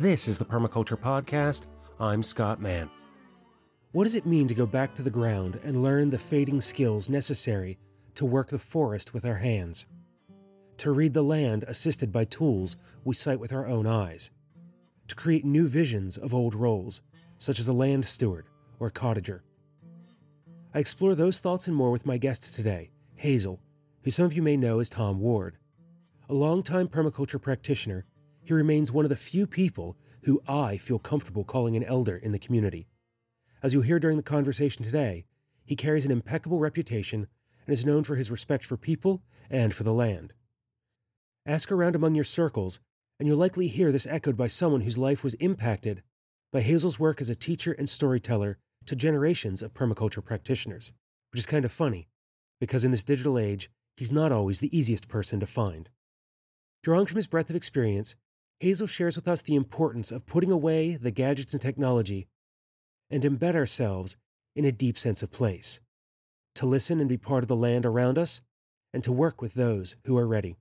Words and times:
This 0.00 0.26
is 0.26 0.38
the 0.38 0.44
Permaculture 0.46 0.98
Podcast. 0.98 1.66
I'm 2.00 2.22
Scott 2.22 2.60
Mann. 2.62 2.90
What 3.92 4.04
does 4.04 4.14
it 4.14 4.26
mean 4.26 4.48
to 4.48 4.54
go 4.54 4.64
back 4.64 4.96
to 4.96 5.02
the 5.02 5.10
ground 5.10 5.60
and 5.62 5.82
learn 5.82 6.08
the 6.08 6.18
fading 6.18 6.62
skills 6.62 7.10
necessary 7.10 7.78
to 8.14 8.24
work 8.24 8.48
the 8.48 8.58
forest 8.58 9.12
with 9.12 9.26
our 9.26 9.36
hands? 9.36 9.84
To 10.78 10.92
read 10.92 11.12
the 11.12 11.22
land 11.22 11.64
assisted 11.68 12.10
by 12.10 12.24
tools 12.24 12.74
we 13.04 13.14
sight 13.14 13.38
with 13.38 13.52
our 13.52 13.66
own 13.66 13.86
eyes? 13.86 14.30
To 15.08 15.14
create 15.14 15.44
new 15.44 15.68
visions 15.68 16.16
of 16.16 16.32
old 16.32 16.54
roles, 16.54 17.02
such 17.36 17.60
as 17.60 17.68
a 17.68 17.72
land 17.72 18.06
steward 18.06 18.46
or 18.80 18.90
cottager? 18.90 19.40
I 20.74 20.78
explore 20.78 21.14
those 21.14 21.38
thoughts 21.38 21.66
and 21.66 21.76
more 21.76 21.90
with 21.90 22.06
my 22.06 22.16
guest 22.16 22.54
today, 22.56 22.90
Hazel, 23.16 23.60
who 24.02 24.10
some 24.10 24.24
of 24.24 24.32
you 24.32 24.42
may 24.42 24.56
know 24.56 24.80
as 24.80 24.88
Tom 24.88 25.20
Ward. 25.20 25.58
A 26.30 26.34
longtime 26.34 26.88
permaculture 26.88 27.40
practitioner, 27.40 28.06
he 28.44 28.52
remains 28.52 28.90
one 28.90 29.04
of 29.04 29.08
the 29.08 29.16
few 29.16 29.46
people 29.46 29.96
who 30.22 30.42
I 30.46 30.76
feel 30.76 30.98
comfortable 30.98 31.44
calling 31.44 31.76
an 31.76 31.84
elder 31.84 32.16
in 32.16 32.32
the 32.32 32.38
community. 32.38 32.86
As 33.62 33.72
you'll 33.72 33.82
hear 33.82 33.98
during 33.98 34.16
the 34.16 34.22
conversation 34.22 34.84
today, 34.84 35.24
he 35.64 35.76
carries 35.76 36.04
an 36.04 36.10
impeccable 36.10 36.58
reputation 36.58 37.26
and 37.66 37.76
is 37.76 37.84
known 37.84 38.04
for 38.04 38.16
his 38.16 38.30
respect 38.30 38.64
for 38.64 38.76
people 38.76 39.22
and 39.50 39.72
for 39.72 39.84
the 39.84 39.92
land. 39.92 40.32
Ask 41.46 41.70
around 41.70 41.94
among 41.94 42.14
your 42.14 42.24
circles, 42.24 42.80
and 43.18 43.28
you'll 43.28 43.38
likely 43.38 43.68
hear 43.68 43.92
this 43.92 44.06
echoed 44.06 44.36
by 44.36 44.48
someone 44.48 44.80
whose 44.80 44.98
life 44.98 45.22
was 45.22 45.34
impacted 45.34 46.02
by 46.52 46.60
Hazel's 46.60 46.98
work 46.98 47.20
as 47.20 47.28
a 47.28 47.34
teacher 47.34 47.72
and 47.72 47.88
storyteller 47.88 48.58
to 48.86 48.96
generations 48.96 49.62
of 49.62 49.74
permaculture 49.74 50.24
practitioners, 50.24 50.92
which 51.30 51.40
is 51.40 51.46
kind 51.46 51.64
of 51.64 51.72
funny, 51.72 52.08
because 52.60 52.84
in 52.84 52.90
this 52.90 53.04
digital 53.04 53.38
age, 53.38 53.70
he's 53.96 54.10
not 54.10 54.32
always 54.32 54.58
the 54.58 54.76
easiest 54.76 55.08
person 55.08 55.40
to 55.40 55.46
find. 55.46 55.88
Drawing 56.82 57.06
from 57.06 57.16
his 57.16 57.28
breadth 57.28 57.48
of 57.48 57.56
experience, 57.56 58.16
Hazel 58.62 58.86
shares 58.86 59.16
with 59.16 59.26
us 59.26 59.42
the 59.42 59.56
importance 59.56 60.12
of 60.12 60.24
putting 60.24 60.52
away 60.52 60.94
the 60.94 61.10
gadgets 61.10 61.52
and 61.52 61.60
technology 61.60 62.28
and 63.10 63.24
embed 63.24 63.56
ourselves 63.56 64.14
in 64.54 64.64
a 64.64 64.70
deep 64.70 64.96
sense 64.96 65.20
of 65.20 65.32
place, 65.32 65.80
to 66.54 66.66
listen 66.66 67.00
and 67.00 67.08
be 67.08 67.16
part 67.16 67.42
of 67.42 67.48
the 67.48 67.56
land 67.56 67.84
around 67.84 68.18
us, 68.18 68.40
and 68.94 69.02
to 69.02 69.10
work 69.10 69.42
with 69.42 69.54
those 69.54 69.96
who 70.04 70.16
are 70.16 70.28
ready. 70.28 70.54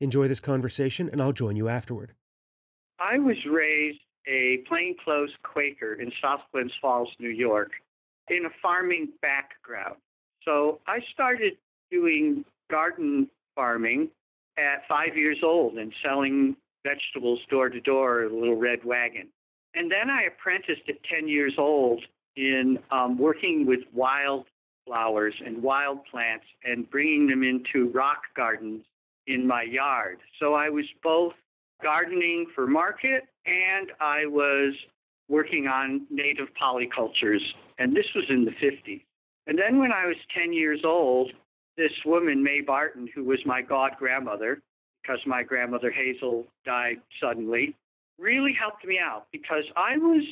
Enjoy 0.00 0.26
this 0.26 0.40
conversation, 0.40 1.10
and 1.12 1.20
I'll 1.20 1.34
join 1.34 1.54
you 1.54 1.68
afterward. 1.68 2.14
I 2.98 3.18
was 3.18 3.36
raised 3.44 4.00
a 4.26 4.64
plainclothes 4.66 5.34
Quaker 5.42 6.00
in 6.00 6.10
South 6.22 6.40
Glens 6.50 6.72
Falls, 6.80 7.10
New 7.18 7.28
York, 7.28 7.72
in 8.30 8.46
a 8.46 8.50
farming 8.62 9.10
background. 9.20 9.96
So 10.46 10.80
I 10.86 11.00
started 11.12 11.58
doing 11.90 12.46
garden 12.70 13.28
farming 13.54 14.08
at 14.56 14.88
five 14.88 15.14
years 15.14 15.40
old 15.42 15.76
and 15.76 15.92
selling 16.02 16.56
vegetables 16.88 17.40
door 17.50 17.68
to 17.68 17.80
door 17.80 18.24
a 18.24 18.32
little 18.32 18.56
red 18.56 18.84
wagon. 18.84 19.28
And 19.74 19.90
then 19.90 20.10
I 20.10 20.22
apprenticed 20.22 20.88
at 20.88 21.02
10 21.04 21.28
years 21.28 21.54
old 21.58 22.02
in 22.36 22.78
um, 22.90 23.18
working 23.18 23.66
with 23.66 23.80
wild 23.92 24.46
flowers 24.86 25.34
and 25.44 25.62
wild 25.62 26.04
plants 26.06 26.46
and 26.64 26.88
bringing 26.90 27.26
them 27.26 27.42
into 27.42 27.90
rock 27.90 28.22
gardens 28.34 28.84
in 29.26 29.46
my 29.46 29.62
yard. 29.62 30.18
So 30.40 30.54
I 30.54 30.70
was 30.70 30.86
both 31.02 31.34
gardening 31.82 32.46
for 32.54 32.66
market 32.66 33.24
and 33.44 33.92
I 34.00 34.26
was 34.26 34.74
working 35.28 35.66
on 35.66 36.06
native 36.10 36.48
polycultures. 36.54 37.42
And 37.78 37.94
this 37.94 38.06
was 38.14 38.24
in 38.30 38.44
the 38.44 38.52
50s. 38.52 39.02
And 39.46 39.58
then 39.58 39.78
when 39.78 39.92
I 39.92 40.06
was 40.06 40.16
10 40.34 40.52
years 40.52 40.80
old, 40.84 41.32
this 41.76 41.92
woman, 42.04 42.42
May 42.42 42.62
Barton, 42.62 43.08
who 43.14 43.24
was 43.24 43.38
my 43.44 43.62
god 43.62 43.92
grandmother, 43.98 44.62
because 45.08 45.24
my 45.26 45.42
grandmother 45.42 45.90
Hazel 45.90 46.46
died 46.64 47.00
suddenly, 47.20 47.74
really 48.18 48.52
helped 48.52 48.84
me 48.84 48.98
out 48.98 49.26
because 49.32 49.64
I 49.76 49.96
was 49.96 50.24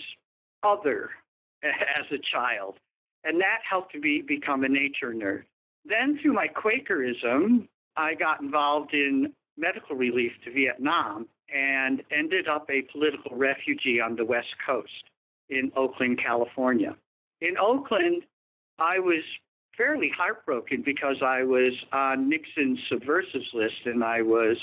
other 0.62 1.10
as 1.62 2.04
a 2.10 2.18
child. 2.18 2.76
And 3.24 3.40
that 3.40 3.60
helped 3.68 3.94
me 3.94 4.22
become 4.26 4.64
a 4.64 4.68
nature 4.68 5.12
nerd. 5.12 5.44
Then 5.84 6.18
through 6.20 6.34
my 6.34 6.48
Quakerism, 6.48 7.68
I 7.96 8.14
got 8.14 8.40
involved 8.40 8.92
in 8.92 9.32
medical 9.56 9.96
relief 9.96 10.32
to 10.44 10.52
Vietnam 10.52 11.26
and 11.52 12.02
ended 12.10 12.48
up 12.48 12.68
a 12.70 12.82
political 12.82 13.36
refugee 13.36 14.00
on 14.00 14.16
the 14.16 14.24
West 14.24 14.54
Coast 14.64 15.04
in 15.48 15.72
Oakland, 15.76 16.20
California. 16.22 16.96
In 17.40 17.56
Oakland, 17.56 18.24
I 18.78 18.98
was 18.98 19.22
fairly 19.76 20.08
heartbroken 20.08 20.82
because 20.82 21.16
I 21.22 21.42
was 21.42 21.72
on 21.92 22.28
Nixon's 22.28 22.80
subversives 22.88 23.48
list 23.52 23.84
and 23.84 24.02
I 24.02 24.22
was 24.22 24.56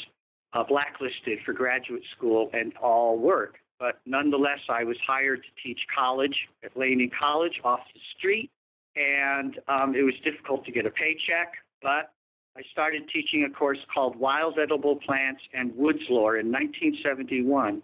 uh, 0.54 0.64
blacklisted 0.64 1.40
for 1.46 1.54
graduate 1.54 2.04
school 2.16 2.50
and 2.54 2.76
all 2.78 3.18
work. 3.18 3.60
But 3.80 4.00
nonetheless, 4.06 4.60
I 4.70 4.84
was 4.84 4.98
hired 5.06 5.44
to 5.44 5.50
teach 5.62 5.82
college 5.94 6.48
at 6.64 6.78
Laney 6.78 7.08
College 7.08 7.60
off 7.64 7.82
the 7.94 8.00
street, 8.18 8.50
and 8.96 9.60
um, 9.68 9.96
it 9.96 10.04
was 10.04 10.14
difficult 10.24 10.64
to 10.66 10.72
get 10.72 10.86
a 10.86 10.92
paycheck. 10.92 11.54
But 11.82 12.12
I 12.56 12.62
started 12.72 13.10
teaching 13.10 13.44
a 13.44 13.50
course 13.50 13.80
called 13.94 14.16
Wild 14.16 14.60
Edible 14.60 14.96
Plants 14.98 15.42
and 15.54 15.76
Woods 15.76 16.04
Lore 16.10 16.38
in 16.38 16.52
1971. 16.52 17.82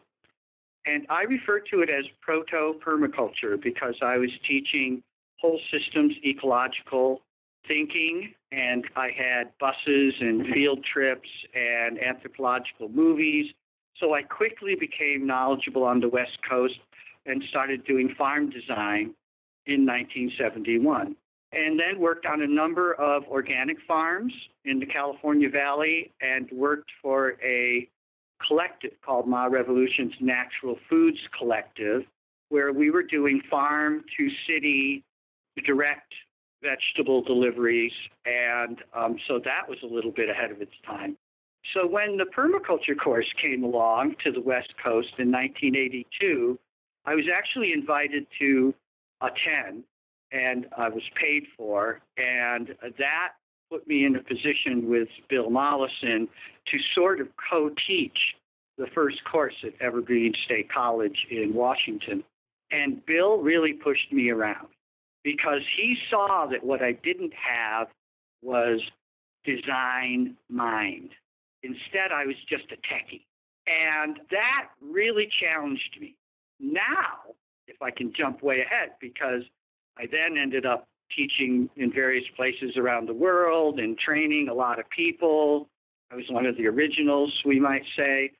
And 0.85 1.05
I 1.09 1.23
refer 1.23 1.59
to 1.59 1.81
it 1.81 1.89
as 1.89 2.05
proto 2.21 2.79
permaculture 2.79 3.61
because 3.61 3.95
I 4.01 4.17
was 4.17 4.29
teaching 4.47 5.03
whole 5.39 5.59
systems 5.71 6.15
ecological 6.25 7.21
thinking, 7.67 8.33
and 8.51 8.85
I 8.95 9.11
had 9.11 9.51
buses 9.59 10.13
and 10.19 10.47
field 10.47 10.83
trips 10.83 11.29
and 11.53 12.01
anthropological 12.01 12.89
movies. 12.89 13.51
So 13.97 14.13
I 14.13 14.23
quickly 14.23 14.75
became 14.75 15.25
knowledgeable 15.25 15.83
on 15.83 15.99
the 15.99 16.09
West 16.09 16.39
Coast 16.47 16.79
and 17.25 17.43
started 17.49 17.83
doing 17.85 18.13
farm 18.17 18.49
design 18.49 19.13
in 19.65 19.85
1971. 19.85 21.15
And 21.51 21.79
then 21.79 21.99
worked 21.99 22.25
on 22.25 22.41
a 22.41 22.47
number 22.47 22.93
of 22.93 23.23
organic 23.27 23.77
farms 23.87 24.33
in 24.65 24.79
the 24.79 24.85
California 24.85 25.49
Valley 25.49 26.11
and 26.21 26.49
worked 26.51 26.91
for 27.01 27.37
a 27.43 27.89
collective 28.45 28.91
called 29.03 29.27
Ma 29.27 29.45
Revolution's 29.45 30.13
Natural 30.19 30.77
Foods 30.89 31.19
Collective, 31.37 32.03
where 32.49 32.71
we 32.71 32.89
were 32.89 33.03
doing 33.03 33.41
farm 33.49 34.03
to 34.17 34.29
city 34.47 35.03
direct 35.61 36.13
vegetable 36.61 37.21
deliveries. 37.21 37.93
And 38.25 38.79
um, 38.93 39.17
so 39.27 39.39
that 39.39 39.67
was 39.67 39.79
a 39.83 39.87
little 39.87 40.11
bit 40.11 40.29
ahead 40.29 40.51
of 40.51 40.61
its 40.61 40.73
time. 40.85 41.17
So 41.73 41.85
when 41.85 42.17
the 42.17 42.25
permaculture 42.25 42.97
course 42.97 43.31
came 43.41 43.63
along 43.63 44.15
to 44.23 44.31
the 44.31 44.41
West 44.41 44.73
Coast 44.81 45.13
in 45.17 45.31
1982, 45.31 46.57
I 47.05 47.15
was 47.15 47.25
actually 47.33 47.73
invited 47.73 48.27
to 48.39 48.73
attend 49.21 49.83
and 50.31 50.67
I 50.77 50.89
was 50.89 51.03
paid 51.15 51.47
for. 51.57 52.01
And 52.17 52.75
that 52.97 53.33
put 53.69 53.87
me 53.87 54.05
in 54.05 54.15
a 54.15 54.23
position 54.23 54.89
with 54.89 55.09
Bill 55.27 55.49
Mollison 55.49 56.27
to 56.67 56.77
sort 56.95 57.19
of 57.19 57.27
co 57.49 57.71
teach 57.87 58.35
the 58.77 58.87
first 58.87 59.23
course 59.25 59.55
at 59.63 59.73
Evergreen 59.81 60.33
State 60.45 60.71
College 60.71 61.27
in 61.29 61.53
Washington. 61.53 62.23
And 62.71 63.05
Bill 63.05 63.37
really 63.37 63.73
pushed 63.73 64.11
me 64.11 64.29
around 64.29 64.67
because 65.31 65.61
he 65.77 65.95
saw 66.09 66.47
that 66.47 66.63
what 66.63 66.81
I 66.81 66.91
didn't 66.91 67.33
have 67.35 67.87
was 68.41 68.81
design 69.45 70.35
mind. 70.49 71.11
Instead, 71.61 72.11
I 72.11 72.25
was 72.25 72.35
just 72.47 72.63
a 72.71 72.77
techie. 72.77 73.21
And 73.67 74.19
that 74.31 74.69
really 74.81 75.29
challenged 75.39 75.97
me. 76.01 76.15
Now, 76.59 77.35
if 77.67 77.79
I 77.79 77.91
can 77.91 78.11
jump 78.11 78.41
way 78.41 78.61
ahead, 78.61 78.93
because 78.99 79.43
I 79.99 80.07
then 80.07 80.35
ended 80.35 80.65
up 80.65 80.87
teaching 81.15 81.69
in 81.75 81.91
various 81.91 82.25
places 82.35 82.75
around 82.75 83.07
the 83.07 83.13
world 83.13 83.79
and 83.79 83.99
training 83.99 84.49
a 84.49 84.53
lot 84.55 84.79
of 84.79 84.89
people. 84.89 85.69
I 86.11 86.15
was 86.15 86.25
one 86.29 86.47
of 86.47 86.57
the 86.57 86.65
originals, 86.65 87.39
we 87.45 87.59
might 87.59 87.85
say. 87.95 88.31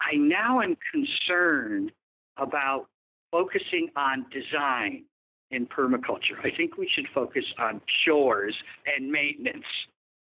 I 0.00 0.14
now 0.14 0.60
am 0.60 0.76
concerned 0.92 1.90
about 2.36 2.86
focusing 3.32 3.90
on 3.96 4.26
design 4.30 5.06
in 5.50 5.66
permaculture. 5.66 6.38
I 6.42 6.50
think 6.56 6.76
we 6.76 6.88
should 6.92 7.06
focus 7.14 7.44
on 7.58 7.80
chores 8.04 8.54
and 8.86 9.10
maintenance. 9.10 9.64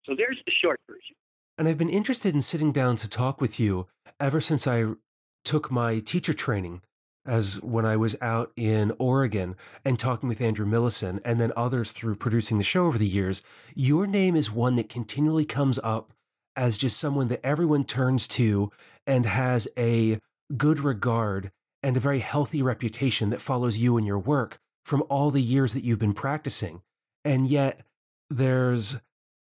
So 0.05 0.15
there's 0.15 0.39
the 0.45 0.51
short 0.61 0.79
version. 0.87 1.15
And 1.57 1.67
I've 1.67 1.77
been 1.77 1.89
interested 1.89 2.33
in 2.33 2.41
sitting 2.41 2.71
down 2.71 2.97
to 2.97 3.09
talk 3.09 3.39
with 3.39 3.59
you 3.59 3.87
ever 4.19 4.41
since 4.41 4.65
I 4.65 4.85
took 5.45 5.71
my 5.71 5.99
teacher 5.99 6.33
training 6.33 6.81
as 7.25 7.59
when 7.61 7.85
I 7.85 7.97
was 7.97 8.15
out 8.21 8.51
in 8.55 8.91
Oregon 8.97 9.55
and 9.85 9.99
talking 9.99 10.27
with 10.27 10.41
Andrew 10.41 10.65
Millison 10.65 11.19
and 11.23 11.39
then 11.39 11.53
others 11.55 11.91
through 11.91 12.15
producing 12.15 12.57
the 12.57 12.63
show 12.63 12.87
over 12.87 12.97
the 12.97 13.05
years, 13.05 13.43
your 13.75 14.07
name 14.07 14.35
is 14.35 14.49
one 14.49 14.75
that 14.77 14.89
continually 14.89 15.45
comes 15.45 15.79
up 15.83 16.11
as 16.55 16.77
just 16.77 16.99
someone 16.99 17.27
that 17.27 17.45
everyone 17.45 17.85
turns 17.85 18.27
to 18.37 18.71
and 19.05 19.25
has 19.25 19.67
a 19.77 20.19
good 20.57 20.79
regard 20.79 21.51
and 21.83 21.95
a 21.95 22.01
very 22.01 22.19
healthy 22.19 22.61
reputation 22.61 23.29
that 23.29 23.41
follows 23.41 23.77
you 23.77 23.97
and 23.97 24.05
your 24.05 24.19
work 24.19 24.57
from 24.83 25.03
all 25.09 25.31
the 25.31 25.41
years 25.41 25.73
that 25.73 25.83
you've 25.83 25.99
been 25.99 26.13
practicing. 26.13 26.81
And 27.23 27.47
yet 27.47 27.81
there's 28.29 28.95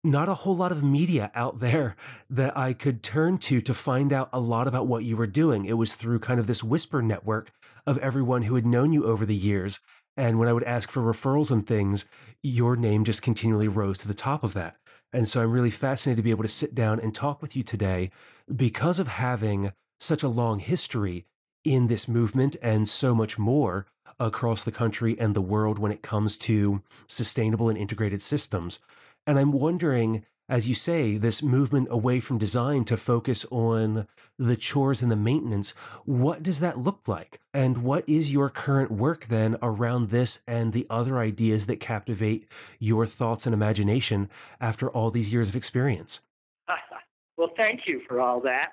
not 0.05 0.29
a 0.29 0.35
whole 0.35 0.57
lot 0.57 0.73
of 0.73 0.83
media 0.83 1.31
out 1.35 1.61
there 1.61 1.97
that 2.31 2.57
I 2.57 2.73
could 2.73 3.03
turn 3.03 3.39
to 3.49 3.61
to 3.61 3.75
find 3.75 4.13
out 4.13 4.31
a 4.33 4.41
lot 4.41 4.69
about 4.69 4.87
what 4.87 5.05
you 5.05 5.17
were 5.17 5.27
doing. 5.27 5.65
It 5.65 5.75
was 5.75 5.93
through 5.95 6.21
kind 6.21 6.41
of 6.41 6.47
this 6.47 6.63
whisper 6.63 7.03
network 7.03 7.51
of 7.87 7.99
everyone 7.99 8.43
who 8.43 8.55
had 8.55 8.67
known 8.67 8.93
you 8.93 9.07
over 9.07 9.25
the 9.25 9.35
years. 9.35 9.79
And 10.17 10.39
when 10.39 10.49
I 10.49 10.53
would 10.53 10.65
ask 10.65 10.91
for 10.91 11.01
referrals 11.01 11.51
and 11.51 11.67
things, 11.67 12.05
your 12.43 12.77
name 12.77 13.05
just 13.05 13.23
continually 13.23 13.69
rose 13.69 13.99
to 13.99 14.09
the 14.09 14.15
top 14.15 14.43
of 14.43 14.55
that. 14.55 14.77
And 15.13 15.29
so 15.29 15.41
I'm 15.41 15.53
really 15.53 15.71
fascinated 15.71 16.19
to 16.19 16.23
be 16.23 16.31
able 16.31 16.43
to 16.43 16.51
sit 16.51 16.75
down 16.75 17.01
and 17.01 17.15
talk 17.15 17.41
with 17.41 17.57
you 17.57 17.63
today 17.63 18.11
because 18.55 18.99
of 18.99 19.07
having 19.07 19.73
such 19.99 20.23
a 20.23 20.29
long 20.29 20.59
history 20.59 21.25
in 21.65 21.87
this 21.87 22.09
movement 22.09 22.57
and 22.63 22.89
so 22.89 23.15
much 23.15 23.39
more 23.39 23.87
across 24.21 24.65
the 24.65 24.73
country 24.73 25.17
and 25.19 25.35
the 25.35 25.41
world 25.41 25.79
when 25.79 25.93
it 25.93 26.03
comes 26.03 26.37
to 26.37 26.83
sustainable 27.07 27.69
and 27.69 27.79
integrated 27.79 28.23
systems. 28.23 28.79
And 29.27 29.39
I'm 29.39 29.53
wondering, 29.53 30.25
as 30.49 30.67
you 30.67 30.75
say, 30.75 31.19
this 31.19 31.43
movement 31.43 31.89
away 31.91 32.21
from 32.21 32.39
design 32.39 32.85
to 32.87 32.97
focus 32.97 33.45
on 33.51 34.07
the 34.39 34.57
chores 34.57 35.03
and 35.03 35.11
the 35.11 35.17
maintenance, 35.17 35.75
what 36.07 36.43
does 36.43 36.61
that 36.61 36.79
look 36.79 37.01
like? 37.07 37.41
And 37.53 37.85
what 37.85 38.09
is 38.09 38.31
your 38.31 38.49
current 38.49 38.91
work 38.91 39.27
then 39.29 39.57
around 39.63 40.11
this 40.11 40.39
and 40.47 40.73
the 40.73 40.87
other 40.89 41.19
ideas 41.19 41.67
that 41.67 41.81
captivate 41.81 42.49
your 42.79 43.07
thoughts 43.07 43.45
and 43.45 43.55
imagination 43.55 44.31
after 44.61 44.89
all 44.89 45.11
these 45.11 45.29
years 45.29 45.51
of 45.51 45.57
experience? 45.57 46.21
well, 47.37 47.51
thank 47.57 47.87
you 47.87 48.01
for 48.09 48.21
all 48.21 48.41
that. 48.43 48.71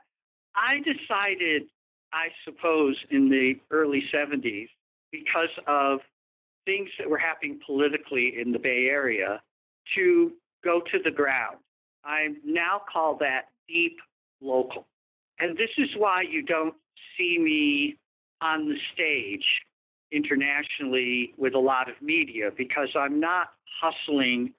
I 0.55 0.77
decided, 0.77 1.63
I 2.13 2.29
suppose, 2.45 2.95
in 3.11 3.29
the 3.29 3.55
early 3.69 4.05
70s, 4.13 4.69
because 5.19 5.49
of 5.67 5.99
things 6.65 6.89
that 6.97 7.09
were 7.09 7.17
happening 7.17 7.59
politically 7.65 8.39
in 8.39 8.51
the 8.51 8.59
Bay 8.59 8.87
Area, 8.87 9.41
to 9.95 10.33
go 10.63 10.81
to 10.91 10.99
the 10.99 11.11
ground. 11.11 11.57
I 12.03 12.29
now 12.43 12.81
call 12.91 13.17
that 13.17 13.49
deep 13.67 13.97
local. 14.41 14.87
And 15.39 15.57
this 15.57 15.69
is 15.77 15.89
why 15.95 16.21
you 16.21 16.41
don't 16.41 16.75
see 17.17 17.37
me 17.37 17.97
on 18.41 18.67
the 18.69 18.77
stage 18.93 19.45
internationally 20.11 21.33
with 21.37 21.53
a 21.53 21.59
lot 21.59 21.89
of 21.89 22.01
media, 22.01 22.51
because 22.55 22.89
I'm 22.95 23.19
not 23.19 23.53
hustling 23.81 24.53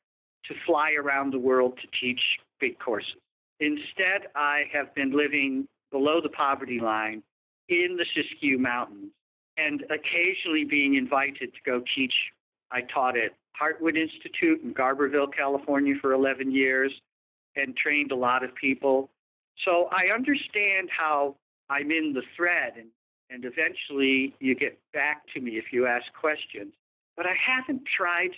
to 0.44 0.55
fly 0.64 0.93
around 0.93 1.32
the 1.32 1.38
world 1.38 1.79
to 1.79 1.87
teach 1.99 2.20
big 2.61 2.79
courses. 2.79 3.17
Instead, 3.59 4.29
I 4.35 4.64
have 4.73 4.94
been 4.94 5.12
living 5.12 5.67
below 5.91 6.20
the 6.20 6.29
poverty 6.29 6.79
line 6.79 7.23
in 7.69 7.97
the 7.97 8.05
Siskiyou 8.14 8.59
Mountains 8.59 9.12
and 9.56 9.85
occasionally 9.91 10.64
being 10.64 10.94
invited 10.94 11.55
to 11.55 11.61
go 11.64 11.82
teach. 11.94 12.14
I 12.70 12.82
taught 12.82 13.17
at 13.17 13.32
Heartwood 13.61 13.97
Institute 13.97 14.62
in 14.62 14.75
Garberville, 14.75 15.32
California 15.32 15.94
for 16.00 16.12
11 16.12 16.50
years 16.50 16.93
and 17.56 17.76
trained 17.76 18.12
a 18.12 18.17
lot 18.17 18.44
of 18.44 18.55
people. 18.55 19.11
So 19.64 19.88
I 19.91 20.08
understand 20.12 20.91
how 20.91 21.37
I'm 21.70 21.91
in 21.91 22.12
the 22.12 22.23
thread 22.37 22.75
and, 22.76 22.88
and 23.31 23.44
eventually 23.44 24.35
you 24.41 24.55
get 24.55 24.79
back 24.93 25.23
to 25.35 25.41
me 25.41 25.53
if 25.53 25.73
you 25.73 25.87
ask 25.87 26.12
questions. 26.12 26.75
But 27.17 27.26
I 27.26 27.35
haven't 27.35 27.82
tried 27.87 28.32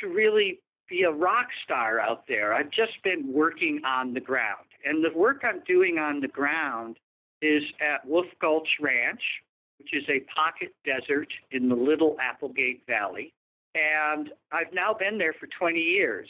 to 0.00 0.08
really 0.08 0.60
be 0.88 1.04
a 1.04 1.10
rock 1.10 1.48
star 1.64 2.00
out 2.00 2.26
there. 2.28 2.52
I've 2.52 2.70
just 2.70 3.02
been 3.02 3.32
working 3.32 3.80
on 3.84 4.12
the 4.12 4.20
ground. 4.20 4.66
And 4.84 5.04
the 5.04 5.16
work 5.16 5.42
I'm 5.44 5.60
doing 5.66 5.98
on 5.98 6.20
the 6.20 6.28
ground 6.28 6.98
is 7.40 7.62
at 7.80 8.06
Wolf 8.06 8.26
Gulch 8.40 8.76
Ranch, 8.80 9.22
which 9.80 9.94
is 9.94 10.08
a 10.08 10.20
pocket 10.20 10.74
desert 10.84 11.28
in 11.50 11.68
the 11.68 11.74
Little 11.74 12.16
Applegate 12.20 12.82
Valley. 12.86 13.32
And 13.74 14.30
I've 14.52 14.72
now 14.72 14.92
been 14.92 15.16
there 15.16 15.32
for 15.32 15.46
20 15.46 15.78
years. 15.78 16.28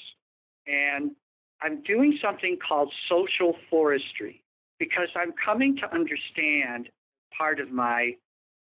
And 0.67 1.13
I'm 1.61 1.83
doing 1.83 2.19
something 2.23 2.57
called 2.57 2.93
social 3.09 3.57
forestry 3.69 4.43
because 4.79 5.09
I'm 5.17 5.33
coming 5.33 5.77
to 5.79 5.93
understand 5.93 6.89
part 7.37 7.61
of 7.61 7.71
my 7.71 8.17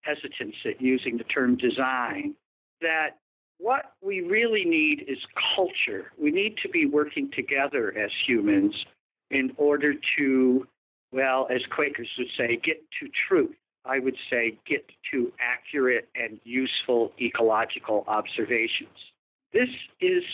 hesitance 0.02 0.54
at 0.64 0.80
using 0.80 1.18
the 1.18 1.24
term 1.24 1.56
design 1.56 2.34
that 2.80 3.18
what 3.58 3.92
we 4.02 4.20
really 4.20 4.64
need 4.64 5.04
is 5.08 5.18
culture. 5.56 6.12
We 6.18 6.30
need 6.30 6.58
to 6.58 6.68
be 6.68 6.86
working 6.86 7.30
together 7.30 7.96
as 7.96 8.10
humans 8.26 8.84
in 9.30 9.52
order 9.56 9.94
to, 10.18 10.66
well, 11.10 11.48
as 11.50 11.62
Quakers 11.66 12.08
would 12.18 12.28
say, 12.36 12.56
get 12.56 12.82
to 13.00 13.08
truth. 13.28 13.56
I 13.86 13.98
would 13.98 14.16
say 14.30 14.58
get 14.66 14.84
to 15.12 15.32
accurate 15.38 16.08
and 16.14 16.40
useful 16.44 17.12
ecological 17.20 18.04
observations. 18.06 19.12
This 19.52 19.68
is 20.00 20.24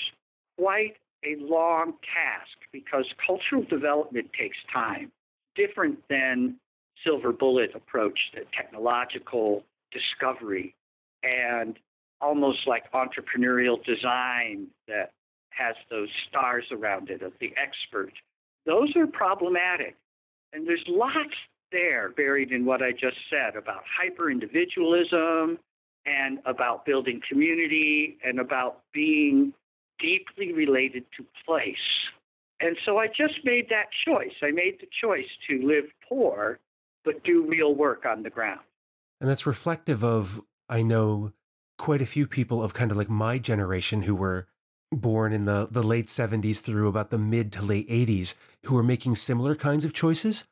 quite 0.58 0.96
a 1.24 1.36
long 1.36 1.94
task 2.14 2.56
because 2.72 3.06
cultural 3.24 3.62
development 3.62 4.30
takes 4.32 4.58
time, 4.72 5.12
different 5.54 5.98
than 6.08 6.56
silver 7.04 7.32
bullet 7.32 7.74
approach, 7.74 8.18
the 8.34 8.44
technological 8.56 9.64
discovery, 9.92 10.74
and 11.22 11.78
almost 12.20 12.66
like 12.66 12.90
entrepreneurial 12.92 13.82
design 13.84 14.68
that 14.88 15.10
has 15.50 15.76
those 15.90 16.08
stars 16.28 16.64
around 16.70 17.10
it 17.10 17.22
of 17.22 17.32
the 17.40 17.52
expert. 17.56 18.12
Those 18.64 18.94
are 18.96 19.06
problematic. 19.06 19.96
And 20.52 20.66
there's 20.66 20.84
lots 20.86 21.34
there 21.72 22.10
buried 22.10 22.52
in 22.52 22.64
what 22.64 22.82
I 22.82 22.92
just 22.92 23.16
said 23.30 23.56
about 23.56 23.82
hyper 24.00 24.30
individualism 24.30 25.58
and 26.06 26.38
about 26.44 26.84
building 26.84 27.20
community 27.28 28.18
and 28.24 28.38
about 28.38 28.82
being 28.92 29.52
deeply 29.98 30.52
related 30.52 31.04
to 31.16 31.26
place. 31.46 31.76
And 32.60 32.76
so 32.84 32.98
I 32.98 33.08
just 33.08 33.44
made 33.44 33.68
that 33.70 33.86
choice. 34.04 34.34
I 34.42 34.50
made 34.50 34.78
the 34.80 34.88
choice 35.00 35.28
to 35.48 35.66
live 35.66 35.84
poor, 36.08 36.58
but 37.04 37.24
do 37.24 37.46
real 37.46 37.74
work 37.74 38.04
on 38.06 38.22
the 38.22 38.30
ground. 38.30 38.60
And 39.20 39.28
that's 39.28 39.46
reflective 39.46 40.04
of, 40.04 40.28
I 40.68 40.82
know, 40.82 41.32
quite 41.78 42.02
a 42.02 42.06
few 42.06 42.26
people 42.26 42.62
of 42.62 42.74
kind 42.74 42.90
of 42.90 42.96
like 42.96 43.10
my 43.10 43.38
generation 43.38 44.02
who 44.02 44.14
were 44.14 44.46
born 44.92 45.32
in 45.32 45.44
the, 45.44 45.68
the 45.70 45.82
late 45.82 46.08
70s 46.08 46.62
through 46.62 46.88
about 46.88 47.10
the 47.10 47.18
mid 47.18 47.52
to 47.52 47.62
late 47.62 47.88
80s 47.88 48.34
who 48.64 48.74
were 48.74 48.82
making 48.82 49.16
similar 49.16 49.54
kinds 49.54 49.84
of 49.84 49.92
choices 49.92 50.44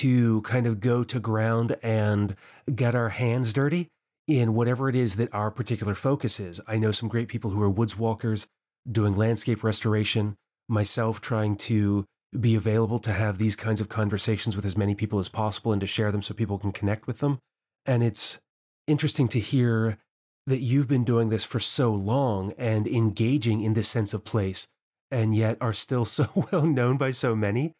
to 0.00 0.42
kind 0.42 0.66
of 0.66 0.80
go 0.80 1.04
to 1.04 1.20
ground 1.20 1.76
and 1.82 2.36
get 2.74 2.94
our 2.94 3.08
hands 3.08 3.52
dirty 3.52 3.88
in 4.28 4.54
whatever 4.54 4.88
it 4.88 4.96
is 4.96 5.14
that 5.16 5.32
our 5.34 5.50
particular 5.50 5.94
focus 5.94 6.38
is. 6.38 6.60
I 6.66 6.76
know 6.76 6.92
some 6.92 7.08
great 7.08 7.28
people 7.28 7.50
who 7.50 7.62
are 7.62 7.70
woods 7.70 7.96
walkers 7.96 8.46
doing 8.90 9.16
landscape 9.16 9.64
restoration, 9.64 10.36
myself 10.68 11.20
trying 11.20 11.58
to 11.68 12.04
be 12.38 12.54
available 12.54 13.00
to 13.00 13.12
have 13.12 13.38
these 13.38 13.56
kinds 13.56 13.80
of 13.80 13.88
conversations 13.88 14.54
with 14.54 14.64
as 14.64 14.76
many 14.76 14.94
people 14.94 15.18
as 15.18 15.28
possible 15.28 15.72
and 15.72 15.80
to 15.80 15.86
share 15.86 16.12
them 16.12 16.22
so 16.22 16.32
people 16.32 16.58
can 16.58 16.72
connect 16.72 17.06
with 17.06 17.18
them. 17.18 17.40
And 17.86 18.02
it's 18.02 18.38
interesting 18.86 19.28
to 19.28 19.40
hear 19.40 19.98
that 20.46 20.60
you've 20.60 20.88
been 20.88 21.04
doing 21.04 21.28
this 21.28 21.44
for 21.44 21.58
so 21.60 21.92
long 21.92 22.52
and 22.56 22.86
engaging 22.86 23.62
in 23.62 23.74
this 23.74 23.90
sense 23.90 24.12
of 24.12 24.24
place 24.24 24.66
and 25.10 25.34
yet 25.34 25.58
are 25.60 25.74
still 25.74 26.04
so 26.04 26.26
well 26.52 26.66
known 26.66 26.96
by 26.96 27.10
so 27.10 27.34
many. 27.34 27.72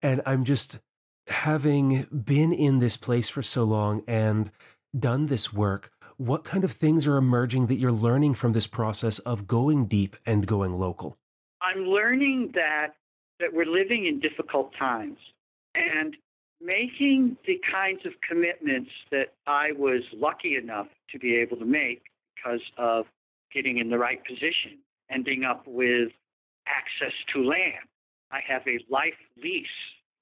And 0.00 0.22
I'm 0.24 0.44
just 0.44 0.78
having 1.28 2.06
been 2.24 2.52
in 2.52 2.78
this 2.78 2.96
place 2.96 3.28
for 3.28 3.42
so 3.42 3.64
long 3.64 4.02
and 4.06 4.50
done 4.98 5.26
this 5.26 5.52
work, 5.52 5.90
what 6.16 6.44
kind 6.44 6.64
of 6.64 6.72
things 6.72 7.06
are 7.06 7.16
emerging 7.16 7.66
that 7.68 7.76
you're 7.76 7.92
learning 7.92 8.34
from 8.34 8.52
this 8.52 8.66
process 8.66 9.18
of 9.20 9.46
going 9.46 9.86
deep 9.86 10.16
and 10.26 10.46
going 10.46 10.72
local? 10.72 11.16
I'm 11.60 11.84
learning 11.84 12.52
that 12.54 12.94
that 13.40 13.52
we're 13.52 13.66
living 13.66 14.06
in 14.06 14.18
difficult 14.18 14.74
times 14.76 15.18
and 15.74 16.16
making 16.60 17.36
the 17.46 17.60
kinds 17.70 18.04
of 18.04 18.12
commitments 18.20 18.90
that 19.12 19.34
I 19.46 19.72
was 19.72 20.02
lucky 20.12 20.56
enough 20.56 20.88
to 21.10 21.18
be 21.20 21.36
able 21.36 21.56
to 21.58 21.64
make 21.64 22.02
because 22.34 22.60
of 22.76 23.06
getting 23.52 23.78
in 23.78 23.90
the 23.90 23.98
right 23.98 24.24
position, 24.24 24.78
ending 25.08 25.44
up 25.44 25.62
with 25.66 26.10
access 26.66 27.12
to 27.32 27.44
land. 27.44 27.86
I 28.32 28.40
have 28.40 28.62
a 28.66 28.80
life 28.90 29.14
lease 29.40 29.66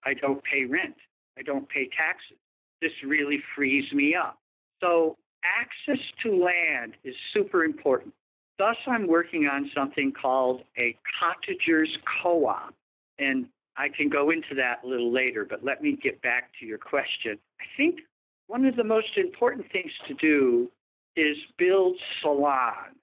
I 0.07 0.15
don't 0.15 0.43
pay 0.45 0.65
rent. 0.65 0.95
I 1.37 1.43
don't 1.43 1.69
pay 1.69 1.89
taxes. 1.89 2.39
This 2.81 2.93
really 3.05 3.43
frees 3.55 3.93
me 3.93 4.15
up. 4.15 4.39
So, 4.81 5.17
access 5.45 6.03
to 6.23 6.45
land 6.45 6.95
is 7.05 7.15
super 7.35 7.65
important. 7.65 8.15
Thus, 8.59 8.77
I'm 8.87 9.07
working 9.07 9.49
on 9.49 9.71
something 9.75 10.13
called 10.13 10.63
a 10.79 10.97
cottagers 11.21 11.99
co 12.23 12.47
op. 12.47 12.75
And 13.19 13.47
I 13.77 13.89
can 13.89 14.09
go 14.09 14.31
into 14.31 14.55
that 14.55 14.85
a 14.85 14.87
little 14.87 15.13
later, 15.13 15.45
but 15.45 15.65
let 15.65 15.83
me 15.83 15.99
get 16.01 16.23
back 16.23 16.51
to 16.61 16.67
your 16.67 16.79
question. 16.79 17.39
I 17.61 17.65
think 17.77 18.01
one 18.47 18.65
of 18.65 18.77
the 18.77 18.85
most 18.85 19.17
important 19.17 19.71
things 19.73 19.93
to 20.07 20.15
do 20.15 20.71
is 21.17 21.37
build 21.59 21.97
salon, 22.21 22.95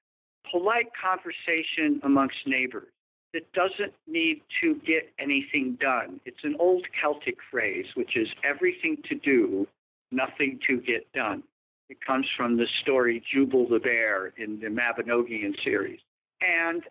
polite 0.49 0.87
conversation 0.99 1.99
amongst 2.03 2.37
neighbors 2.47 2.93
that 3.33 3.51
doesn't 3.53 3.93
need 4.07 4.41
to 4.61 4.75
get 4.85 5.11
anything 5.17 5.73
done. 5.81 6.19
It's 6.25 6.43
an 6.43 6.55
old 6.59 6.85
Celtic 6.99 7.37
phrase, 7.49 7.87
which 7.95 8.15
is 8.15 8.29
everything 8.43 8.97
to 9.09 9.15
do, 9.15 9.67
nothing 10.11 10.59
to 10.67 10.79
get 10.79 11.11
done. 11.13 11.43
It 11.89 11.99
comes 12.01 12.27
from 12.37 12.57
the 12.57 12.67
story 12.81 13.23
Jubal 13.31 13.67
the 13.67 13.79
Bear 13.79 14.33
in 14.37 14.59
the 14.59 14.67
Mabinogion 14.67 15.61
series. 15.63 15.99
And 16.41 16.83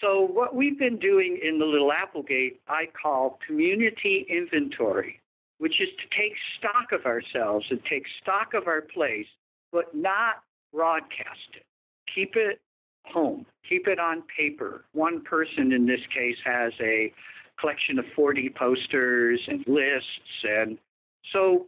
So, 0.00 0.22
what 0.22 0.56
we've 0.56 0.78
been 0.78 0.98
doing 0.98 1.38
in 1.40 1.58
the 1.60 1.64
Little 1.64 1.92
Applegate, 1.92 2.60
I 2.66 2.86
call 2.86 3.38
community 3.46 4.26
inventory, 4.28 5.20
which 5.58 5.80
is 5.80 5.88
to 5.90 6.16
take 6.16 6.34
stock 6.58 6.90
of 6.90 7.06
ourselves 7.06 7.66
and 7.70 7.82
take 7.84 8.06
stock 8.20 8.54
of 8.54 8.66
our 8.66 8.80
place, 8.80 9.28
but 9.70 9.94
not 9.94 10.42
broadcast 10.72 11.48
it. 11.54 11.64
Keep 12.12 12.34
it 12.34 12.60
home, 13.06 13.46
keep 13.68 13.86
it 13.86 13.98
on 13.98 14.22
paper. 14.22 14.84
One 14.92 15.22
person 15.22 15.72
in 15.72 15.86
this 15.86 16.00
case 16.12 16.38
has 16.44 16.72
a 16.80 17.12
collection 17.58 17.98
of 17.98 18.04
40 18.14 18.50
posters 18.50 19.40
and 19.48 19.64
lists. 19.66 20.44
And 20.44 20.78
so, 21.32 21.66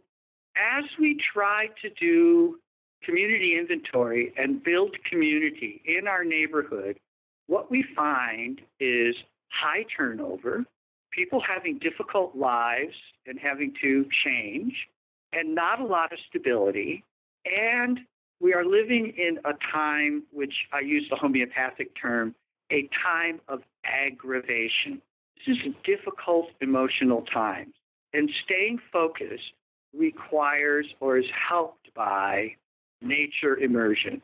as 0.55 0.85
we 0.99 1.15
try 1.15 1.69
to 1.81 1.89
do 1.89 2.59
community 3.03 3.57
inventory 3.57 4.33
and 4.37 4.63
build 4.63 4.95
community 5.03 5.81
in 5.85 6.07
our 6.07 6.23
neighborhood, 6.23 6.99
what 7.47 7.71
we 7.71 7.83
find 7.95 8.61
is 8.79 9.15
high 9.49 9.85
turnover, 9.95 10.65
people 11.11 11.39
having 11.39 11.77
difficult 11.77 12.35
lives 12.35 12.95
and 13.25 13.39
having 13.39 13.73
to 13.81 14.05
change, 14.23 14.87
and 15.31 15.55
not 15.55 15.79
a 15.79 15.85
lot 15.85 16.11
of 16.11 16.19
stability. 16.27 17.03
And 17.45 17.99
we 18.39 18.53
are 18.53 18.65
living 18.65 19.13
in 19.17 19.39
a 19.45 19.53
time, 19.71 20.23
which 20.31 20.67
I 20.71 20.79
use 20.81 21.07
the 21.09 21.15
homeopathic 21.15 21.95
term, 21.99 22.35
a 22.71 22.89
time 23.03 23.41
of 23.47 23.61
aggravation. 23.85 25.01
This 25.45 25.57
is 25.57 25.65
a 25.67 25.85
difficult 25.85 26.49
emotional 26.61 27.21
time. 27.21 27.73
And 28.13 28.29
staying 28.43 28.79
focused 28.91 29.53
requires 29.97 30.85
or 30.99 31.17
is 31.17 31.25
helped 31.31 31.93
by 31.95 32.55
nature 33.01 33.57
immersion. 33.57 34.21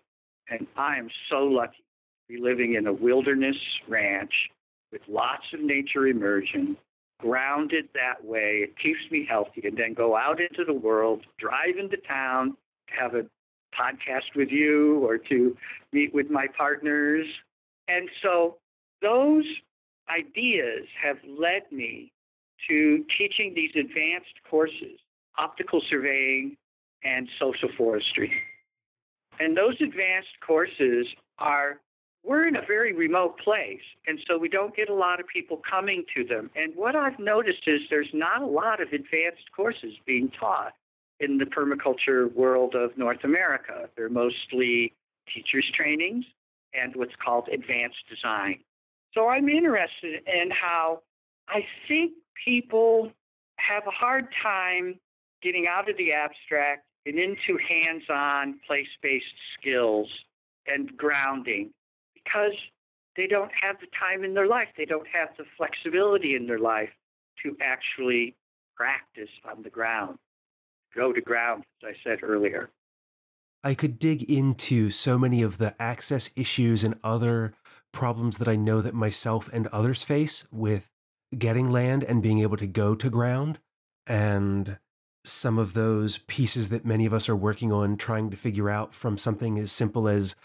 And 0.50 0.67
I 0.75 0.98
am 0.98 1.10
so 1.29 1.46
lucky 1.46 1.77
to 1.77 2.36
be 2.36 2.41
living 2.41 2.74
in 2.74 2.88
a 2.88 2.93
wilderness 2.93 3.58
ranch 3.88 4.34
with 4.91 5.01
lots 5.08 5.46
of 5.53 5.60
nature 5.60 6.08
immersion, 6.08 6.77
grounded 7.20 7.89
that 7.96 8.24
way. 8.24 8.60
It 8.63 8.77
keeps 8.77 9.00
me 9.10 9.25
healthy. 9.25 9.62
And 9.65 9.77
then 9.77 9.93
go 9.93 10.15
out 10.15 10.39
into 10.39 10.63
the 10.65 10.74
world, 10.74 11.22
drive 11.39 11.77
into 11.77 11.98
town, 11.98 12.55
have 12.88 13.15
a 13.15 13.25
podcast 13.77 14.36
with 14.36 14.50
you 14.50 15.00
or 15.00 15.18
to 15.18 15.56
meet 15.92 16.13
with 16.13 16.30
my 16.30 16.48
partners. 16.48 17.25
And 17.88 18.10
so 18.22 18.58
those 19.01 19.46
ideas 20.10 20.88
have 21.01 21.18
led 21.27 21.72
me 21.72 22.12
to 22.68 23.06
teaching 23.18 23.53
these 23.53 23.72
advanced 23.75 24.39
courses 24.50 25.00
optical 25.38 25.82
surveying 25.89 26.56
and 27.03 27.27
social 27.39 27.70
forestry. 27.77 28.32
And 29.39 29.58
those 29.58 29.75
advanced 29.82 30.39
courses 30.46 31.08
are, 31.39 31.80
we're 32.24 32.48
in 32.48 32.56
a 32.56 32.62
very 32.62 32.94
remote 32.94 33.39
place, 33.39 33.82
and 34.08 34.20
so 34.27 34.38
we 34.38 34.48
don't 34.48 34.75
get 34.75 34.89
a 34.89 34.94
lot 34.94 35.20
of 35.20 35.27
people 35.27 35.60
coming 35.70 36.06
to 36.15 36.24
them. 36.24 36.50
And 36.56 36.75
what 36.75 36.96
I've 36.96 37.20
noticed 37.20 37.68
is 37.68 37.82
there's 37.89 38.13
not 38.13 38.42
a 38.42 38.46
lot 38.46 38.80
of 38.80 38.89
advanced 38.94 39.51
courses 39.56 39.94
being 40.06 40.30
taught 40.30 40.74
in 41.20 41.38
the 41.38 41.46
permaculture 41.46 42.34
world 42.34 42.75
of 42.75 42.98
North 42.98 43.24
America. 43.24 43.89
They're 43.96 44.10
mostly 44.10 44.93
teachers' 45.34 45.70
trainings 45.74 46.25
and 46.74 46.96
what's 46.96 47.15
called 47.15 47.48
advanced 47.50 48.03
design. 48.10 48.60
So 49.13 49.29
I'm 49.29 49.48
interested 49.48 50.22
in 50.27 50.50
how 50.51 51.01
I 51.48 51.65
think 51.88 52.13
people 52.43 53.12
have 53.58 53.86
a 53.88 53.91
hard 53.91 54.27
time 54.41 55.00
getting 55.41 55.67
out 55.67 55.89
of 55.89 55.98
the 55.98 56.13
abstract 56.13 56.86
and 57.05 57.20
into 57.20 57.58
hands 57.58 58.03
on 58.10 58.60
place 58.65 58.88
based 59.01 59.25
skills 59.60 60.08
and 60.67 60.96
grounding 60.98 61.72
because 62.13 62.53
they 63.15 63.27
don't 63.27 63.51
have 63.62 63.79
the 63.79 63.88
time 63.98 64.24
in 64.24 64.34
their 64.34 64.48
life. 64.48 64.70
They 64.77 64.86
don't 64.86 65.08
have 65.08 65.29
the 65.38 65.46
flexibility 65.58 66.36
in 66.36 66.48
their 66.48 66.60
life 66.60 66.89
to 67.43 67.55
actually 67.62 68.36
practice 68.75 69.29
on 69.50 69.62
the 69.62 69.70
ground, 69.70 70.17
go 70.96 71.14
to 71.14 71.22
ground, 71.22 71.64
as 71.84 71.96
I 71.96 72.10
said 72.10 72.20
earlier. 72.24 72.70
I 73.64 73.76
could 73.76 74.00
dig 74.00 74.24
into 74.24 74.90
so 74.90 75.18
many 75.18 75.42
of 75.42 75.58
the 75.58 75.74
access 75.82 76.30
issues 76.36 76.84
and 76.84 76.96
other 77.04 77.54
problems 77.94 78.38
that 78.38 78.48
I 78.48 78.56
know 78.56 78.82
that 78.82 78.94
myself 78.94 79.46
and 79.54 79.68
others 79.68 80.04
face 80.04 80.44
with 80.52 80.84
getting 81.38 81.72
land 81.72 82.04
and 82.04 82.22
being 82.22 82.40
able 82.42 82.58
to 82.58 82.68
go 82.68 82.96
to 82.96 83.10
ground 83.10 83.60
and 84.06 84.78
some 85.26 85.58
of 85.58 85.74
those 85.74 86.20
pieces 86.28 86.68
that 86.70 86.86
many 86.86 87.06
of 87.06 87.14
us 87.14 87.30
are 87.30 87.36
working 87.36 87.72
on 87.72 87.98
trying 87.98 88.30
to 88.30 88.38
figure 88.38 88.70
out 88.70 88.92
from 89.02 89.18
something 89.18 89.58
as 89.58 89.72
simple 89.72 90.10
as 90.10 90.36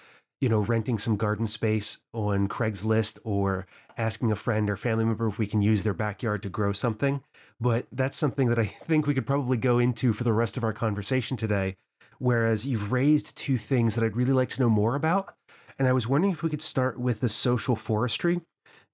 you 0.40 0.48
know 0.48 0.60
renting 0.60 0.98
some 0.98 1.16
garden 1.16 1.48
space 1.48 1.98
on 2.12 2.46
Craigslist 2.46 3.18
or 3.24 3.66
asking 3.96 4.30
a 4.30 4.36
friend 4.36 4.70
or 4.70 4.76
family 4.76 5.04
member 5.04 5.26
if 5.26 5.38
we 5.38 5.48
can 5.48 5.60
use 5.60 5.82
their 5.82 5.94
backyard 5.94 6.42
to 6.44 6.48
grow 6.48 6.72
something 6.72 7.20
but 7.60 7.86
that's 7.92 8.18
something 8.18 8.48
that 8.48 8.58
I 8.58 8.74
think 8.86 9.06
we 9.06 9.14
could 9.14 9.26
probably 9.26 9.56
go 9.56 9.78
into 9.78 10.12
for 10.12 10.24
the 10.24 10.32
rest 10.32 10.56
of 10.56 10.64
our 10.64 10.72
conversation 10.72 11.36
today 11.36 11.76
whereas 12.18 12.64
you've 12.64 12.90
raised 12.90 13.36
two 13.36 13.58
things 13.58 13.94
that 13.94 14.02
I'd 14.02 14.16
really 14.16 14.32
like 14.32 14.50
to 14.50 14.60
know 14.60 14.68
more 14.68 14.94
about 14.94 15.34
and 15.78 15.86
I 15.86 15.92
was 15.92 16.06
wondering 16.06 16.32
if 16.32 16.42
we 16.42 16.50
could 16.50 16.62
start 16.62 16.98
with 16.98 17.20
the 17.20 17.28
social 17.28 17.76
forestry 17.76 18.40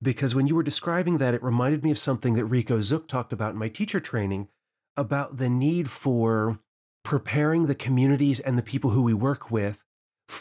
because 0.02 0.34
when 0.34 0.46
you 0.46 0.54
were 0.54 0.62
describing 0.62 1.18
that 1.18 1.34
it 1.34 1.42
reminded 1.42 1.82
me 1.82 1.90
of 1.90 1.98
something 1.98 2.34
that 2.34 2.44
Rico 2.44 2.80
Zook 2.82 3.08
talked 3.08 3.32
about 3.32 3.52
in 3.52 3.58
my 3.58 3.68
teacher 3.68 4.00
training 4.00 4.48
about 4.96 5.38
the 5.38 5.48
need 5.48 5.88
for 5.90 6.58
preparing 7.04 7.66
the 7.66 7.74
communities 7.74 8.40
and 8.40 8.56
the 8.56 8.62
people 8.62 8.90
who 8.90 9.02
we 9.02 9.14
work 9.14 9.50
with 9.50 9.76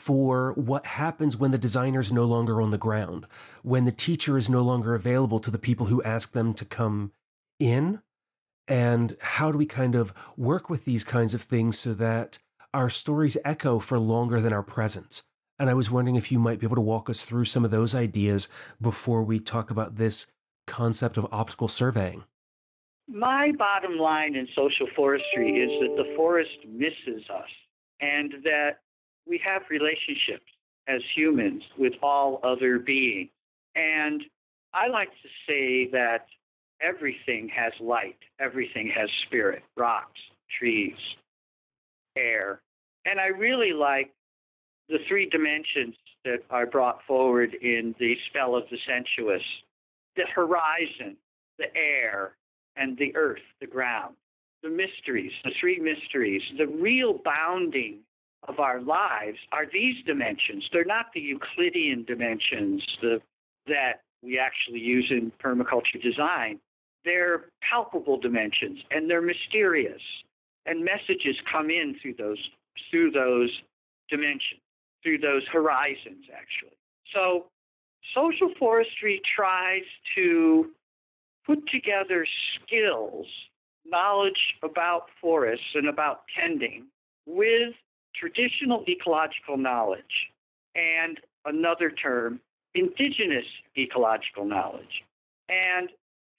for 0.06 0.54
what 0.54 0.86
happens 0.86 1.36
when 1.36 1.52
the 1.52 1.58
designer 1.58 2.00
is 2.00 2.12
no 2.12 2.24
longer 2.24 2.62
on 2.62 2.72
the 2.72 2.78
ground, 2.78 3.26
when 3.64 3.86
the 3.86 3.92
teacher 3.92 4.38
is 4.38 4.50
no 4.50 4.62
longer 4.62 4.96
available 4.96 5.40
to 5.42 5.52
the 5.52 5.58
people 5.58 5.88
who 5.88 6.02
ask 6.04 6.32
them 6.32 6.54
to 6.54 6.66
come 6.66 7.12
in, 7.60 8.00
and 8.68 9.16
how 9.20 9.52
do 9.52 9.58
we 9.58 9.66
kind 9.66 9.96
of 9.96 10.14
work 10.38 10.70
with 10.70 10.86
these 10.86 11.04
kinds 11.04 11.34
of 11.34 11.42
things 11.44 11.80
so 11.80 11.94
that 11.94 12.38
our 12.74 12.90
stories 12.90 13.38
echo 13.46 13.80
for 13.80 14.00
longer 14.00 14.42
than 14.42 14.54
our 14.54 14.64
presence. 14.64 15.24
And 15.60 15.70
I 15.70 15.74
was 15.74 15.90
wondering 15.90 16.16
if 16.16 16.32
you 16.32 16.40
might 16.40 16.60
be 16.60 16.66
able 16.66 16.76
to 16.76 16.82
walk 16.82 17.10
us 17.10 17.24
through 17.24 17.46
some 17.46 17.64
of 17.64 17.72
those 17.72 17.94
ideas 17.94 18.48
before 18.82 19.24
we 19.24 19.40
talk 19.40 19.70
about 19.70 19.98
this 19.98 20.26
concept 20.68 21.18
of 21.18 21.28
optical 21.32 21.68
surveying. 21.68 22.24
My 23.08 23.52
bottom 23.52 23.98
line 23.98 24.36
in 24.36 24.48
social 24.56 24.88
forestry 24.96 25.52
is 25.52 25.70
that 25.82 26.04
the 26.04 26.16
forest 26.16 26.58
misses 26.68 27.30
us 27.30 27.50
and 28.00 28.34
that 28.44 28.80
we 29.28 29.38
have 29.40 29.64
relationships 29.70 30.46
as 30.88 31.02
humans 31.16 31.64
with 31.78 31.94
all 32.02 32.40
other 32.44 32.80
beings. 32.80 33.30
And 33.76 34.24
I 34.74 34.88
like 34.88 35.10
to 35.10 35.30
say 35.48 35.90
that 35.92 36.28
everything 36.84 37.50
has 37.50 37.74
light, 37.80 38.18
everything 38.40 38.88
has 38.90 39.10
spirit, 39.26 39.64
rocks, 39.78 40.20
trees, 40.60 40.98
air. 42.16 42.62
And 43.06 43.20
I 43.20 43.28
really 43.28 43.74
like 43.74 44.12
the 44.90 45.00
three 45.08 45.28
dimensions 45.28 45.96
that 46.26 46.44
are 46.50 46.66
brought 46.66 47.00
forward 47.08 47.54
in 47.56 47.96
the 48.00 48.18
spell 48.28 48.56
of 48.56 48.66
the 48.70 48.78
sensuous 48.86 49.44
the 50.16 50.26
horizon, 50.28 51.18
the 51.58 51.76
air, 51.76 52.36
and 52.76 52.98
the 52.98 53.16
earth, 53.16 53.42
the 53.60 53.68
ground, 53.68 54.16
the 54.62 54.70
mysteries, 54.70 55.32
the 55.44 55.52
three 55.60 55.80
mysteries, 55.80 56.44
the 56.58 56.68
real 56.68 57.20
bounding 57.26 58.00
of 58.48 58.60
our 58.60 58.82
lives 58.82 59.40
are 59.52 59.66
these 59.66 60.04
dimensions. 60.06 60.70
They're 60.72 60.86
not 60.86 61.08
the 61.14 61.22
Euclidean 61.22 62.04
dimensions 62.04 62.86
the, 63.02 63.22
that 63.68 64.02
we 64.22 64.38
actually 64.38 64.80
use 64.80 65.08
in 65.10 65.32
permaculture 65.44 66.02
design. 66.02 66.60
They're 67.06 67.46
palpable 67.62 68.18
dimensions 68.18 68.80
and 68.92 69.10
they're 69.10 69.22
mysterious. 69.22 70.02
And 70.66 70.84
messages 70.84 71.36
come 71.52 71.70
in 71.70 71.96
through 72.02 72.16
those 72.16 72.50
through 72.90 73.12
those 73.12 73.50
dimensions, 74.10 74.62
through 75.04 75.20
those 75.20 75.44
horizons 75.52 76.26
actually. 76.34 76.78
So 77.14 77.48
social 78.14 78.52
forestry 78.58 79.22
tries 79.36 79.84
to 80.16 80.72
put 81.46 81.68
together 81.68 82.26
skills, 82.56 83.28
knowledge 83.86 84.56
about 84.64 85.08
forests 85.20 85.76
and 85.76 85.88
about 85.88 86.22
tending 86.36 86.86
with 87.26 87.74
traditional 88.16 88.84
ecological 88.88 89.58
knowledge 89.58 90.32
and 90.76 91.20
another 91.46 91.90
term, 91.90 92.40
indigenous 92.74 93.46
ecological 93.78 94.46
knowledge. 94.46 95.04
And 95.50 95.90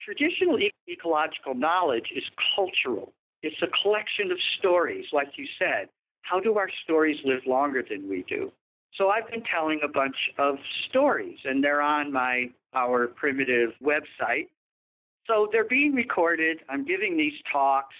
traditional 0.05 0.59
ecological 0.87 1.55
knowledge 1.55 2.11
is 2.15 2.23
cultural. 2.55 3.11
It's 3.41 3.61
a 3.61 3.67
collection 3.81 4.31
of 4.31 4.37
stories, 4.57 5.07
like 5.11 5.37
you 5.37 5.47
said. 5.57 5.89
How 6.21 6.39
do 6.39 6.57
our 6.57 6.69
stories 6.83 7.17
live 7.25 7.41
longer 7.45 7.83
than 7.87 8.07
we 8.07 8.23
do? 8.27 8.51
So 8.93 9.09
I've 9.09 9.29
been 9.29 9.43
telling 9.43 9.81
a 9.83 9.87
bunch 9.87 10.31
of 10.37 10.57
stories, 10.87 11.39
and 11.43 11.63
they're 11.63 11.81
on 11.81 12.11
my 12.11 12.51
our 12.73 13.07
primitive 13.07 13.71
website, 13.83 14.47
so 15.27 15.49
they're 15.51 15.63
being 15.67 15.95
recorded. 15.95 16.59
I'm 16.69 16.85
giving 16.85 17.17
these 17.17 17.33
talks. 17.51 17.95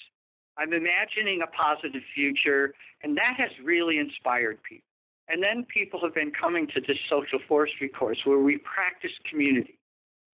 I'm 0.57 0.73
imagining 0.73 1.41
a 1.41 1.47
positive 1.47 2.03
future, 2.13 2.73
and 3.03 3.17
that 3.17 3.35
has 3.37 3.49
really 3.63 3.97
inspired 3.97 4.61
people. 4.63 4.85
And 5.27 5.41
then 5.41 5.65
people 5.65 5.99
have 6.01 6.13
been 6.13 6.31
coming 6.31 6.67
to 6.67 6.81
this 6.81 6.97
social 7.09 7.39
forestry 7.47 7.89
course 7.89 8.19
where 8.25 8.39
we 8.39 8.57
practice 8.59 9.11
community. 9.29 9.79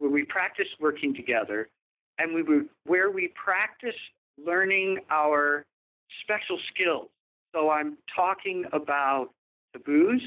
Where 0.01 0.09
we 0.09 0.25
practice 0.25 0.65
working 0.79 1.13
together 1.13 1.69
and 2.17 2.33
we 2.33 2.41
were, 2.41 2.63
where 2.87 3.11
we 3.11 3.27
practice 3.35 3.95
learning 4.43 4.97
our 5.11 5.63
special 6.21 6.57
skills. 6.67 7.09
So 7.53 7.69
I'm 7.69 7.99
talking 8.13 8.65
about 8.73 9.29
taboos, 9.73 10.23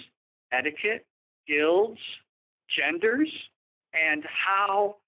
etiquette, 0.53 1.05
guilds, 1.49 1.99
genders, 2.69 3.29
and 3.93 4.25
how 4.27 4.99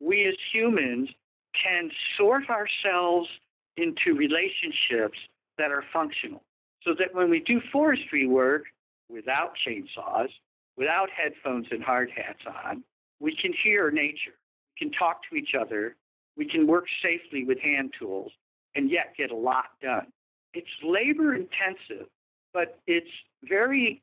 we 0.00 0.24
as 0.26 0.34
humans 0.52 1.08
can 1.54 1.92
sort 2.16 2.50
ourselves 2.50 3.28
into 3.76 4.12
relationships 4.14 5.18
that 5.56 5.70
are 5.70 5.84
functional. 5.92 6.42
So 6.82 6.94
that 6.94 7.14
when 7.14 7.30
we 7.30 7.38
do 7.38 7.60
forestry 7.72 8.26
work 8.26 8.64
without 9.08 9.52
chainsaws, 9.56 10.30
without 10.76 11.10
headphones 11.10 11.68
and 11.70 11.80
hard 11.80 12.10
hats 12.10 12.42
on, 12.64 12.82
we 13.20 13.34
can 13.34 13.52
hear 13.52 13.90
nature, 13.90 14.34
we 14.74 14.86
can 14.86 14.92
talk 14.92 15.20
to 15.30 15.36
each 15.36 15.54
other, 15.54 15.96
we 16.36 16.46
can 16.46 16.66
work 16.66 16.86
safely 17.02 17.44
with 17.44 17.58
hand 17.60 17.94
tools, 17.98 18.32
and 18.74 18.90
yet 18.90 19.14
get 19.16 19.30
a 19.30 19.36
lot 19.36 19.66
done. 19.82 20.06
It's 20.52 20.68
labor 20.82 21.34
intensive, 21.34 22.06
but 22.52 22.78
it's 22.86 23.10
very 23.42 24.02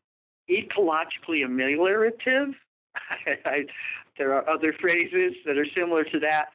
ecologically 0.49 1.45
ameliorative. 1.45 2.53
there 4.17 4.33
are 4.33 4.47
other 4.49 4.73
phrases 4.73 5.33
that 5.45 5.57
are 5.57 5.67
similar 5.75 6.03
to 6.05 6.19
that. 6.19 6.49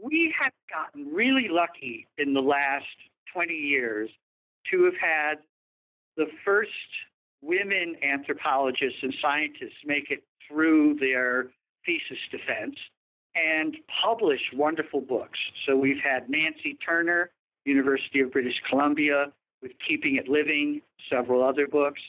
We 0.00 0.34
have 0.40 0.52
gotten 0.68 1.12
really 1.12 1.48
lucky 1.48 2.08
in 2.18 2.34
the 2.34 2.40
last 2.40 2.86
20 3.32 3.54
years 3.54 4.10
to 4.70 4.84
have 4.84 4.96
had 4.96 5.38
the 6.16 6.26
first 6.44 6.70
women 7.40 7.96
anthropologists 8.02 8.98
and 9.02 9.14
scientists 9.20 9.78
make 9.84 10.10
it 10.10 10.22
through 10.48 10.94
their 10.94 11.46
thesis 11.84 12.18
defense 12.30 12.76
and 13.34 13.76
publish 14.02 14.40
wonderful 14.52 15.00
books. 15.00 15.38
So 15.66 15.76
we've 15.76 16.00
had 16.00 16.28
Nancy 16.28 16.74
Turner, 16.84 17.30
University 17.64 18.20
of 18.20 18.32
British 18.32 18.60
Columbia, 18.68 19.32
with 19.62 19.72
Keeping 19.86 20.16
It 20.16 20.28
Living, 20.28 20.82
several 21.08 21.42
other 21.42 21.66
books. 21.66 22.00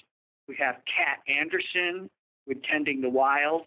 We 0.47 0.55
have 0.57 0.77
Kat 0.85 1.19
Anderson 1.27 2.09
with 2.47 2.61
Tending 2.63 3.01
the 3.01 3.09
Wild, 3.09 3.63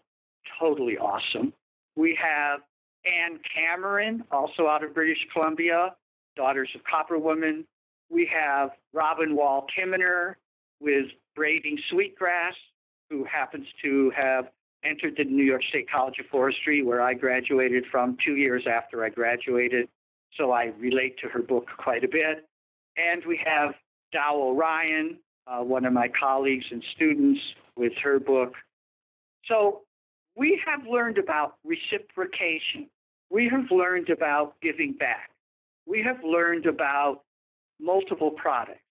totally 0.59 0.97
awesome. 0.97 1.53
We 1.95 2.15
have 2.15 2.61
Anne 3.05 3.39
Cameron, 3.55 4.23
also 4.31 4.67
out 4.67 4.83
of 4.83 4.93
British 4.93 5.25
Columbia, 5.33 5.95
Daughters 6.35 6.69
of 6.75 6.83
Copper 6.83 7.17
Woman. 7.17 7.65
We 8.09 8.25
have 8.27 8.71
Robin 8.93 9.35
Wall 9.35 9.65
Kimmerer 9.75 10.35
with 10.79 11.07
Braiding 11.35 11.79
Sweetgrass, 11.89 12.53
who 13.09 13.23
happens 13.23 13.67
to 13.81 14.11
have 14.11 14.49
entered 14.87 15.15
the 15.17 15.25
New 15.25 15.43
York 15.43 15.63
State 15.63 15.89
College 15.89 16.19
of 16.19 16.25
Forestry, 16.27 16.83
where 16.83 17.01
I 17.01 17.13
graduated 17.13 17.85
from 17.91 18.17
two 18.23 18.35
years 18.35 18.65
after 18.67 19.03
I 19.03 19.09
graduated. 19.09 19.89
So 20.35 20.51
I 20.51 20.73
relate 20.79 21.17
to 21.19 21.29
her 21.29 21.41
book 21.41 21.67
quite 21.77 22.03
a 22.03 22.07
bit. 22.07 22.47
And 22.97 23.23
we 23.25 23.39
have 23.45 23.75
Tao 24.13 24.35
Orion, 24.35 25.17
uh, 25.45 25.63
one 25.63 25.85
of 25.85 25.93
my 25.93 26.07
colleagues 26.07 26.65
and 26.71 26.83
students, 26.95 27.41
with 27.75 27.93
her 28.03 28.19
book. 28.19 28.55
So 29.45 29.81
we 30.35 30.61
have 30.65 30.85
learned 30.85 31.17
about 31.17 31.55
reciprocation. 31.63 32.87
We 33.29 33.49
have 33.49 33.71
learned 33.71 34.09
about 34.09 34.59
giving 34.61 34.93
back. 34.93 35.31
We 35.85 36.01
have 36.03 36.23
learned 36.23 36.65
about 36.65 37.21
multiple 37.79 38.31
products. 38.31 38.81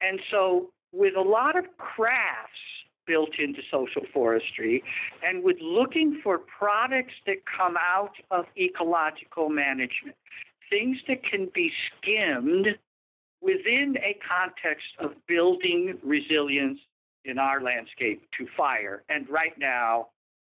And 0.00 0.20
so, 0.30 0.70
with 0.92 1.16
a 1.16 1.20
lot 1.20 1.56
of 1.56 1.64
crafts 1.78 2.81
built 3.06 3.38
into 3.38 3.60
social 3.70 4.02
forestry, 4.12 4.82
and 5.22 5.42
with 5.42 5.56
looking 5.60 6.20
for 6.22 6.38
products 6.38 7.14
that 7.26 7.44
come 7.46 7.76
out 7.76 8.14
of 8.30 8.46
ecological 8.56 9.48
management, 9.48 10.16
things 10.70 10.98
that 11.08 11.22
can 11.22 11.50
be 11.54 11.72
skimmed 11.88 12.78
within 13.40 13.98
a 13.98 14.16
context 14.26 14.86
of 14.98 15.14
building 15.26 15.98
resilience 16.02 16.78
in 17.24 17.38
our 17.38 17.60
landscape 17.60 18.22
to 18.38 18.46
fire. 18.56 19.02
And 19.08 19.28
right 19.28 19.56
now, 19.58 20.08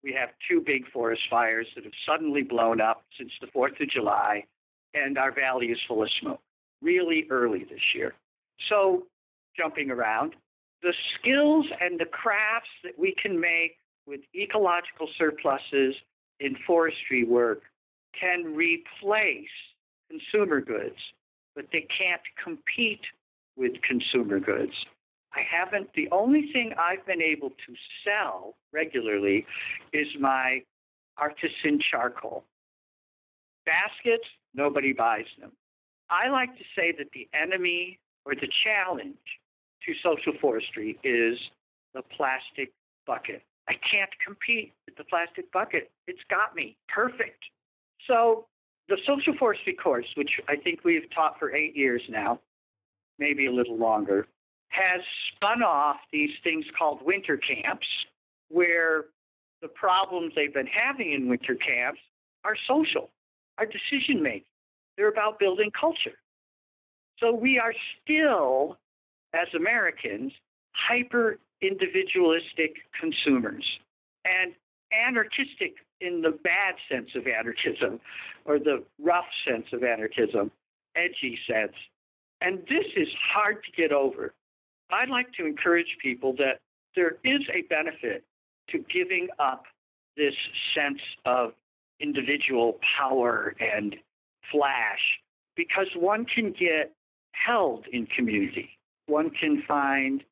we 0.04 0.14
have 0.14 0.30
two 0.48 0.62
big 0.62 0.90
forest 0.90 1.24
fires 1.30 1.68
that 1.76 1.84
have 1.84 1.94
suddenly 2.06 2.44
blown 2.44 2.80
up 2.80 3.04
since 3.18 3.32
the 3.42 3.48
4th 3.48 3.80
of 3.82 3.90
July, 3.90 4.46
and 4.94 5.18
our 5.18 5.32
valley 5.32 5.68
is 5.68 5.80
full 5.88 6.04
of 6.04 6.10
smoke 6.12 6.42
really 6.82 7.28
early 7.30 7.64
this 7.64 7.96
year. 7.96 8.14
So, 8.70 9.08
jumping 9.56 9.92
around, 9.92 10.36
the 10.82 10.94
skills 11.16 11.66
and 11.82 12.00
the 12.00 12.06
crafts 12.06 12.70
that 12.84 12.98
we 12.98 13.14
can 13.22 13.40
make 13.40 13.78
with 14.06 14.22
ecological 14.36 15.10
surpluses 15.18 15.96
in 16.40 16.56
forestry 16.66 17.24
work 17.24 17.64
can 18.20 18.56
replace 18.56 19.50
consumer 20.10 20.62
goods, 20.62 20.98
but 21.56 21.66
they 21.72 21.82
can't 21.82 22.22
compete 22.42 23.06
with 23.56 23.82
consumer 23.82 24.40
goods. 24.40 24.74
I 25.34 25.42
haven't, 25.42 25.94
the 25.94 26.10
only 26.12 26.52
thing 26.52 26.74
I've 26.80 27.06
been 27.06 27.22
able 27.22 27.50
to 27.50 27.76
sell 28.04 28.56
regularly 28.72 29.46
is 29.94 30.08
my 30.20 30.64
artisan 31.18 31.80
charcoal. 31.80 32.44
Baskets, 33.66 34.28
nobody 34.54 34.94
buys 34.94 35.26
them. 35.40 35.52
I 36.10 36.30
like 36.30 36.58
to 36.58 36.64
say 36.76 36.94
that 36.98 37.12
the 37.14 37.28
enemy 37.34 38.00
or 38.26 38.34
the 38.36 38.48
challenge 38.64 39.18
to 39.88 39.94
social 40.04 40.34
forestry 40.40 41.00
is 41.04 41.40
the 41.94 42.02
plastic 42.16 42.72
bucket. 43.06 43.42
I 43.68 43.74
can't 43.74 44.12
compete 44.24 44.74
with 44.86 44.96
the 44.98 45.04
plastic 45.06 45.52
bucket. 45.52 45.92
It's 46.08 46.22
got 46.30 46.56
me 46.56 46.78
perfect. 46.88 47.44
So, 48.06 48.46
the 48.90 48.98
social 49.06 49.36
forestry 49.36 49.74
course, 49.74 50.06
which 50.16 50.40
I 50.48 50.56
think 50.56 50.86
we've 50.86 51.10
taught 51.14 51.38
for 51.40 51.54
eight 51.54 51.76
years 51.76 52.02
now, 52.08 52.40
maybe 53.20 53.48
a 53.48 53.52
little 53.52 53.78
longer, 53.78 54.28
has 54.70 55.02
spun 55.34 55.62
off 55.62 55.98
these 56.14 56.32
things 56.44 56.66
called 56.78 57.02
winter 57.04 57.38
camps, 57.38 57.88
where 58.50 59.06
the 59.62 59.68
problems 59.68 60.34
they've 60.36 60.54
been 60.54 60.68
having 60.68 61.12
in 61.12 61.28
winter 61.28 61.56
camps 61.56 62.00
are 62.46 62.56
social, 62.68 63.10
are 63.58 63.66
decision 63.66 64.22
making. 64.22 64.44
They're 64.96 65.10
about 65.10 65.40
building 65.40 65.72
culture. 65.72 66.18
So 67.20 67.34
we 67.34 67.60
are 67.60 67.74
still, 68.02 68.78
as 69.34 69.48
Americans, 69.54 70.34
hyper 70.74 71.40
individualistic 71.62 72.78
consumers 73.00 73.66
and 74.26 74.54
anarchistic 74.92 75.76
in 76.02 76.22
the 76.22 76.32
bad 76.44 76.76
sense 76.90 77.10
of 77.16 77.28
anarchism 77.28 78.00
or 78.46 78.60
the 78.60 78.84
rough 79.02 79.26
sense 79.46 79.66
of 79.74 79.84
anarchism, 79.84 80.52
edgy 80.96 81.40
sense. 81.48 81.74
And 82.42 82.60
this 82.70 82.86
is 82.96 83.08
hard 83.34 83.64
to 83.64 83.72
get 83.72 83.92
over. 83.92 84.34
I'd 84.92 85.10
like 85.10 85.34
to 85.34 85.46
encourage 85.46 85.98
people 86.02 86.34
that 86.38 86.60
there 86.96 87.18
is 87.24 87.42
a 87.54 87.64
benefit 87.64 88.24
to 88.70 88.80
giving 88.90 89.28
up 89.40 89.66
this 90.16 90.36
sense 90.76 91.02
of 91.26 91.54
individual 92.00 92.80
power 92.98 93.56
and 93.60 93.96
flash 94.52 95.20
because 95.56 95.88
one 95.96 96.26
can 96.26 96.52
get 96.52 96.94
held 97.32 97.86
in 97.92 98.06
community. 98.06 98.77
One 99.08 99.30
can 99.30 99.64
find 99.68 100.24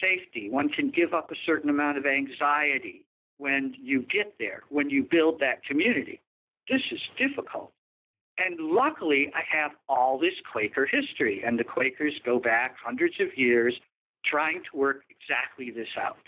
safety. 0.00 0.50
One 0.50 0.68
can 0.68 0.90
give 0.90 1.14
up 1.14 1.30
a 1.30 1.36
certain 1.46 1.70
amount 1.70 1.98
of 1.98 2.06
anxiety 2.06 3.04
when 3.38 3.74
you 3.80 4.02
get 4.02 4.34
there, 4.38 4.62
when 4.68 4.90
you 4.90 5.02
build 5.04 5.40
that 5.40 5.64
community. 5.64 6.20
This 6.68 6.82
is 6.90 7.00
difficult. 7.16 7.72
And 8.38 8.60
luckily, 8.60 9.32
I 9.34 9.42
have 9.48 9.72
all 9.88 10.18
this 10.18 10.34
Quaker 10.50 10.84
history, 10.84 11.42
and 11.44 11.58
the 11.58 11.64
Quakers 11.64 12.20
go 12.24 12.38
back 12.38 12.76
hundreds 12.82 13.18
of 13.20 13.36
years 13.36 13.74
trying 14.24 14.62
to 14.70 14.76
work 14.76 15.04
exactly 15.08 15.70
this 15.70 15.88
out. 15.98 16.18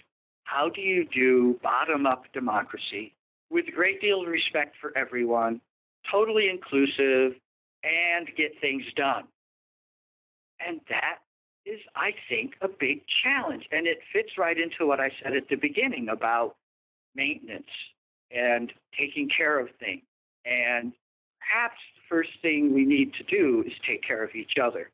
How 0.44 0.70
do 0.70 0.80
you 0.80 1.04
do 1.04 1.58
bottom 1.62 2.06
up 2.06 2.24
democracy 2.32 3.12
with 3.50 3.68
a 3.68 3.72
great 3.72 4.00
deal 4.00 4.22
of 4.22 4.28
respect 4.28 4.76
for 4.80 4.96
everyone, 4.96 5.60
totally 6.10 6.48
inclusive, 6.48 7.34
and 7.84 8.28
get 8.36 8.60
things 8.60 8.84
done. 8.96 9.24
And 10.66 10.80
that 10.88 11.18
is, 11.68 11.80
I 11.94 12.14
think, 12.28 12.54
a 12.60 12.68
big 12.68 13.02
challenge. 13.22 13.68
And 13.70 13.86
it 13.86 13.98
fits 14.12 14.38
right 14.38 14.58
into 14.58 14.86
what 14.86 15.00
I 15.00 15.10
said 15.22 15.36
at 15.36 15.48
the 15.48 15.56
beginning 15.56 16.08
about 16.08 16.56
maintenance 17.14 17.70
and 18.30 18.72
taking 18.96 19.28
care 19.28 19.58
of 19.58 19.68
things. 19.78 20.02
And 20.44 20.92
perhaps 21.40 21.76
the 21.96 22.02
first 22.08 22.30
thing 22.42 22.74
we 22.74 22.84
need 22.84 23.12
to 23.14 23.22
do 23.24 23.64
is 23.66 23.72
take 23.86 24.02
care 24.02 24.24
of 24.24 24.34
each 24.34 24.58
other. 24.58 24.90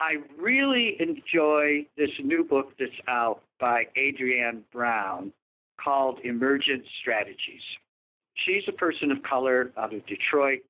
I 0.00 0.18
really 0.38 1.00
enjoy 1.00 1.86
this 1.96 2.10
new 2.22 2.44
book 2.44 2.72
that's 2.78 2.92
out 3.08 3.42
by 3.58 3.88
Adrienne 3.96 4.64
Brown 4.72 5.32
called 5.82 6.20
Emergent 6.22 6.84
Strategies. 7.00 7.62
She's 8.34 8.62
a 8.68 8.72
person 8.72 9.10
of 9.10 9.22
color 9.24 9.72
out 9.76 9.92
of 9.92 10.06
Detroit, 10.06 10.60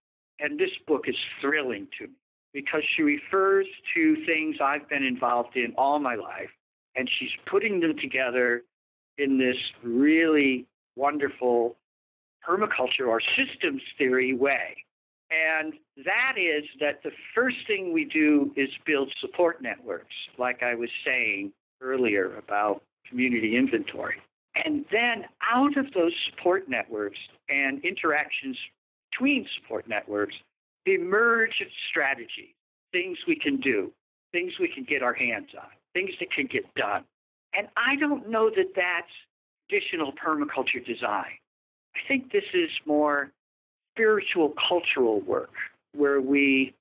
and 0.41 0.59
this 0.59 0.71
book 0.87 1.09
is 1.09 1.17
thrilling 1.41 1.89
to 1.99 2.07
me 2.07 2.15
because 2.53 2.83
she 2.97 3.03
refers 3.03 3.67
to 3.95 4.25
things 4.25 4.57
I've 4.61 4.89
been 4.89 5.05
involved 5.05 5.57
in 5.57 5.75
all 5.77 5.99
my 5.99 6.15
life, 6.15 6.51
and 6.97 7.09
she's 7.09 7.31
putting 7.47 7.81
them 7.81 7.97
together 7.99 8.63
in 9.19 9.39
this 9.39 9.57
really 9.83 10.67
wonderful 10.97 11.77
permaculture 12.47 13.07
or 13.07 13.21
systems 13.21 13.83
theory 13.97 14.33
way. 14.33 14.77
And 15.31 15.75
that 16.05 16.37
is 16.39 16.65
that 16.81 17.03
the 17.03 17.13
first 17.35 17.59
thing 17.67 17.93
we 17.93 18.05
do 18.05 18.53
is 18.57 18.71
build 18.87 19.13
support 19.21 19.61
networks, 19.61 20.15
like 20.39 20.63
I 20.63 20.75
was 20.75 20.91
saying 21.05 21.53
earlier 21.83 22.37
about 22.37 22.83
community 23.09 23.57
inventory. 23.57 24.17
And 24.65 24.85
then 24.91 25.27
out 25.43 25.77
of 25.77 25.93
those 25.93 26.13
support 26.31 26.69
networks 26.69 27.19
and 27.49 27.85
interactions 27.85 28.57
between 29.11 29.47
support 29.55 29.87
networks 29.89 30.37
emerge 30.89 31.63
strategy, 31.89 32.55
things 32.93 33.19
we 33.27 33.37
can 33.37 33.59
do, 33.59 33.93
things 34.33 34.59
we 34.59 34.69
can 34.69 34.85
get 34.85 35.03
our 35.03 35.15
hands 35.15 35.51
on, 35.57 35.69
things 35.95 36.11
that 36.21 36.31
can 36.31 36.47
get 36.47 36.73
done. 36.75 37.05
And 37.55 37.69
I 37.77 37.97
don't 37.97 38.29
know 38.29 38.51
that 38.51 38.75
that's 38.75 39.09
traditional 39.69 40.13
permaculture 40.13 40.85
design. 40.85 41.39
I 41.97 42.01
think 42.07 42.33
this 42.33 42.45
is 42.55 42.71
more 42.87 43.33
spiritual 43.95 44.55
cultural 44.69 45.21
work 45.21 45.53
where 45.95 46.21
we 46.21 46.75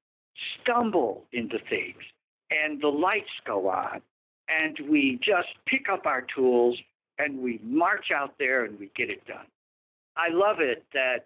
stumble 0.62 1.24
into 1.32 1.58
things 1.70 2.04
and 2.52 2.82
the 2.82 2.89
lights 2.89 3.32
go 3.46 3.70
on 3.70 4.02
and 4.48 4.78
we 4.88 5.20
just 5.22 5.50
pick 5.65 5.89
up 5.89 6.06
our 6.06 6.22
tools 6.22 6.78
and 7.17 7.39
we 7.39 7.60
march 7.63 8.12
out 8.12 8.36
there 8.38 8.65
and 8.65 8.80
we 8.80 8.91
get 8.96 9.10
it 9.10 9.26
done. 9.26 9.48
I 10.15 10.30
love 10.30 10.60
it 10.60 10.84
that 10.93 11.26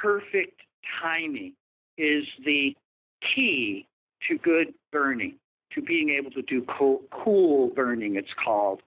perfect 0.00 0.60
timing 1.02 1.52
is 1.98 2.26
the 2.44 2.74
key 3.20 3.86
to 4.28 4.38
good 4.38 4.72
burning, 4.90 5.34
to 5.72 5.82
being 5.82 6.10
able 6.10 6.30
to 6.30 6.42
do 6.42 6.64
cool, 7.10 7.68
burning, 7.68 8.16
it's 8.16 8.32
called, 8.42 8.80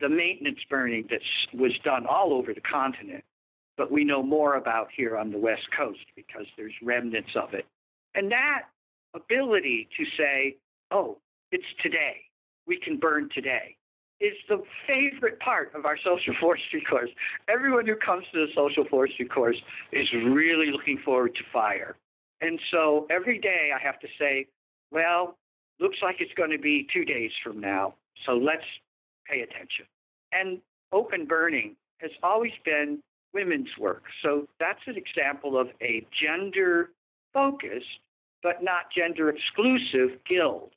the 0.00 0.08
maintenance 0.08 0.60
burning 0.68 1.06
that 1.10 1.22
was 1.54 1.78
done 1.78 2.04
all 2.06 2.34
over 2.34 2.52
the 2.52 2.60
continent 2.60 3.24
but 3.76 3.92
we 3.92 4.04
know 4.04 4.22
more 4.22 4.54
about 4.54 4.88
here 4.94 5.16
on 5.16 5.30
the 5.30 5.38
West 5.38 5.70
Coast 5.70 6.04
because 6.14 6.46
there's 6.56 6.72
remnants 6.82 7.36
of 7.36 7.54
it. 7.54 7.66
And 8.14 8.32
that 8.32 8.62
ability 9.14 9.88
to 9.96 10.04
say, 10.16 10.56
oh, 10.90 11.18
it's 11.52 11.64
today, 11.82 12.22
we 12.66 12.78
can 12.78 12.96
burn 12.96 13.28
today, 13.34 13.76
is 14.20 14.34
the 14.48 14.62
favorite 14.86 15.38
part 15.40 15.72
of 15.74 15.84
our 15.84 15.98
social 15.98 16.34
forestry 16.40 16.80
course. 16.80 17.10
Everyone 17.48 17.86
who 17.86 17.96
comes 17.96 18.24
to 18.32 18.46
the 18.46 18.52
social 18.54 18.84
forestry 18.84 19.26
course 19.26 19.60
is 19.92 20.10
really 20.12 20.70
looking 20.70 20.98
forward 20.98 21.34
to 21.34 21.42
fire. 21.52 21.96
And 22.40 22.60
so 22.70 23.06
every 23.10 23.38
day 23.38 23.70
I 23.74 23.82
have 23.82 23.98
to 24.00 24.08
say, 24.18 24.46
well, 24.90 25.36
looks 25.80 25.98
like 26.02 26.16
it's 26.20 26.34
going 26.34 26.50
to 26.50 26.58
be 26.58 26.86
two 26.92 27.04
days 27.04 27.32
from 27.42 27.60
now, 27.60 27.94
so 28.24 28.32
let's 28.32 28.64
pay 29.28 29.40
attention. 29.40 29.86
And 30.32 30.60
open 30.92 31.26
burning 31.26 31.76
has 31.98 32.10
always 32.22 32.52
been 32.64 33.02
women's 33.32 33.76
work. 33.78 34.04
So 34.22 34.48
that's 34.58 34.80
an 34.86 34.96
example 34.96 35.58
of 35.58 35.68
a 35.82 36.06
gender 36.10 36.90
focused, 37.32 38.00
but 38.42 38.62
not 38.62 38.90
gender 38.94 39.28
exclusive 39.28 40.18
guild, 40.24 40.70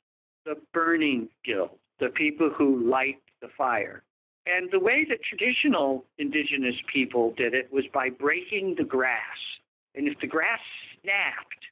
the 0.44 0.56
burning 0.72 1.28
guild, 1.44 1.78
the 2.00 2.08
people 2.08 2.50
who 2.50 2.88
light 2.88 3.20
the 3.40 3.48
fire. 3.56 4.02
And 4.46 4.70
the 4.70 4.80
way 4.80 5.06
that 5.08 5.22
traditional 5.22 6.04
indigenous 6.18 6.76
people 6.92 7.32
did 7.36 7.54
it 7.54 7.72
was 7.72 7.84
by 7.92 8.10
breaking 8.10 8.74
the 8.76 8.84
grass. 8.84 9.38
And 9.94 10.08
if 10.08 10.18
the 10.20 10.26
grass 10.26 10.60
snapped 11.02 11.66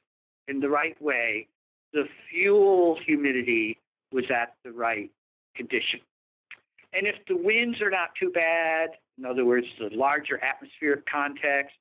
in 0.47 0.59
the 0.59 0.69
right 0.69 0.99
way, 1.01 1.47
the 1.93 2.07
fuel 2.29 2.97
humidity 3.05 3.77
was 4.11 4.29
at 4.31 4.55
the 4.63 4.71
right 4.71 5.11
condition. 5.55 5.99
And 6.93 7.05
if 7.05 7.15
the 7.27 7.37
winds 7.37 7.81
are 7.81 7.91
not 7.91 8.15
too 8.15 8.31
bad, 8.31 8.91
in 9.17 9.25
other 9.25 9.45
words, 9.45 9.67
the 9.77 9.89
larger 9.89 10.43
atmospheric 10.43 11.05
context, 11.05 11.75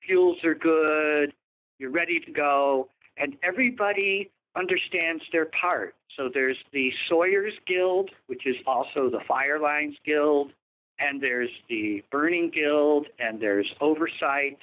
fuels 0.00 0.42
are 0.44 0.54
good, 0.54 1.32
you're 1.78 1.90
ready 1.90 2.20
to 2.20 2.30
go, 2.30 2.88
and 3.16 3.36
everybody 3.42 4.30
understands 4.56 5.22
their 5.32 5.46
part. 5.46 5.94
So 6.16 6.30
there's 6.32 6.56
the 6.72 6.92
Sawyers 7.08 7.54
Guild, 7.66 8.10
which 8.26 8.46
is 8.46 8.56
also 8.66 9.10
the 9.10 9.18
Firelines 9.18 9.96
Guild, 10.04 10.52
and 10.98 11.20
there's 11.20 11.50
the 11.68 12.04
Burning 12.10 12.50
Guild, 12.50 13.08
and 13.18 13.40
there's 13.40 13.74
Oversight, 13.80 14.58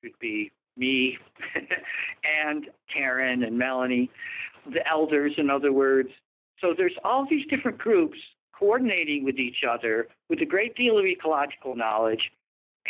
which 0.00 0.12
would 0.12 0.18
be 0.20 0.52
me 0.76 1.18
and 2.44 2.66
Karen 2.92 3.42
and 3.42 3.58
Melanie, 3.58 4.10
the 4.70 4.86
elders, 4.88 5.34
in 5.36 5.50
other 5.50 5.72
words. 5.72 6.10
So 6.60 6.74
there's 6.76 6.96
all 7.04 7.26
these 7.28 7.46
different 7.46 7.78
groups 7.78 8.18
coordinating 8.58 9.24
with 9.24 9.38
each 9.38 9.64
other 9.68 10.08
with 10.28 10.40
a 10.40 10.46
great 10.46 10.76
deal 10.76 10.98
of 10.98 11.04
ecological 11.04 11.74
knowledge, 11.74 12.30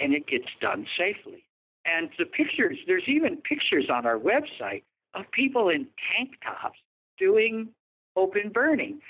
and 0.01 0.12
it 0.12 0.27
gets 0.27 0.49
done 0.61 0.87
safely. 0.99 1.45
And 1.85 2.11
the 2.18 2.27
pictures, 2.27 2.79
there's 2.87 3.09
even 3.09 3.38
pictures 3.38 3.87
on 3.90 4.07
our 4.07 4.18
website 4.18 4.83
of 5.14 5.31
people 5.33 5.68
in 5.68 5.87
tank 6.14 6.35
tops 6.45 6.79
doing 7.18 7.68
open 8.16 8.51
burning. 8.51 9.01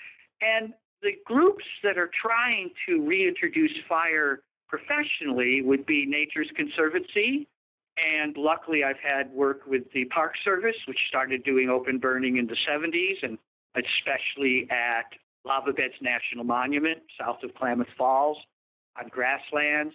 And 0.41 0.73
the 1.03 1.17
groups 1.27 1.65
that 1.83 1.99
are 1.99 2.11
trying 2.15 2.71
to 2.87 3.05
reintroduce 3.05 3.73
fire 3.89 4.43
professionally 4.69 5.63
would 5.63 5.85
be 5.85 6.07
Nature's 6.07 6.51
Conservancy. 6.55 7.49
And 7.97 8.37
luckily, 8.37 8.85
I've 8.85 8.99
had 8.99 9.31
work 9.33 9.67
with 9.67 9.91
the 9.93 10.07
Park 10.07 10.35
Service, 10.43 10.77
which 10.87 10.99
started 11.09 11.45
doing 11.45 11.69
open 11.69 11.99
burning 11.99 12.39
in 12.39 12.47
the 12.47 12.57
70s, 12.57 13.23
and 13.23 13.39
especially 13.75 14.69
at 14.71 15.07
Lava 15.45 15.73
Beds 15.73 15.95
National 16.01 16.45
Monument, 16.45 17.01
south 17.19 17.43
of 17.43 17.55
Klamath 17.55 17.89
Falls, 17.99 18.39
on 18.99 19.09
grasslands. 19.09 19.95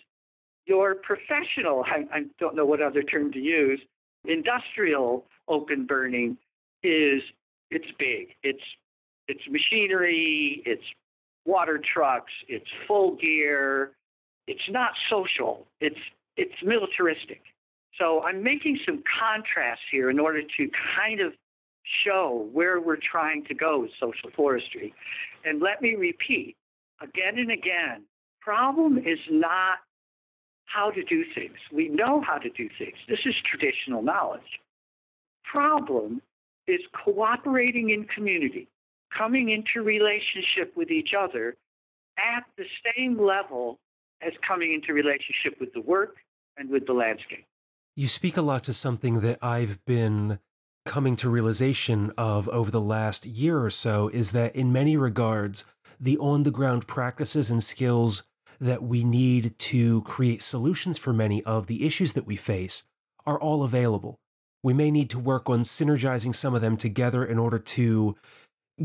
Your 0.65 0.95
professional, 0.95 1.83
I, 1.86 2.05
I 2.12 2.25
don't 2.39 2.55
know 2.55 2.65
what 2.65 2.81
other 2.81 3.01
term 3.01 3.31
to 3.31 3.39
use, 3.39 3.79
industrial 4.25 5.25
open 5.47 5.86
burning 5.86 6.38
is 6.83 7.23
it's 7.71 7.88
big. 7.97 8.36
It's 8.43 8.63
it's 9.27 9.47
machinery, 9.49 10.62
it's 10.65 10.83
water 11.45 11.79
trucks, 11.79 12.31
it's 12.47 12.69
full 12.88 13.15
gear. 13.15 13.91
It's 14.47 14.69
not 14.69 14.93
social. 15.10 15.67
It's 15.81 15.99
it's 16.36 16.55
militaristic. 16.63 17.41
So 17.97 18.23
I'm 18.23 18.43
making 18.43 18.79
some 18.86 19.03
contrasts 19.19 19.81
here 19.91 20.10
in 20.10 20.19
order 20.19 20.41
to 20.41 20.69
kind 20.95 21.19
of 21.19 21.33
show 22.05 22.47
where 22.51 22.79
we're 22.79 22.97
trying 22.97 23.43
to 23.45 23.53
go 23.53 23.79
with 23.79 23.91
social 23.99 24.29
forestry. 24.36 24.93
And 25.45 25.62
let 25.62 25.81
me 25.81 25.95
repeat 25.95 26.55
again 27.01 27.39
and 27.39 27.51
again 27.51 28.03
problem 28.47 28.97
is 28.97 29.19
not 29.29 29.79
how 30.65 30.89
to 30.89 31.03
do 31.03 31.25
things. 31.36 31.57
We 31.71 31.89
know 31.89 32.21
how 32.21 32.38
to 32.38 32.49
do 32.49 32.69
things. 32.77 32.95
This 33.10 33.19
is 33.25 33.36
traditional 33.43 34.01
knowledge. 34.01 34.62
Problem 35.43 36.21
is 36.65 36.79
cooperating 36.93 37.89
in 37.89 38.05
community, 38.05 38.69
coming 39.17 39.49
into 39.49 39.81
relationship 39.81 40.71
with 40.77 40.91
each 40.91 41.13
other 41.13 41.57
at 42.17 42.43
the 42.57 42.65
same 42.95 43.19
level 43.19 43.79
as 44.21 44.31
coming 44.47 44.73
into 44.73 44.93
relationship 44.93 45.60
with 45.60 45.73
the 45.73 45.81
work 45.81 46.15
and 46.57 46.69
with 46.69 46.86
the 46.86 46.93
landscape. 46.93 47.45
You 47.97 48.07
speak 48.07 48.38
a 48.38 48.43
lot 48.43 48.65
to 48.65 48.75
something 48.75 49.21
that 49.21 49.39
I've 49.41 49.83
been 49.86 50.38
coming 50.86 51.15
to 51.15 51.31
realization 51.31 52.13
of 52.15 52.47
over 52.49 52.69
the 52.69 52.79
last 52.79 53.25
year 53.25 53.60
or 53.60 53.71
so 53.71 54.10
is 54.10 54.29
that 54.33 54.55
in 54.55 54.71
many 54.71 54.95
regards, 54.95 55.63
the 55.99 56.15
on 56.19 56.43
the 56.43 56.51
ground 56.51 56.88
practices 56.88 57.49
and 57.49 57.63
skills 57.63 58.21
that 58.62 58.83
we 58.83 59.03
need 59.03 59.55
to 59.71 60.03
create 60.03 60.43
solutions 60.43 60.99
for 60.99 61.12
many 61.12 61.43
of 61.43 61.65
the 61.65 61.88
issues 61.88 62.13
that 62.13 62.27
we 62.27 62.36
face 62.36 62.83
are 63.25 63.41
all 63.41 63.63
available. 63.63 64.19
We 64.62 64.75
may 64.75 64.91
need 64.91 65.10
to 65.10 65.19
work 65.19 65.49
on 65.49 65.63
synergizing 65.63 66.36
some 66.36 66.53
of 66.53 66.62
them 66.62 66.77
together 66.77 67.25
in 67.25 67.39
order 67.39 67.57
to 67.57 68.15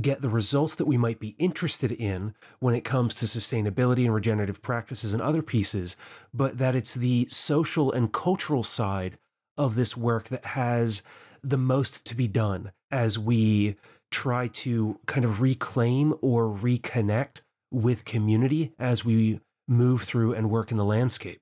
get 0.00 0.22
the 0.22 0.28
results 0.28 0.74
that 0.76 0.86
we 0.86 0.96
might 0.96 1.20
be 1.20 1.36
interested 1.38 1.92
in 1.92 2.34
when 2.60 2.74
it 2.74 2.84
comes 2.84 3.14
to 3.14 3.26
sustainability 3.26 4.04
and 4.04 4.14
regenerative 4.14 4.62
practices 4.62 5.12
and 5.12 5.20
other 5.20 5.42
pieces, 5.42 5.96
but 6.32 6.58
that 6.58 6.74
it's 6.74 6.94
the 6.94 7.26
social 7.28 7.92
and 7.92 8.12
cultural 8.12 8.62
side 8.62 9.18
of 9.58 9.74
this 9.74 9.96
work 9.96 10.28
that 10.30 10.44
has 10.44 11.02
the 11.44 11.58
most 11.58 12.04
to 12.06 12.14
be 12.14 12.26
done 12.26 12.72
as 12.90 13.18
we 13.18 13.76
try 14.10 14.48
to 14.48 14.98
kind 15.06 15.24
of 15.24 15.40
reclaim 15.40 16.14
or 16.20 16.44
reconnect 16.44 17.38
with 17.70 18.04
community 18.04 18.72
as 18.78 19.04
we 19.04 19.40
move 19.68 20.02
through 20.02 20.34
and 20.34 20.50
work 20.50 20.70
in 20.70 20.76
the 20.76 20.84
landscape. 20.84 21.40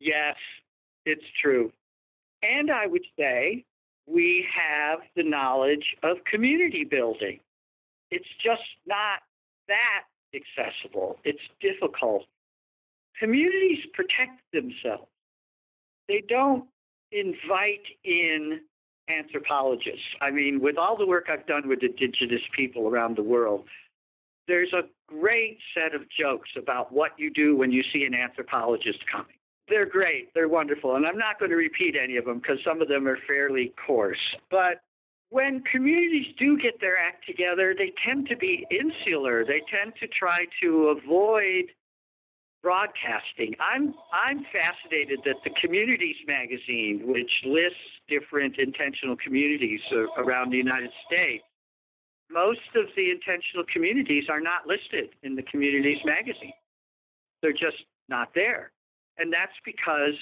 Yes, 0.00 0.36
it's 1.04 1.24
true. 1.40 1.72
And 2.42 2.70
I 2.70 2.86
would 2.86 3.04
say 3.18 3.64
we 4.06 4.46
have 4.54 5.00
the 5.16 5.22
knowledge 5.22 5.96
of 6.02 6.24
community 6.24 6.84
building. 6.84 7.40
It's 8.10 8.28
just 8.42 8.62
not 8.86 9.20
that 9.68 10.04
accessible, 10.34 11.18
it's 11.24 11.42
difficult. 11.60 12.26
Communities 13.18 13.84
protect 13.92 14.40
themselves, 14.52 15.08
they 16.08 16.22
don't 16.28 16.64
invite 17.12 17.86
in 18.04 18.60
anthropologists. 19.08 20.06
I 20.20 20.30
mean, 20.30 20.60
with 20.60 20.78
all 20.78 20.96
the 20.96 21.06
work 21.06 21.28
I've 21.28 21.46
done 21.46 21.68
with 21.68 21.82
indigenous 21.82 22.42
people 22.52 22.88
around 22.88 23.16
the 23.16 23.22
world, 23.22 23.66
there's 24.48 24.72
a 24.72 24.82
great 25.06 25.58
set 25.76 25.94
of 25.94 26.02
jokes 26.10 26.50
about 26.56 26.92
what 26.92 27.12
you 27.18 27.30
do 27.30 27.56
when 27.56 27.70
you 27.70 27.82
see 27.92 28.04
an 28.04 28.14
anthropologist 28.14 29.06
coming. 29.06 29.36
They're 29.68 29.86
great. 29.86 30.34
They're 30.34 30.48
wonderful. 30.48 30.96
And 30.96 31.06
I'm 31.06 31.16
not 31.16 31.38
going 31.38 31.50
to 31.50 31.56
repeat 31.56 31.96
any 31.96 32.16
of 32.16 32.26
them 32.26 32.38
because 32.38 32.58
some 32.62 32.82
of 32.82 32.88
them 32.88 33.08
are 33.08 33.18
fairly 33.26 33.72
coarse. 33.86 34.36
But 34.50 34.82
when 35.30 35.62
communities 35.62 36.34
do 36.38 36.58
get 36.58 36.80
their 36.80 36.96
act 36.96 37.26
together, 37.26 37.74
they 37.76 37.92
tend 38.04 38.28
to 38.28 38.36
be 38.36 38.66
insular. 38.70 39.44
They 39.44 39.62
tend 39.70 39.94
to 40.00 40.06
try 40.06 40.46
to 40.62 40.88
avoid 40.88 41.66
broadcasting. 42.62 43.54
I'm 43.60 43.94
I'm 44.12 44.46
fascinated 44.52 45.20
that 45.26 45.36
the 45.44 45.50
Communities 45.60 46.16
magazine, 46.26 47.02
which 47.04 47.30
lists 47.44 47.78
different 48.08 48.58
intentional 48.58 49.16
communities 49.16 49.80
around 50.16 50.50
the 50.50 50.56
United 50.56 50.90
States, 51.06 51.44
most 52.30 52.60
of 52.74 52.86
the 52.96 53.10
intentional 53.10 53.64
communities 53.72 54.24
are 54.30 54.40
not 54.40 54.66
listed 54.66 55.10
in 55.22 55.36
the 55.36 55.42
Communities 55.42 55.98
magazine. 56.04 56.54
They're 57.42 57.52
just 57.52 57.84
not 58.08 58.30
there. 58.34 58.72
And 59.18 59.32
that's 59.32 59.52
because 59.64 60.14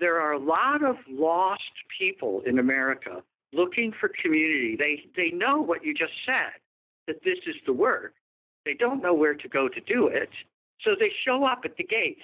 there 0.00 0.20
are 0.20 0.32
a 0.32 0.38
lot 0.38 0.82
of 0.82 0.96
lost 1.08 1.62
people 1.98 2.42
in 2.46 2.58
America 2.58 3.22
looking 3.52 3.92
for 3.92 4.08
community. 4.08 4.76
They, 4.76 5.04
they 5.16 5.30
know 5.30 5.60
what 5.60 5.84
you 5.84 5.94
just 5.94 6.12
said, 6.24 6.52
that 7.06 7.22
this 7.24 7.38
is 7.46 7.56
the 7.66 7.72
work. 7.72 8.14
They 8.64 8.74
don't 8.74 9.02
know 9.02 9.14
where 9.14 9.34
to 9.34 9.48
go 9.48 9.68
to 9.68 9.80
do 9.80 10.06
it. 10.08 10.30
So 10.80 10.94
they 10.98 11.12
show 11.24 11.44
up 11.44 11.62
at 11.64 11.76
the 11.76 11.84
gates 11.84 12.22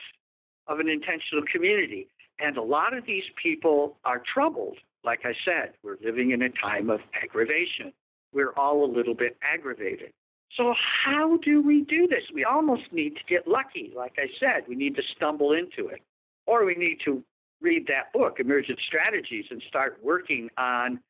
of 0.66 0.80
an 0.80 0.88
intentional 0.88 1.44
community. 1.50 2.08
And 2.38 2.56
a 2.56 2.62
lot 2.62 2.96
of 2.96 3.04
these 3.04 3.24
people 3.42 3.96
are 4.04 4.20
troubled. 4.20 4.78
Like 5.04 5.24
I 5.24 5.34
said, 5.44 5.72
we're 5.82 5.96
living 6.02 6.30
in 6.30 6.42
a 6.42 6.50
time 6.50 6.90
of 6.90 7.00
aggravation. 7.20 7.92
We're 8.32 8.52
all 8.52 8.84
a 8.84 8.90
little 8.90 9.14
bit 9.14 9.36
aggravated. 9.42 10.12
So, 10.54 10.74
how 11.04 11.36
do 11.38 11.60
we 11.60 11.82
do 11.82 12.06
this? 12.06 12.24
We 12.32 12.44
almost 12.44 12.92
need 12.92 13.16
to 13.16 13.24
get 13.28 13.46
lucky. 13.46 13.92
Like 13.94 14.14
I 14.18 14.28
said, 14.40 14.64
we 14.66 14.76
need 14.76 14.96
to 14.96 15.02
stumble 15.02 15.52
into 15.52 15.88
it. 15.88 16.00
Or 16.46 16.64
we 16.64 16.74
need 16.74 17.00
to 17.04 17.22
read 17.60 17.86
that 17.88 18.12
book, 18.12 18.40
Emergent 18.40 18.78
Strategies, 18.80 19.46
and 19.50 19.62
start 19.68 19.98
working 20.02 20.48
on 20.56 21.00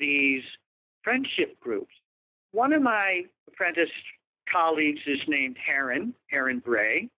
these 0.00 0.42
friendship 1.04 1.60
groups. 1.60 1.94
One 2.52 2.72
of 2.72 2.82
my 2.82 3.22
apprentice 3.46 3.90
colleagues 4.50 5.02
is 5.06 5.20
named 5.28 5.56
Heron, 5.64 6.14
Heron 6.26 6.58
Bray, 6.58 7.08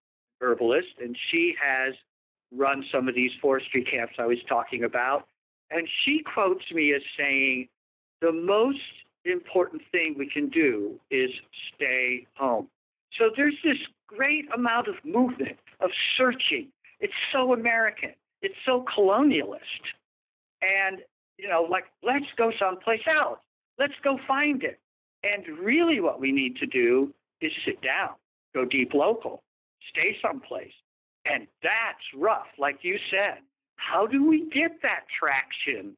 herbalist, 0.40 0.98
and 1.00 1.16
she 1.30 1.56
has 1.62 1.94
run 2.54 2.84
some 2.92 3.08
of 3.08 3.14
these 3.14 3.32
forestry 3.40 3.82
camps 3.82 4.14
I 4.18 4.26
was 4.26 4.42
talking 4.46 4.84
about. 4.84 5.26
And 5.70 5.88
she 6.04 6.22
quotes 6.22 6.70
me 6.70 6.92
as 6.92 7.00
saying, 7.16 7.68
the 8.20 8.32
most 8.32 8.78
important 9.24 9.82
thing 9.90 10.16
we 10.18 10.28
can 10.28 10.48
do 10.48 11.00
is 11.10 11.30
stay 11.74 12.26
home. 12.34 12.68
So 13.18 13.30
there's 13.34 13.56
this 13.64 13.78
great 14.06 14.44
amount 14.54 14.88
of 14.88 14.96
movement, 15.04 15.58
of 15.80 15.90
searching. 16.16 16.68
It's 17.00 17.14
so 17.32 17.52
American. 17.52 18.12
It's 18.42 18.54
so 18.66 18.84
colonialist. 18.84 19.60
And, 20.60 20.98
you 21.38 21.48
know, 21.48 21.62
like, 21.62 21.84
let's 22.02 22.26
go 22.36 22.52
someplace 22.58 23.02
else. 23.06 23.38
Let's 23.78 23.94
go 24.02 24.18
find 24.26 24.62
it. 24.62 24.78
And 25.24 25.46
really, 25.58 26.00
what 26.00 26.20
we 26.20 26.32
need 26.32 26.56
to 26.56 26.66
do 26.66 27.12
is 27.40 27.52
sit 27.64 27.80
down, 27.80 28.10
go 28.54 28.64
deep 28.64 28.94
local, 28.94 29.42
stay 29.90 30.16
someplace. 30.20 30.72
And 31.24 31.46
that's 31.62 32.02
rough, 32.14 32.48
like 32.58 32.78
you 32.82 32.98
said. 33.10 33.38
How 33.76 34.06
do 34.06 34.24
we 34.24 34.48
get 34.50 34.82
that 34.82 35.04
traction? 35.18 35.96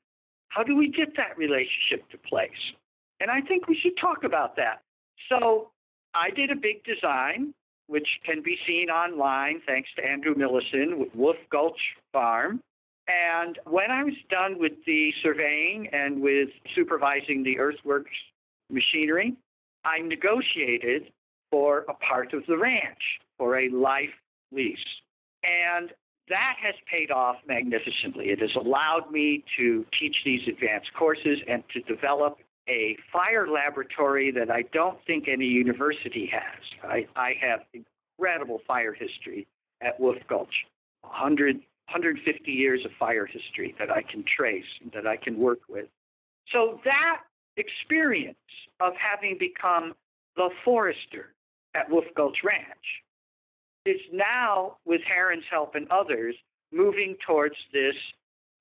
How 0.48 0.62
do 0.62 0.76
we 0.76 0.88
get 0.88 1.16
that 1.16 1.36
relationship 1.36 2.08
to 2.10 2.18
place? 2.18 2.72
And 3.20 3.30
I 3.30 3.40
think 3.40 3.68
we 3.68 3.76
should 3.76 3.96
talk 3.96 4.24
about 4.24 4.56
that. 4.56 4.82
So 5.28 5.70
I 6.14 6.30
did 6.30 6.50
a 6.50 6.56
big 6.56 6.84
design, 6.84 7.54
which 7.86 8.20
can 8.24 8.42
be 8.42 8.58
seen 8.66 8.90
online 8.90 9.60
thanks 9.66 9.88
to 9.96 10.04
Andrew 10.04 10.34
Millison 10.34 10.98
with 10.98 11.14
Wolf 11.14 11.36
Gulch 11.50 11.96
Farm. 12.12 12.60
And 13.08 13.58
when 13.66 13.90
I 13.90 14.02
was 14.02 14.14
done 14.30 14.58
with 14.58 14.72
the 14.86 15.12
surveying 15.22 15.88
and 15.88 16.22
with 16.22 16.48
supervising 16.74 17.42
the 17.42 17.58
earthworks 17.58 18.16
machinery, 18.70 19.36
I 19.84 19.98
negotiated 20.00 21.12
for 21.50 21.84
a 21.88 21.94
part 21.94 22.32
of 22.32 22.46
the 22.46 22.56
ranch 22.56 23.20
for 23.38 23.58
a 23.58 23.68
life 23.68 24.14
lease. 24.52 24.78
And 25.42 25.92
that 26.28 26.56
has 26.60 26.74
paid 26.90 27.10
off 27.10 27.36
magnificently. 27.46 28.30
It 28.30 28.40
has 28.40 28.54
allowed 28.56 29.10
me 29.10 29.44
to 29.58 29.84
teach 29.98 30.16
these 30.24 30.48
advanced 30.48 30.94
courses 30.94 31.40
and 31.46 31.62
to 31.74 31.80
develop 31.82 32.38
a 32.66 32.96
fire 33.12 33.46
laboratory 33.46 34.30
that 34.30 34.50
I 34.50 34.62
don't 34.72 34.98
think 35.06 35.28
any 35.28 35.44
university 35.44 36.26
has. 36.26 36.62
I, 36.82 37.06
I 37.14 37.34
have 37.40 37.60
incredible 38.18 38.62
fire 38.66 38.94
history 38.94 39.46
at 39.82 40.00
Wolf 40.00 40.16
Gulch, 40.26 40.66
100, 41.02 41.60
150 41.86 42.50
years 42.50 42.84
of 42.84 42.90
fire 42.98 43.26
history 43.26 43.74
that 43.78 43.90
I 43.90 44.02
can 44.02 44.24
trace, 44.24 44.64
that 44.92 45.06
I 45.06 45.16
can 45.16 45.38
work 45.38 45.60
with. 45.68 45.86
So 46.50 46.80
that 46.84 47.20
experience 47.56 48.36
of 48.80 48.94
having 48.96 49.36
become 49.38 49.94
the 50.36 50.50
forester 50.64 51.34
at 51.74 51.88
Wolf 51.90 52.06
Gulch 52.16 52.42
Ranch 52.42 53.02
is 53.84 54.00
now, 54.12 54.78
with 54.84 55.02
Heron's 55.02 55.44
help 55.50 55.74
and 55.74 55.86
others, 55.90 56.34
moving 56.72 57.16
towards 57.26 57.56
this 57.72 57.94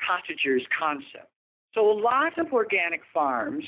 cottagers 0.05 0.63
concept. 0.77 1.29
So 1.73 1.89
a 1.89 1.97
lot 1.99 2.37
of 2.37 2.53
organic 2.53 3.01
farms 3.13 3.65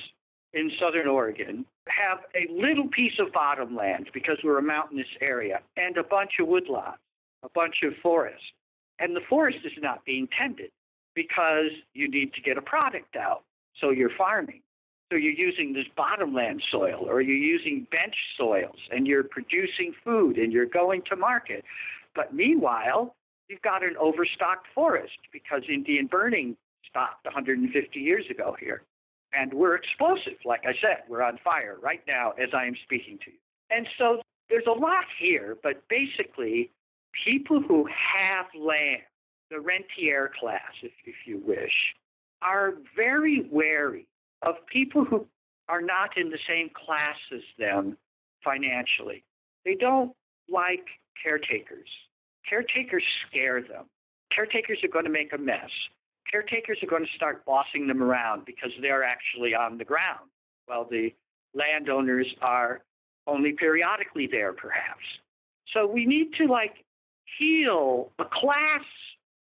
in 0.53 0.71
southern 0.79 1.07
Oregon 1.07 1.65
have 1.87 2.19
a 2.35 2.51
little 2.51 2.87
piece 2.87 3.19
of 3.19 3.31
bottomland 3.31 4.09
because 4.13 4.37
we're 4.43 4.57
a 4.57 4.63
mountainous 4.63 5.07
area 5.21 5.61
and 5.77 5.97
a 5.97 6.03
bunch 6.03 6.33
of 6.39 6.47
woodlots, 6.47 6.97
a 7.43 7.49
bunch 7.53 7.83
of 7.83 7.95
forest. 8.01 8.43
And 8.99 9.15
the 9.15 9.21
forest 9.21 9.59
is 9.63 9.73
not 9.81 10.05
being 10.05 10.27
tended 10.27 10.71
because 11.15 11.71
you 11.93 12.09
need 12.09 12.33
to 12.33 12.41
get 12.41 12.57
a 12.57 12.61
product 12.61 13.15
out. 13.15 13.43
So 13.79 13.89
you're 13.89 14.15
farming. 14.17 14.61
So 15.11 15.17
you're 15.17 15.33
using 15.33 15.73
this 15.73 15.85
bottomland 15.95 16.63
soil 16.71 17.05
or 17.07 17.21
you're 17.21 17.35
using 17.35 17.87
bench 17.91 18.15
soils 18.37 18.77
and 18.91 19.07
you're 19.07 19.23
producing 19.23 19.93
food 20.03 20.37
and 20.37 20.51
you're 20.51 20.65
going 20.65 21.03
to 21.09 21.15
market. 21.15 21.63
But 22.15 22.33
meanwhile, 22.33 23.15
you've 23.47 23.61
got 23.61 23.83
an 23.83 23.95
overstocked 23.99 24.67
forest 24.73 25.17
because 25.31 25.63
Indian 25.69 26.07
burning 26.07 26.57
stopped 26.89 27.25
150 27.25 27.99
years 27.99 28.25
ago 28.29 28.55
here. 28.59 28.83
And 29.33 29.53
we're 29.53 29.75
explosive. 29.75 30.37
Like 30.45 30.65
I 30.65 30.73
said, 30.81 31.03
we're 31.09 31.21
on 31.21 31.37
fire 31.43 31.77
right 31.81 32.01
now 32.07 32.31
as 32.31 32.49
I 32.53 32.65
am 32.65 32.75
speaking 32.83 33.19
to 33.25 33.31
you. 33.31 33.37
And 33.69 33.87
so 33.97 34.21
there's 34.49 34.67
a 34.67 34.71
lot 34.71 35.05
here, 35.19 35.57
but 35.61 35.87
basically, 35.89 36.71
people 37.23 37.61
who 37.61 37.87
have 37.87 38.45
land, 38.57 39.01
the 39.49 39.59
rentier 39.59 40.31
class, 40.39 40.71
if, 40.81 40.91
if 41.05 41.15
you 41.25 41.41
wish, 41.45 41.95
are 42.41 42.73
very 42.95 43.47
wary 43.51 44.07
of 44.41 44.55
people 44.67 45.05
who 45.05 45.27
are 45.67 45.81
not 45.81 46.17
in 46.17 46.29
the 46.29 46.39
same 46.47 46.69
class 46.69 47.17
as 47.33 47.41
them 47.57 47.97
financially. 48.43 49.23
They 49.63 49.75
don't 49.75 50.13
like 50.49 50.87
caretakers. 51.21 51.89
Caretakers 52.47 53.03
scare 53.27 53.61
them. 53.61 53.85
Caretakers 54.31 54.83
are 54.83 54.89
going 54.89 55.05
to 55.05 55.11
make 55.11 55.33
a 55.33 55.37
mess 55.37 55.71
caretakers 56.29 56.81
are 56.83 56.87
going 56.87 57.05
to 57.05 57.11
start 57.11 57.45
bossing 57.45 57.87
them 57.87 58.01
around 58.01 58.45
because 58.45 58.71
they're 58.81 59.03
actually 59.03 59.55
on 59.55 59.77
the 59.77 59.85
ground, 59.85 60.29
while 60.65 60.85
the 60.85 61.13
landowners 61.53 62.27
are 62.41 62.81
only 63.27 63.53
periodically 63.53 64.27
there, 64.27 64.53
perhaps. 64.53 65.03
So 65.71 65.87
we 65.87 66.05
need 66.05 66.33
to 66.35 66.47
like 66.47 66.83
heal 67.37 68.11
a 68.19 68.25
class 68.25 68.83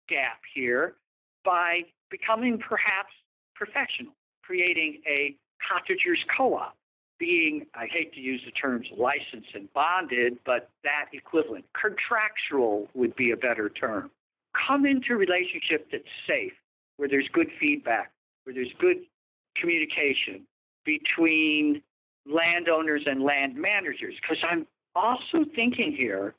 gap 0.08 0.40
here 0.54 0.96
by 1.44 1.84
becoming 2.10 2.58
perhaps 2.58 3.14
professional, 3.56 4.14
creating 4.44 5.02
a 5.08 5.36
cottagers 5.68 6.20
co-op, 6.36 6.76
being, 7.20 7.66
I 7.74 7.88
hate 7.88 8.14
to 8.14 8.20
use 8.20 8.42
the 8.46 8.52
terms 8.52 8.88
licensed 8.96 9.56
and 9.56 9.72
bonded, 9.74 10.38
but 10.46 10.70
that 10.84 11.06
equivalent. 11.14 11.66
Contractual 11.74 12.90
would 12.94 13.16
be 13.16 13.32
a 13.32 13.38
better 13.38 13.70
term. 13.70 14.12
Come 14.54 14.86
into 14.86 15.14
a 15.14 15.18
relationship 15.18 15.88
that's 15.92 16.04
safe, 16.28 16.54
where 16.98 17.08
there's 17.08 17.28
good 17.30 17.50
feedback, 17.60 18.12
where 18.44 18.54
there's 18.54 18.74
good 18.80 18.98
communication 19.56 20.46
between 20.86 21.82
landowners 22.26 23.04
and 23.06 23.24
land 23.24 23.56
managers. 23.56 24.16
Because 24.22 24.44
I'm 24.44 24.68
also 24.96 25.46
thinking 25.56 25.94
here 25.94 26.36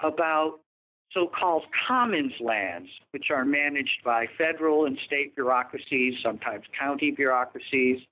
about 0.00 0.60
so 1.14 1.28
called 1.28 1.64
commons 1.86 2.34
lands, 2.40 2.90
which 3.12 3.30
are 3.30 3.44
managed 3.44 4.02
by 4.04 4.26
federal 4.36 4.84
and 4.84 4.98
state 4.98 5.34
bureaucracies, 5.36 6.14
sometimes 6.22 6.64
county 6.78 7.12
bureaucracies. 7.12 8.02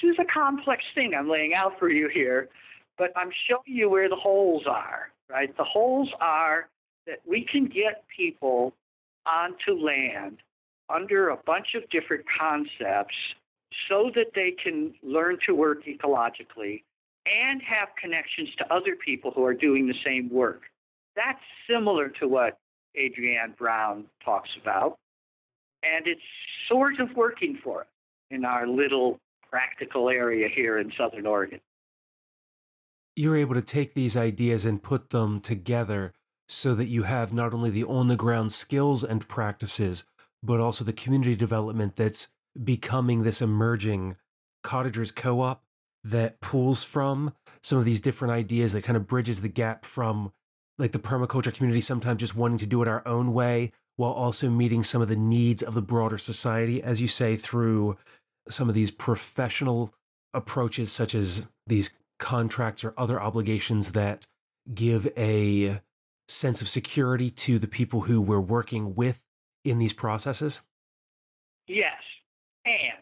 This 0.00 0.12
is 0.12 0.16
a 0.18 0.24
complex 0.24 0.84
thing 0.94 1.14
I'm 1.14 1.28
laying 1.28 1.52
out 1.52 1.78
for 1.78 1.90
you 1.90 2.08
here, 2.08 2.48
but 2.96 3.12
I'm 3.16 3.30
showing 3.48 3.62
you 3.66 3.90
where 3.90 4.08
the 4.08 4.16
holes 4.16 4.66
are, 4.66 5.10
right? 5.28 5.54
The 5.56 5.64
holes 5.64 6.10
are 6.20 6.68
that 7.06 7.20
we 7.26 7.42
can 7.42 7.66
get 7.66 8.04
people 8.08 8.72
onto 9.26 9.72
land 9.72 10.38
under 10.88 11.30
a 11.30 11.36
bunch 11.36 11.74
of 11.74 11.88
different 11.90 12.24
concepts 12.38 13.14
so 13.88 14.10
that 14.14 14.28
they 14.34 14.52
can 14.52 14.94
learn 15.02 15.38
to 15.46 15.54
work 15.54 15.84
ecologically 15.84 16.82
and 17.26 17.62
have 17.62 17.88
connections 18.00 18.50
to 18.58 18.72
other 18.72 18.94
people 18.94 19.30
who 19.30 19.44
are 19.44 19.54
doing 19.54 19.86
the 19.86 19.96
same 20.04 20.30
work. 20.30 20.62
That's 21.16 21.40
similar 21.68 22.08
to 22.20 22.28
what 22.28 22.58
Adrienne 22.98 23.54
Brown 23.56 24.04
talks 24.24 24.50
about. 24.60 24.98
And 25.82 26.06
it's 26.06 26.22
sort 26.68 26.98
of 27.00 27.14
working 27.14 27.58
for 27.62 27.82
us 27.82 27.86
in 28.30 28.44
our 28.44 28.66
little 28.66 29.20
practical 29.50 30.08
area 30.08 30.48
here 30.48 30.78
in 30.78 30.90
Southern 30.96 31.26
Oregon. 31.26 31.60
You're 33.16 33.36
able 33.36 33.54
to 33.54 33.62
take 33.62 33.94
these 33.94 34.16
ideas 34.16 34.64
and 34.64 34.82
put 34.82 35.10
them 35.10 35.40
together 35.40 36.12
so 36.48 36.74
that 36.74 36.88
you 36.88 37.04
have 37.04 37.32
not 37.32 37.54
only 37.54 37.70
the 37.70 37.84
on 37.84 38.08
the 38.08 38.16
ground 38.16 38.52
skills 38.52 39.04
and 39.04 39.26
practices, 39.28 40.04
but 40.42 40.60
also 40.60 40.84
the 40.84 40.92
community 40.92 41.36
development 41.36 41.94
that's 41.96 42.26
becoming 42.64 43.22
this 43.22 43.40
emerging 43.40 44.16
cottagers 44.62 45.10
co 45.10 45.40
op 45.40 45.62
that 46.04 46.40
pulls 46.40 46.84
from 46.92 47.32
some 47.62 47.78
of 47.78 47.84
these 47.84 48.00
different 48.00 48.32
ideas 48.32 48.72
that 48.72 48.84
kind 48.84 48.96
of 48.96 49.08
bridges 49.08 49.40
the 49.40 49.48
gap 49.48 49.84
from 49.94 50.32
like 50.78 50.92
the 50.92 50.98
permaculture 50.98 51.54
community 51.54 51.80
sometimes 51.80 52.20
just 52.20 52.34
wanting 52.34 52.58
to 52.58 52.66
do 52.66 52.82
it 52.82 52.88
our 52.88 53.06
own 53.06 53.32
way 53.32 53.72
while 53.96 54.12
also 54.12 54.48
meeting 54.48 54.82
some 54.82 55.00
of 55.02 55.08
the 55.08 55.16
needs 55.16 55.62
of 55.62 55.74
the 55.74 55.80
broader 55.80 56.18
society, 56.18 56.82
as 56.82 57.00
you 57.00 57.08
say, 57.08 57.36
through 57.36 57.96
some 58.48 58.68
of 58.68 58.74
these 58.74 58.90
professional 58.90 59.92
approaches, 60.32 60.90
such 60.90 61.14
as 61.14 61.42
these 61.66 61.90
contracts 62.18 62.82
or 62.82 62.92
other 62.98 63.20
obligations 63.20 63.92
that 63.92 64.26
give 64.72 65.06
a 65.16 65.80
sense 66.28 66.60
of 66.60 66.68
security 66.68 67.30
to 67.30 67.58
the 67.58 67.66
people 67.66 68.00
who 68.00 68.20
we're 68.20 68.40
working 68.40 68.94
with 68.94 69.16
in 69.64 69.78
these 69.78 69.92
processes? 69.92 70.60
Yes. 71.66 72.00
And 72.64 72.98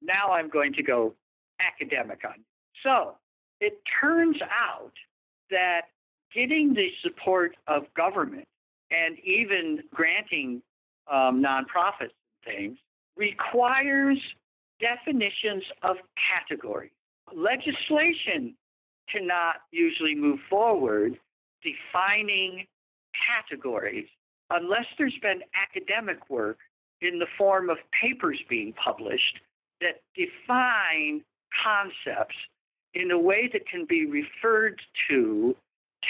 now 0.00 0.32
I'm 0.32 0.48
going 0.48 0.72
to 0.74 0.82
go 0.82 1.14
academic 1.60 2.24
on 2.24 2.34
you. 2.38 2.44
So 2.82 3.16
it 3.60 3.80
turns 4.00 4.38
out 4.42 4.92
that 5.50 5.82
getting 6.34 6.74
the 6.74 6.90
support 7.02 7.56
of 7.66 7.92
government 7.94 8.46
and 8.90 9.18
even 9.20 9.82
granting 9.94 10.62
um, 11.10 11.42
nonprofits 11.42 12.10
things 12.44 12.78
requires 13.16 14.18
definitions 14.80 15.62
of 15.82 15.96
category. 16.30 16.92
Legislation 17.34 18.54
cannot 19.08 19.56
usually 19.70 20.14
move 20.14 20.40
forward 20.48 21.18
defining 21.62 22.66
categories 23.28 24.08
unless 24.50 24.86
there's 24.98 25.18
been 25.22 25.42
academic 25.54 26.28
work 26.28 26.58
in 27.00 27.18
the 27.18 27.26
form 27.38 27.70
of 27.70 27.78
papers 28.00 28.38
being 28.48 28.72
published 28.72 29.40
that 29.80 30.00
define 30.14 31.22
concepts 31.62 32.36
in 32.94 33.10
a 33.10 33.18
way 33.18 33.48
that 33.52 33.66
can 33.66 33.84
be 33.84 34.06
referred 34.06 34.80
to 35.08 35.56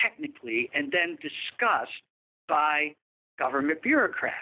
technically 0.00 0.70
and 0.74 0.92
then 0.92 1.18
discussed 1.20 2.02
by 2.48 2.94
government 3.38 3.82
bureaucrats. 3.82 4.36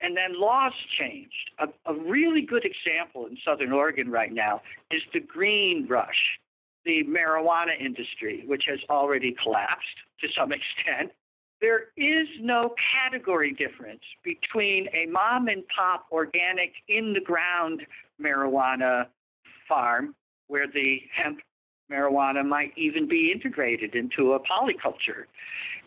And 0.00 0.16
then 0.16 0.38
laws 0.38 0.74
changed. 0.98 1.50
A, 1.58 1.68
a, 1.86 1.94
really 1.94 2.42
good 2.42 2.66
example 2.66 3.26
in 3.26 3.38
Southern 3.42 3.72
Oregon 3.72 4.10
right 4.10 4.32
now 4.32 4.60
is 4.90 5.02
the 5.14 5.20
green 5.20 5.86
rush, 5.88 6.38
the 6.84 7.02
marijuana 7.04 7.80
industry, 7.80 8.44
which 8.46 8.64
has 8.68 8.78
already 8.90 9.34
collapsed 9.42 9.96
to 10.20 10.28
some 10.36 10.52
extent. 10.60 11.12
There 11.62 11.86
is 11.96 12.28
no 12.40 12.74
category 12.94 13.52
difference 13.52 14.02
between 14.22 14.88
a 14.92 15.06
mom 15.06 15.48
and 15.48 15.66
pop 15.74 16.06
organic 16.12 16.74
in 16.88 17.14
the 17.14 17.20
ground 17.20 17.86
marijuana 18.20 19.06
farm 19.66 20.14
where 20.48 20.66
the 20.66 21.00
hemp 21.10 21.40
marijuana 21.90 22.46
might 22.46 22.72
even 22.76 23.08
be 23.08 23.32
integrated 23.32 23.94
into 23.94 24.32
a 24.32 24.40
polyculture. 24.40 25.24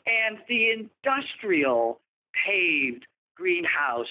And 0.07 0.39
the 0.47 0.71
industrial 0.71 1.99
paved 2.45 3.05
greenhouse, 3.35 4.07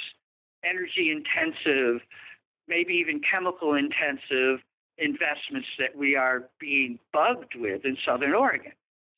energy 0.64 1.11
intensive, 1.11 2.03
maybe 2.66 2.94
even 2.94 3.20
chemical 3.20 3.74
intensive 3.74 4.61
investments 4.98 5.68
that 5.79 5.96
we 5.96 6.16
are 6.16 6.44
being 6.59 6.98
bugged 7.12 7.55
with 7.55 7.85
in 7.85 7.96
Southern 8.05 8.35
Oregon. 8.35 8.72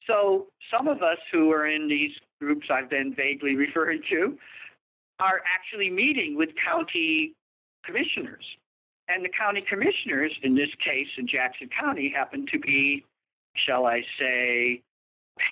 So 0.06 0.46
some 0.70 0.88
of 0.88 1.02
us 1.02 1.18
who 1.32 1.50
are 1.52 1.66
in 1.66 1.88
these 1.88 2.12
groups 2.40 2.68
I've 2.70 2.90
been 2.90 3.14
vaguely 3.14 3.56
referring 3.66 4.02
to 4.10 4.38
are 5.18 5.42
actually 5.46 5.90
meeting 5.90 6.36
with 6.36 6.50
county 6.56 7.34
commissioners 7.84 8.44
and 9.12 9.24
the 9.24 9.28
county 9.28 9.60
commissioners, 9.60 10.32
in 10.42 10.54
this 10.54 10.70
case 10.84 11.08
in 11.18 11.26
Jackson 11.26 11.68
County, 11.68 12.12
happen 12.14 12.46
to 12.52 12.58
be, 12.58 13.04
shall 13.54 13.86
I 13.86 14.04
say, 14.18 14.82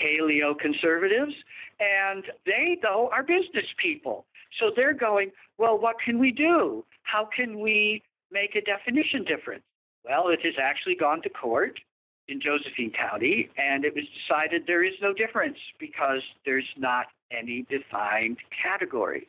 paleo 0.01 0.59
conservatives. 0.59 1.35
And 1.81 2.25
they, 2.47 2.79
though, 2.83 3.11
are 3.13 3.23
business 3.23 3.67
people. 3.77 4.27
So 4.59 4.71
they're 4.75 4.95
going, 4.95 5.31
well, 5.59 5.79
what 5.79 5.97
can 6.01 6.19
we 6.19 6.33
do? 6.33 6.85
How 7.03 7.25
can 7.25 7.61
we 7.61 8.03
make 8.31 8.55
a 8.55 8.61
definition 8.61 9.25
difference? 9.25 9.65
Well, 10.05 10.29
it 10.29 10.41
has 10.45 10.55
actually 10.61 10.95
gone 10.95 11.23
to 11.23 11.29
court 11.29 11.81
in 12.29 12.41
Josephine 12.41 12.91
County, 12.91 13.51
and 13.57 13.85
it 13.85 13.95
was 13.95 14.05
decided 14.29 14.65
there 14.67 14.85
is 14.85 14.95
no 15.01 15.13
difference 15.13 15.59
because 15.79 16.23
there's 16.45 16.69
not 16.77 17.07
any 17.31 17.63
defined 17.71 18.39
categories. 18.63 19.27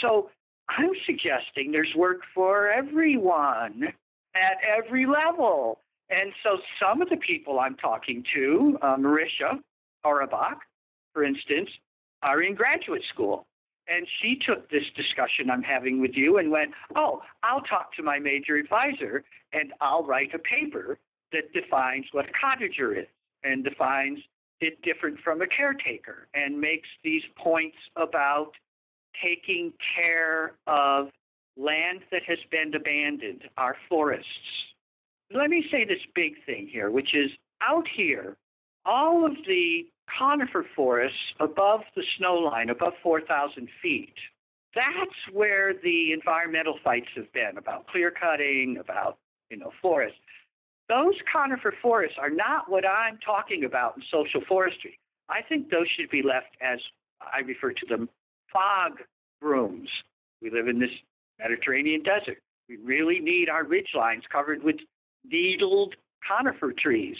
So 0.00 0.30
I'm 0.76 0.92
suggesting 1.06 1.72
there's 1.72 1.94
work 1.94 2.22
for 2.34 2.68
everyone 2.68 3.92
at 4.34 4.58
every 4.66 5.06
level. 5.06 5.78
And 6.08 6.32
so 6.42 6.58
some 6.80 7.02
of 7.02 7.08
the 7.08 7.16
people 7.16 7.60
I'm 7.60 7.76
talking 7.76 8.24
to, 8.34 8.78
uh, 8.82 8.96
Marisha 8.96 9.60
Auerbach, 10.04 10.58
for 11.12 11.24
instance, 11.24 11.70
are 12.22 12.42
in 12.42 12.54
graduate 12.54 13.02
school. 13.08 13.46
And 13.88 14.06
she 14.20 14.36
took 14.36 14.70
this 14.70 14.84
discussion 14.96 15.50
I'm 15.50 15.62
having 15.62 16.00
with 16.00 16.14
you 16.14 16.38
and 16.38 16.50
went, 16.50 16.72
Oh, 16.94 17.22
I'll 17.42 17.62
talk 17.62 17.94
to 17.96 18.02
my 18.02 18.18
major 18.18 18.56
advisor 18.56 19.24
and 19.52 19.72
I'll 19.80 20.04
write 20.04 20.34
a 20.34 20.38
paper 20.38 20.98
that 21.32 21.52
defines 21.52 22.06
what 22.12 22.26
a 22.28 22.32
cottager 22.32 22.96
is 22.96 23.06
and 23.42 23.64
defines 23.64 24.20
it 24.60 24.80
different 24.82 25.18
from 25.18 25.42
a 25.42 25.46
caretaker 25.46 26.28
and 26.34 26.60
makes 26.60 26.88
these 27.02 27.22
points 27.36 27.76
about 27.96 28.52
taking 29.22 29.72
care 29.96 30.54
of 30.66 31.10
land 31.56 32.00
that 32.10 32.22
has 32.24 32.38
been 32.50 32.74
abandoned, 32.74 33.48
our 33.56 33.76
forests. 33.88 34.28
Let 35.32 35.50
me 35.50 35.66
say 35.70 35.84
this 35.84 36.02
big 36.14 36.44
thing 36.44 36.68
here, 36.68 36.90
which 36.90 37.14
is 37.14 37.30
out 37.60 37.88
here, 37.88 38.36
all 38.84 39.24
of 39.24 39.36
the 39.46 39.86
conifer 40.18 40.66
forests 40.74 41.34
above 41.40 41.82
the 41.94 42.04
snow 42.16 42.34
line, 42.36 42.70
above 42.70 42.94
4,000 43.02 43.68
feet, 43.80 44.14
that's 44.74 45.14
where 45.30 45.74
the 45.74 46.12
environmental 46.12 46.78
fights 46.82 47.08
have 47.16 47.30
been 47.32 47.58
about 47.58 47.86
clear 47.88 48.10
cutting, 48.10 48.78
about 48.78 49.18
you 49.50 49.56
know 49.56 49.72
forests. 49.82 50.18
Those 50.88 51.14
conifer 51.30 51.74
forests 51.80 52.18
are 52.18 52.30
not 52.30 52.70
what 52.70 52.86
I'm 52.86 53.18
talking 53.18 53.64
about 53.64 53.96
in 53.96 54.02
social 54.10 54.40
forestry. 54.40 54.98
I 55.28 55.42
think 55.42 55.70
those 55.70 55.88
should 55.88 56.10
be 56.10 56.22
left 56.22 56.56
as 56.60 56.80
I 57.20 57.40
refer 57.40 57.72
to 57.72 57.86
them 57.86 58.08
fog 58.52 59.00
brooms. 59.40 59.88
We 60.40 60.50
live 60.50 60.68
in 60.68 60.78
this 60.78 60.90
Mediterranean 61.38 62.02
desert. 62.02 62.38
We 62.68 62.76
really 62.76 63.20
need 63.20 63.48
our 63.48 63.64
ridge 63.64 63.90
lines 63.94 64.24
covered 64.30 64.62
with 64.62 64.76
needled 65.24 65.94
conifer 66.26 66.72
trees 66.72 67.16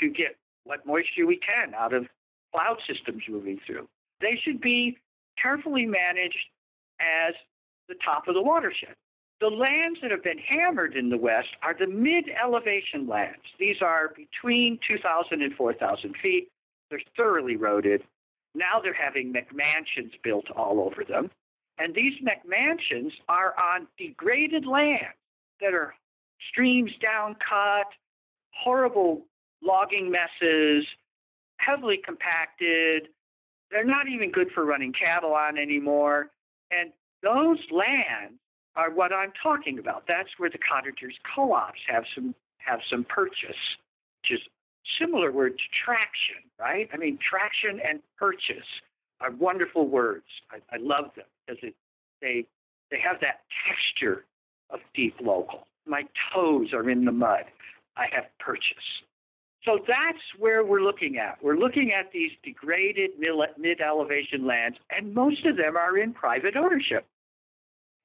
to 0.00 0.08
get 0.08 0.36
what 0.64 0.86
moisture 0.86 1.26
we 1.26 1.36
can 1.36 1.74
out 1.74 1.92
of 1.92 2.06
cloud 2.52 2.78
systems 2.86 3.22
moving 3.28 3.60
through. 3.66 3.88
They 4.20 4.38
should 4.42 4.60
be 4.60 4.98
carefully 5.40 5.86
managed 5.86 6.46
as 7.00 7.34
the 7.88 7.94
top 8.04 8.28
of 8.28 8.34
the 8.34 8.42
watershed. 8.42 8.94
The 9.40 9.48
lands 9.48 10.00
that 10.02 10.12
have 10.12 10.22
been 10.22 10.38
hammered 10.38 10.94
in 10.94 11.10
the 11.10 11.16
West 11.16 11.48
are 11.62 11.74
the 11.74 11.88
mid 11.88 12.26
elevation 12.28 13.08
lands. 13.08 13.42
These 13.58 13.82
are 13.82 14.12
between 14.14 14.78
2,000 14.86 15.42
and 15.42 15.54
4,000 15.54 16.16
feet. 16.22 16.48
They're 16.90 17.00
thoroughly 17.16 17.54
eroded. 17.54 18.04
Now 18.54 18.80
they're 18.80 18.92
having 18.92 19.32
McMansions 19.32 20.12
built 20.22 20.50
all 20.50 20.80
over 20.80 21.04
them. 21.04 21.30
And 21.78 21.94
these 21.94 22.14
McMansions 22.20 23.12
are 23.28 23.54
on 23.58 23.86
degraded 23.98 24.66
land 24.66 25.14
that 25.60 25.74
are 25.74 25.94
streams 26.50 26.92
down 27.00 27.36
cut, 27.36 27.86
horrible 28.52 29.22
logging 29.62 30.10
messes, 30.10 30.86
heavily 31.56 31.96
compacted. 31.96 33.08
They're 33.70 33.84
not 33.84 34.08
even 34.08 34.30
good 34.30 34.50
for 34.52 34.64
running 34.64 34.92
cattle 34.92 35.32
on 35.34 35.56
anymore. 35.56 36.30
And 36.70 36.92
those 37.22 37.58
lands 37.70 38.38
are 38.76 38.90
what 38.90 39.12
I'm 39.12 39.32
talking 39.42 39.78
about. 39.78 40.04
That's 40.06 40.30
where 40.38 40.50
the 40.50 40.58
cottagers 40.58 41.14
co-ops 41.34 41.80
have 41.86 42.04
some 42.14 42.34
have 42.58 42.80
some 42.88 43.04
purchase, 43.04 43.76
which 44.22 44.38
is 44.38 44.40
similar 44.98 45.32
word 45.32 45.58
to 45.58 45.64
traction, 45.84 46.36
right? 46.58 46.88
I 46.92 46.96
mean, 46.96 47.18
traction 47.18 47.80
and 47.80 48.00
purchase 48.18 48.66
are 49.20 49.30
wonderful 49.32 49.88
words. 49.88 50.24
I, 50.50 50.58
I 50.74 50.78
love 50.78 51.10
them 51.16 51.26
because 51.46 51.62
it, 51.62 51.74
they 52.20 52.46
they 52.90 52.98
have 53.00 53.20
that 53.20 53.40
texture 53.66 54.24
of 54.70 54.80
deep 54.94 55.14
local. 55.20 55.66
My 55.86 56.04
toes 56.32 56.72
are 56.72 56.88
in 56.88 57.04
the 57.04 57.12
mud. 57.12 57.44
I 57.96 58.06
have 58.12 58.26
purchase. 58.38 59.02
So 59.64 59.78
that's 59.86 60.18
where 60.38 60.64
we're 60.64 60.82
looking 60.82 61.18
at. 61.18 61.38
We're 61.42 61.56
looking 61.56 61.92
at 61.92 62.10
these 62.12 62.32
degraded 62.42 63.10
mid 63.18 63.80
elevation 63.80 64.46
lands, 64.46 64.78
and 64.90 65.14
most 65.14 65.46
of 65.46 65.56
them 65.56 65.76
are 65.76 65.96
in 65.96 66.12
private 66.12 66.56
ownership. 66.56 67.06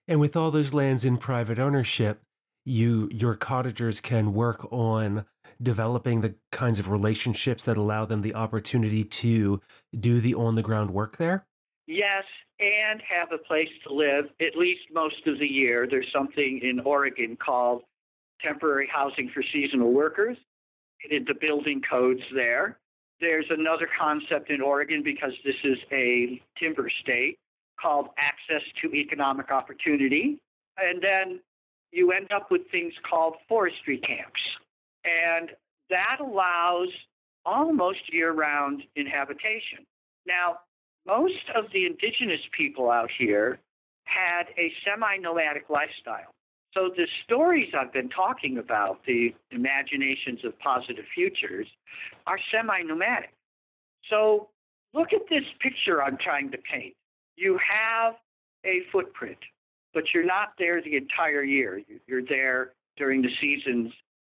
And 0.08 0.20
with 0.20 0.36
all 0.36 0.52
those 0.52 0.72
lands 0.72 1.04
in 1.04 1.18
private 1.18 1.60
ownership, 1.60 2.22
you 2.64 3.10
your 3.12 3.36
cottagers 3.36 4.00
can 4.02 4.34
work 4.34 4.72
on 4.72 5.26
developing 5.62 6.22
the 6.22 6.36
kinds 6.52 6.80
of 6.80 6.88
relationships 6.88 7.64
that 7.64 7.78
allow 7.78 8.06
them 8.06 8.22
the 8.22 8.36
opportunity 8.36 9.04
to 9.22 9.62
do 10.00 10.22
the 10.22 10.36
on 10.36 10.56
the 10.56 10.64
ground 10.64 10.92
work 10.92 11.18
there? 11.18 11.46
Yes, 11.88 12.26
and 12.60 13.02
have 13.02 13.32
a 13.32 13.38
place 13.38 13.70
to 13.88 13.94
live 13.94 14.26
at 14.42 14.58
least 14.58 14.82
most 14.92 15.26
of 15.26 15.40
the 15.40 15.48
year. 15.48 15.88
There's 15.90 16.12
something 16.12 16.60
in 16.62 16.80
Oregon 16.82 17.38
called 17.38 17.84
temporary 18.42 18.88
housing 18.92 19.30
for 19.30 19.42
seasonal 19.42 19.92
workers 19.92 20.38
the 21.10 21.36
building 21.40 21.82
codes 21.82 22.22
there. 22.34 22.78
There's 23.20 23.46
another 23.50 23.88
concept 23.98 24.50
in 24.50 24.62
Oregon 24.62 25.02
because 25.04 25.34
this 25.44 25.56
is 25.64 25.78
a 25.92 26.42
timber 26.58 26.90
state 27.02 27.38
called 27.80 28.10
access 28.18 28.62
to 28.82 28.94
economic 28.94 29.52
opportunity. 29.52 30.38
And 30.78 31.02
then 31.02 31.40
you 31.92 32.12
end 32.12 32.32
up 32.32 32.52
with 32.52 32.70
things 32.72 32.94
called 33.10 33.36
forestry 33.48 33.98
camps. 33.98 34.40
And 35.08 35.52
that 35.90 36.18
allows 36.20 36.90
almost 37.46 38.14
year 38.14 38.32
round 38.34 38.84
inhabitation. 38.96 39.86
Now, 40.26 40.60
most 41.06 41.50
of 41.56 41.66
the 41.72 41.86
indigenous 41.86 42.42
people 42.52 42.92
out 42.92 43.10
here 43.18 43.60
had 44.04 44.48
a 44.58 44.74
semi 44.84 45.18
nomadic 45.18 45.70
lifestyle. 45.70 46.34
So 46.74 46.92
the 46.96 47.08
stories 47.24 47.74
I've 47.74 47.94
been 47.94 48.10
talking 48.10 48.60
about, 48.60 49.04
the 49.06 49.34
imaginations 49.52 50.44
of 50.44 50.58
positive 50.60 51.06
futures, 51.14 51.68
are 52.28 52.38
semi-nomadic. 52.52 53.34
So 54.10 54.50
look 54.94 55.12
at 55.12 55.28
this 55.28 55.44
picture 55.60 56.04
I'm 56.04 56.18
trying 56.18 56.52
to 56.52 56.58
paint. 56.60 56.94
You 57.36 57.58
have 57.58 58.16
a 58.64 58.82
footprint, 58.92 59.40
but 59.94 60.14
you're 60.14 60.26
not 60.26 60.54
there 60.60 60.82
the 60.82 60.98
entire 60.98 61.42
year. 61.42 61.82
You're 62.06 62.26
there 62.26 62.74
during 62.96 63.24
the 63.24 63.32
seasons 63.42 63.92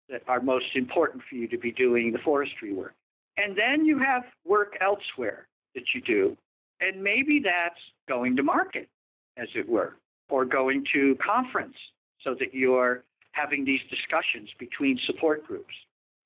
that 0.09 0.23
are 0.27 0.41
most 0.41 0.75
important 0.75 1.23
for 1.27 1.35
you 1.35 1.47
to 1.47 1.57
be 1.57 1.71
doing 1.71 2.11
the 2.11 2.19
forestry 2.19 2.73
work. 2.73 2.93
And 3.37 3.55
then 3.57 3.85
you 3.85 3.99
have 3.99 4.23
work 4.45 4.77
elsewhere 4.81 5.47
that 5.75 5.93
you 5.93 6.01
do. 6.01 6.37
And 6.81 7.01
maybe 7.01 7.39
that's 7.39 7.79
going 8.07 8.35
to 8.35 8.43
market, 8.43 8.89
as 9.37 9.47
it 9.55 9.67
were, 9.67 9.95
or 10.29 10.45
going 10.45 10.85
to 10.93 11.15
conference 11.15 11.77
so 12.21 12.35
that 12.35 12.53
you're 12.53 13.03
having 13.31 13.65
these 13.65 13.81
discussions 13.89 14.49
between 14.59 14.97
support 14.97 15.45
groups 15.45 15.73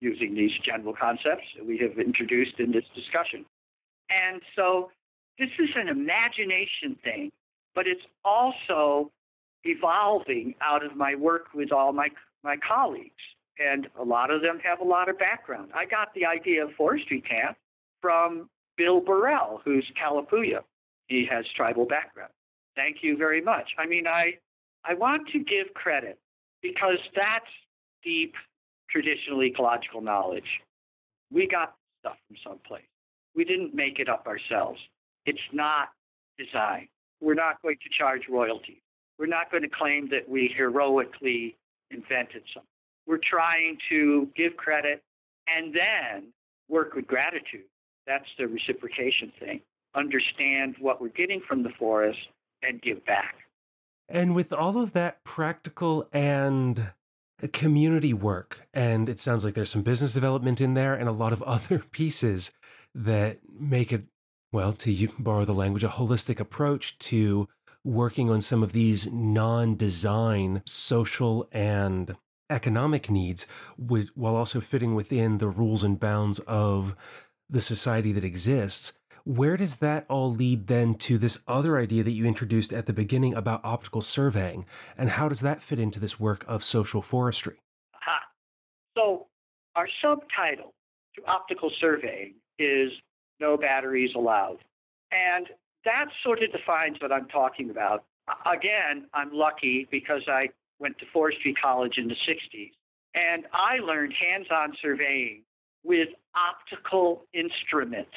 using 0.02 0.36
these 0.36 0.52
general 0.60 0.94
concepts 0.94 1.46
that 1.56 1.66
we 1.66 1.78
have 1.78 1.98
introduced 1.98 2.60
in 2.60 2.72
this 2.72 2.86
discussion. 2.94 3.46
And 4.10 4.42
so 4.56 4.92
this 5.40 5.50
is 5.60 5.70
an 5.76 5.88
imagination 5.88 6.98
thing, 7.04 7.32
but 7.74 7.88
it's 7.88 8.06
also 8.24 9.12
evolving 9.64 10.56
out 10.62 10.86
of 10.86 10.96
my 10.96 11.16
work 11.16 11.48
with 11.54 11.72
all 11.72 11.94
my, 11.94 12.10
my 12.44 12.58
colleagues. 12.58 13.12
And 13.60 13.88
a 14.00 14.04
lot 14.04 14.30
of 14.30 14.42
them 14.42 14.60
have 14.60 14.82
a 14.82 14.84
lot 14.84 15.10
of 15.10 15.18
background. 15.18 15.72
I 15.74 15.86
got 15.86 16.14
the 16.14 16.26
idea 16.26 16.66
of 16.66 16.72
forestry 16.74 17.22
camp 17.22 17.58
from 18.02 18.50
Bill 18.78 19.02
Burrell, 19.02 19.62
who's 19.66 19.92
Kalapuya. 20.00 20.62
He 21.08 21.26
has 21.26 21.46
tribal 21.56 21.86
background. 21.86 22.32
Thank 22.76 22.98
you 23.02 23.18
very 23.18 23.42
much. 23.42 23.72
I 23.78 23.88
mean, 23.88 24.06
I 24.08 24.38
I 24.86 24.94
want 24.94 25.28
to 25.30 25.40
give 25.40 25.74
credit 25.74 26.20
because 26.62 27.00
that's 27.16 27.50
deep 28.04 28.36
traditional 28.90 29.44
ecological 29.44 30.02
knowledge. 30.02 30.62
We 31.32 31.48
got 31.48 31.76
stuff 32.00 32.18
from 32.28 32.38
someplace. 32.44 32.86
We 33.36 33.44
didn't 33.44 33.74
make 33.74 34.00
it 34.00 34.08
up 34.08 34.28
ourselves. 34.28 34.80
It's 35.26 35.40
not 35.52 35.90
design. 36.38 36.88
We're 37.20 37.34
not 37.34 37.62
going 37.62 37.78
to 37.84 37.90
charge 37.90 38.30
royalties. 38.30 38.82
We're 39.20 39.26
not 39.26 39.52
going 39.52 39.64
to 39.64 39.70
claim 39.70 40.10
that 40.10 40.30
we 40.30 40.54
heroically 40.56 41.58
invented 41.92 42.44
something. 42.54 42.70
We're 43.08 43.20
trying 43.24 43.78
to 43.90 44.30
give 44.36 44.58
credit 44.58 45.02
and 45.48 45.74
then 45.74 46.34
work 46.70 46.94
with 46.94 47.08
gratitude. 47.08 47.64
That's 48.06 48.28
the 48.38 48.48
reciprocation 48.48 49.32
thing. 49.40 49.62
Understand 49.96 50.76
what 50.80 51.02
we're 51.02 51.10
getting 51.10 51.42
from 51.48 51.64
the 51.64 51.72
forest 51.80 52.20
and 52.62 52.82
give 52.82 53.06
back. 53.06 53.36
And 54.10 54.36
with 54.36 54.54
all 54.54 54.82
of 54.82 54.94
that 54.94 55.24
practical 55.24 56.08
and 56.14 56.92
community 57.54 58.14
work, 58.14 58.58
and 58.74 59.10
it 59.10 59.22
sounds 59.22 59.44
like 59.44 59.54
there's 59.54 59.72
some 59.72 59.84
business 59.84 60.14
development 60.14 60.62
in 60.62 60.74
there 60.74 60.94
and 60.94 61.08
a 61.08 61.14
lot 61.14 61.34
of 61.34 61.42
other 61.44 61.84
pieces 61.92 62.52
that 62.96 63.38
make 63.60 63.92
it, 63.92 64.04
well, 64.52 64.74
to 64.74 65.08
borrow 65.20 65.46
the 65.46 65.54
language, 65.54 65.84
a 65.84 65.90
holistic 65.90 66.40
approach 66.40 66.98
to 67.10 67.48
working 67.84 68.30
on 68.30 68.42
some 68.42 68.64
of 68.64 68.74
these 68.74 69.08
non 69.12 69.76
design 69.78 70.62
social 70.66 71.48
and 71.52 72.16
economic 72.50 73.10
needs 73.10 73.46
while 73.78 74.36
also 74.36 74.62
fitting 74.62 74.96
within 74.96 75.38
the 75.38 75.48
rules 75.48 75.84
and 75.84 76.00
bounds 76.00 76.40
of 76.48 76.94
the 77.50 77.62
society 77.62 78.14
that 78.14 78.24
exists 78.24 78.94
where 79.28 79.58
does 79.58 79.74
that 79.82 80.06
all 80.08 80.34
lead 80.34 80.68
then 80.68 80.96
to 80.96 81.18
this 81.18 81.38
other 81.50 81.78
idea 81.78 82.02
that 82.02 82.12
you 82.12 82.26
introduced 82.26 82.72
at 82.72 82.86
the 82.86 82.94
beginning 82.94 83.34
about 83.34 83.60
optical 83.66 84.02
surveying? 84.02 84.66
And 84.98 85.10
how 85.10 85.28
does 85.28 85.42
that 85.42 85.62
fit 85.68 85.80
into 85.80 86.00
this 86.00 86.18
work 86.18 86.46
of 86.48 86.64
social 86.64 87.02
forestry? 87.02 87.58
Aha. 87.94 88.20
So, 88.96 89.28
our 89.76 89.90
subtitle 90.02 90.74
to 91.16 91.26
optical 91.26 91.70
surveying 91.78 92.36
is 92.58 92.94
No 93.42 93.58
Batteries 93.58 94.12
Allowed. 94.16 94.60
And 95.12 95.48
that 95.84 96.06
sort 96.24 96.42
of 96.42 96.54
defines 96.54 96.96
what 97.02 97.12
I'm 97.12 97.28
talking 97.28 97.70
about. 97.70 98.06
Again, 98.46 99.08
I'm 99.14 99.34
lucky 99.34 99.90
because 99.92 100.22
I 100.30 100.50
went 100.80 100.98
to 101.00 101.06
forestry 101.12 101.54
college 101.54 101.98
in 101.98 102.08
the 102.08 102.16
60s. 102.16 102.72
And 103.16 103.46
I 103.54 103.78
learned 103.80 104.14
hands 104.14 104.48
on 104.52 104.74
surveying 104.82 105.44
with 105.84 106.10
optical 106.36 107.26
instruments 107.34 108.12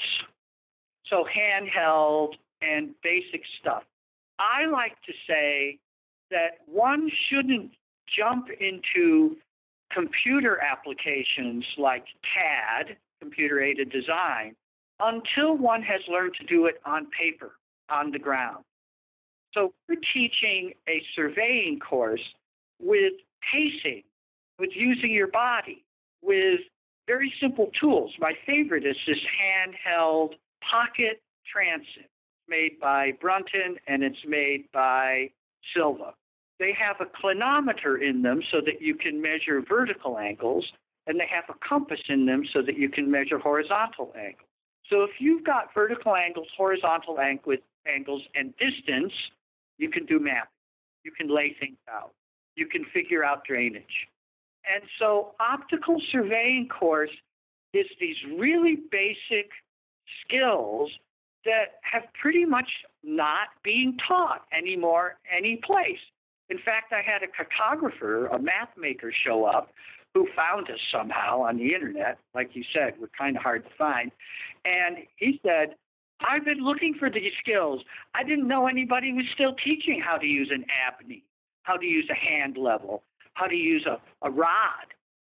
so 1.10 1.24
handheld 1.24 2.34
and 2.62 2.90
basic 3.02 3.42
stuff. 3.60 3.82
I 4.38 4.66
like 4.66 4.96
to 5.06 5.12
say 5.26 5.78
that 6.30 6.58
one 6.66 7.10
shouldn't 7.28 7.72
jump 8.06 8.48
into 8.60 9.36
computer 9.92 10.60
applications 10.62 11.64
like 11.76 12.04
CAD, 12.22 12.96
computer 13.20 13.60
aided 13.60 13.90
design, 13.90 14.54
until 15.00 15.56
one 15.56 15.82
has 15.82 16.00
learned 16.08 16.34
to 16.34 16.46
do 16.46 16.66
it 16.66 16.80
on 16.86 17.06
paper, 17.10 17.52
on 17.88 18.12
the 18.12 18.18
ground. 18.18 18.64
So 19.52 19.72
we're 19.88 19.96
teaching 20.14 20.74
a 20.88 21.02
surveying 21.14 21.80
course 21.80 22.22
with 22.80 23.14
pacing, 23.52 24.02
with 24.58 24.70
using 24.74 25.12
your 25.12 25.28
body, 25.28 25.84
with 26.22 26.60
very 27.06 27.32
simple 27.40 27.70
tools. 27.78 28.12
My 28.18 28.34
favorite 28.46 28.84
is 28.84 28.96
this 29.06 29.18
handheld 29.18 30.34
Pocket 30.62 31.22
Transit, 31.50 32.10
made 32.48 32.78
by 32.80 33.12
Brunton 33.20 33.76
and 33.86 34.02
it's 34.02 34.24
made 34.26 34.64
by 34.72 35.30
Silva. 35.74 36.14
They 36.58 36.72
have 36.74 37.00
a 37.00 37.06
clinometer 37.06 38.00
in 38.00 38.22
them 38.22 38.42
so 38.50 38.60
that 38.60 38.82
you 38.82 38.94
can 38.94 39.20
measure 39.20 39.62
vertical 39.62 40.18
angles, 40.18 40.70
and 41.06 41.18
they 41.18 41.26
have 41.26 41.44
a 41.48 41.54
compass 41.66 42.00
in 42.08 42.26
them 42.26 42.44
so 42.52 42.60
that 42.62 42.76
you 42.76 42.90
can 42.90 43.10
measure 43.10 43.38
horizontal 43.38 44.12
angles. 44.14 44.46
So 44.88 45.02
if 45.02 45.12
you've 45.20 45.44
got 45.44 45.72
vertical 45.74 46.14
angles, 46.14 46.48
horizontal 46.56 47.18
angles, 47.18 48.22
and 48.34 48.54
distance, 48.58 49.12
you 49.78 49.88
can 49.88 50.04
do 50.04 50.18
math. 50.18 50.48
You 51.02 51.12
can 51.12 51.34
lay 51.34 51.56
things 51.58 51.78
out. 51.90 52.12
You 52.56 52.66
can 52.66 52.84
figure 52.86 53.24
out 53.24 53.44
drainage. 53.44 54.08
And 54.72 54.82
so 54.98 55.34
optical 55.40 56.00
surveying 56.10 56.68
course 56.68 57.10
is 57.72 57.86
these 58.00 58.16
really 58.36 58.78
basic 58.90 59.50
skills 60.24 60.90
that 61.44 61.78
have 61.82 62.04
pretty 62.20 62.44
much 62.44 62.68
not 63.02 63.48
being 63.62 63.96
taught 64.06 64.44
anymore 64.52 65.16
any 65.30 65.56
place. 65.56 65.98
In 66.50 66.58
fact, 66.58 66.92
I 66.92 67.00
had 67.00 67.22
a 67.22 67.26
cartographer, 67.26 68.34
a 68.34 68.38
map 68.38 68.76
maker, 68.76 69.12
show 69.12 69.44
up 69.44 69.72
who 70.14 70.28
found 70.34 70.68
us 70.70 70.80
somehow 70.90 71.40
on 71.42 71.56
the 71.56 71.72
internet. 71.72 72.18
Like 72.34 72.56
you 72.56 72.64
said, 72.74 72.94
we're 73.00 73.08
kind 73.16 73.36
of 73.36 73.42
hard 73.42 73.64
to 73.64 73.70
find. 73.78 74.10
And 74.64 74.98
he 75.16 75.40
said, 75.44 75.76
I've 76.20 76.44
been 76.44 76.62
looking 76.62 76.94
for 76.94 77.08
these 77.08 77.32
skills. 77.38 77.82
I 78.14 78.24
didn't 78.24 78.48
know 78.48 78.66
anybody 78.66 79.12
was 79.12 79.24
still 79.32 79.54
teaching 79.54 80.00
how 80.00 80.18
to 80.18 80.26
use 80.26 80.50
an 80.50 80.66
Abney, 80.86 81.22
how 81.70 81.76
to 81.76 81.86
use 81.86 82.08
a 82.10 82.14
hand 82.14 82.56
level, 82.56 83.02
how 83.34 83.46
to 83.46 83.56
use 83.56 83.86
a, 83.86 84.00
a 84.26 84.30
rod, 84.30 84.86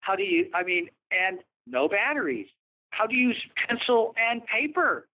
how 0.01 0.15
do 0.15 0.23
you, 0.23 0.49
I 0.53 0.63
mean, 0.63 0.89
and 1.11 1.39
no 1.67 1.88
batteries 1.88 2.47
how 2.93 3.07
to 3.07 3.15
use 3.15 3.38
pencil 3.67 4.13
and 4.17 4.45
paper. 4.45 5.07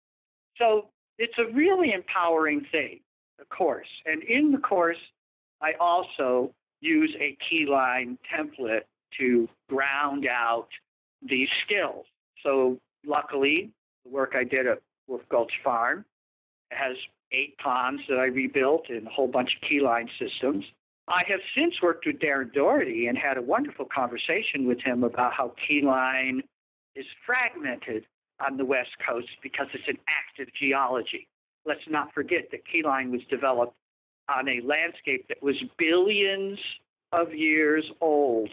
So 0.58 0.88
it's 1.20 1.38
a 1.38 1.46
really 1.54 1.94
empowering 1.94 2.66
thing, 2.72 3.02
the 3.38 3.46
course. 3.46 3.88
And 4.06 4.24
in 4.24 4.52
the 4.52 4.58
course, 4.58 4.98
I 5.62 5.74
also 5.80 6.54
use 6.82 7.16
a 7.20 7.38
keyline 7.50 8.18
template 8.34 8.84
to 9.20 9.48
ground 9.70 10.28
out 10.28 10.70
these 11.22 11.50
skills. 11.64 12.06
So 12.42 12.80
luckily, 13.06 13.70
the 14.04 14.12
work 14.12 14.34
I 14.36 14.44
did 14.44 14.66
at 14.66 14.80
Wolf 15.08 15.22
Gulch 15.30 15.54
Farm 15.64 16.04
has 16.72 16.98
eight 17.32 17.58
ponds 17.60 18.02
that 18.10 18.20
I 18.20 18.26
rebuilt 18.26 18.90
and 18.90 19.06
a 19.06 19.10
whole 19.10 19.28
bunch 19.28 19.56
of 19.56 19.70
keyline 19.70 20.10
systems. 20.18 20.66
I 21.08 21.24
have 21.28 21.40
since 21.56 21.82
worked 21.82 22.06
with 22.06 22.20
Darren 22.20 22.54
Doherty 22.54 23.08
and 23.08 23.18
had 23.18 23.38
a 23.38 23.42
wonderful 23.42 23.86
conversation 23.86 24.68
with 24.68 24.82
him 24.82 25.04
about 25.04 25.34
how 25.34 25.54
keyline 25.70 26.42
is 26.96 27.06
fragmented 27.26 28.06
on 28.46 28.58
the 28.58 28.66
West 28.66 28.92
Coast 29.06 29.30
because 29.42 29.68
it's 29.74 29.88
an 29.88 29.98
active 30.08 30.54
geology. 30.54 31.28
Let's 31.66 31.88
not 31.90 32.14
forget 32.14 32.52
that 32.52 32.62
keyline 32.68 33.12
was 33.12 33.22
developed 33.30 33.74
on 34.28 34.50
a 34.50 34.60
landscape 34.62 35.28
that 35.30 35.42
was 35.42 35.56
billions 35.78 36.60
of 37.14 37.34
years 37.34 37.86
old 38.02 38.50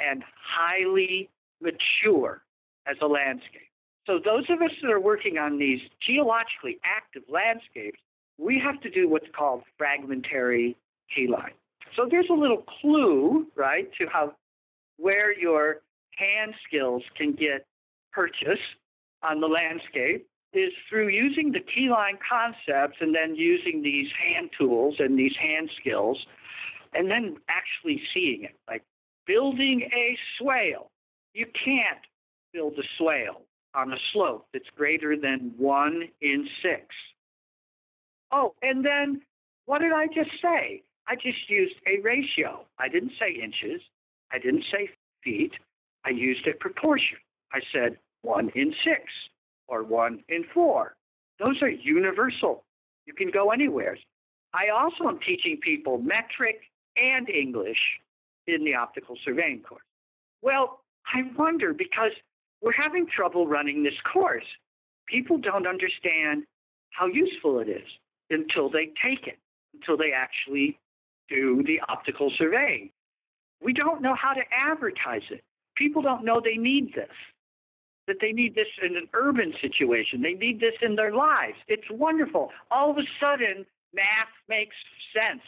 and 0.00 0.24
highly 0.42 1.30
mature 1.60 2.42
as 2.86 2.96
a 3.00 3.06
landscape. 3.06 3.70
So, 4.06 4.18
those 4.18 4.50
of 4.50 4.60
us 4.60 4.72
that 4.82 4.90
are 4.90 4.98
working 4.98 5.38
on 5.38 5.58
these 5.58 5.80
geologically 6.00 6.80
active 6.84 7.22
landscapes, 7.28 8.00
we 8.36 8.58
have 8.58 8.80
to 8.80 8.90
do 8.90 9.08
what's 9.08 9.28
called 9.32 9.62
fragmentary 9.78 10.76
keyline. 11.16 11.52
So, 11.96 12.06
there's 12.10 12.30
a 12.30 12.34
little 12.34 12.64
clue, 12.80 13.46
right, 13.54 13.92
to 13.98 14.06
how 14.06 14.34
where 14.98 15.36
your 15.36 15.82
hand 16.16 16.54
skills 16.66 17.02
can 17.16 17.32
get 17.32 17.66
purchased 18.12 18.62
on 19.22 19.40
the 19.40 19.48
landscape 19.48 20.26
is 20.52 20.72
through 20.88 21.08
using 21.08 21.52
the 21.52 21.60
keyline 21.60 22.18
concepts 22.28 22.98
and 23.00 23.14
then 23.14 23.34
using 23.34 23.82
these 23.82 24.08
hand 24.12 24.50
tools 24.56 24.96
and 24.98 25.18
these 25.18 25.34
hand 25.36 25.70
skills 25.80 26.26
and 26.92 27.10
then 27.10 27.36
actually 27.48 28.02
seeing 28.12 28.44
it. 28.44 28.58
Like 28.68 28.82
building 29.26 29.82
a 29.94 30.18
swale. 30.38 30.90
You 31.32 31.46
can't 31.64 31.98
build 32.52 32.78
a 32.78 32.82
swale 32.98 33.42
on 33.74 33.92
a 33.92 33.96
slope 34.12 34.46
that's 34.52 34.68
greater 34.76 35.16
than 35.16 35.54
one 35.56 36.08
in 36.20 36.46
six. 36.62 36.84
Oh, 38.30 38.54
and 38.62 38.84
then 38.84 39.22
what 39.64 39.80
did 39.80 39.92
I 39.92 40.06
just 40.06 40.30
say? 40.42 40.82
I 41.12 41.14
just 41.14 41.50
used 41.50 41.74
a 41.86 42.00
ratio. 42.00 42.64
I 42.78 42.88
didn't 42.88 43.12
say 43.20 43.32
inches. 43.32 43.82
I 44.32 44.38
didn't 44.38 44.64
say 44.72 44.88
feet. 45.22 45.52
I 46.06 46.08
used 46.08 46.46
a 46.46 46.54
proportion. 46.54 47.18
I 47.52 47.60
said 47.70 47.98
one 48.22 48.48
in 48.54 48.74
six 48.82 49.02
or 49.68 49.82
one 49.82 50.24
in 50.30 50.46
four. 50.54 50.96
Those 51.38 51.60
are 51.60 51.68
universal. 51.68 52.64
You 53.04 53.12
can 53.12 53.30
go 53.30 53.50
anywhere. 53.50 53.98
I 54.54 54.68
also 54.68 55.06
am 55.06 55.18
teaching 55.18 55.58
people 55.58 55.98
metric 55.98 56.62
and 56.96 57.28
English 57.28 58.00
in 58.46 58.64
the 58.64 58.74
optical 58.74 59.18
surveying 59.22 59.60
course. 59.60 59.84
Well, 60.40 60.80
I 61.12 61.24
wonder 61.36 61.74
because 61.74 62.12
we're 62.62 62.72
having 62.72 63.06
trouble 63.06 63.46
running 63.46 63.82
this 63.82 64.00
course. 64.10 64.46
People 65.08 65.36
don't 65.36 65.66
understand 65.66 66.44
how 66.88 67.04
useful 67.04 67.58
it 67.58 67.68
is 67.68 67.88
until 68.30 68.70
they 68.70 68.92
take 69.04 69.26
it, 69.26 69.38
until 69.74 69.98
they 69.98 70.12
actually 70.12 70.78
do 71.32 71.62
the 71.66 71.80
optical 71.88 72.30
surveying. 72.36 72.90
We 73.62 73.72
don't 73.72 74.02
know 74.02 74.14
how 74.14 74.32
to 74.32 74.42
advertise 74.50 75.22
it. 75.30 75.42
People 75.76 76.02
don't 76.02 76.24
know 76.24 76.40
they 76.40 76.56
need 76.56 76.92
this 76.94 77.08
that 78.06 78.16
they 78.20 78.32
need 78.32 78.54
this 78.54 78.68
in 78.82 78.96
an 78.96 79.08
urban 79.14 79.54
situation. 79.60 80.22
They 80.22 80.34
need 80.34 80.60
this 80.60 80.74
in 80.82 80.96
their 80.96 81.14
lives. 81.14 81.56
It's 81.68 81.88
wonderful. 81.90 82.50
All 82.70 82.90
of 82.90 82.98
a 82.98 83.06
sudden, 83.20 83.64
math 83.94 84.28
makes 84.48 84.74
sense. 85.14 85.42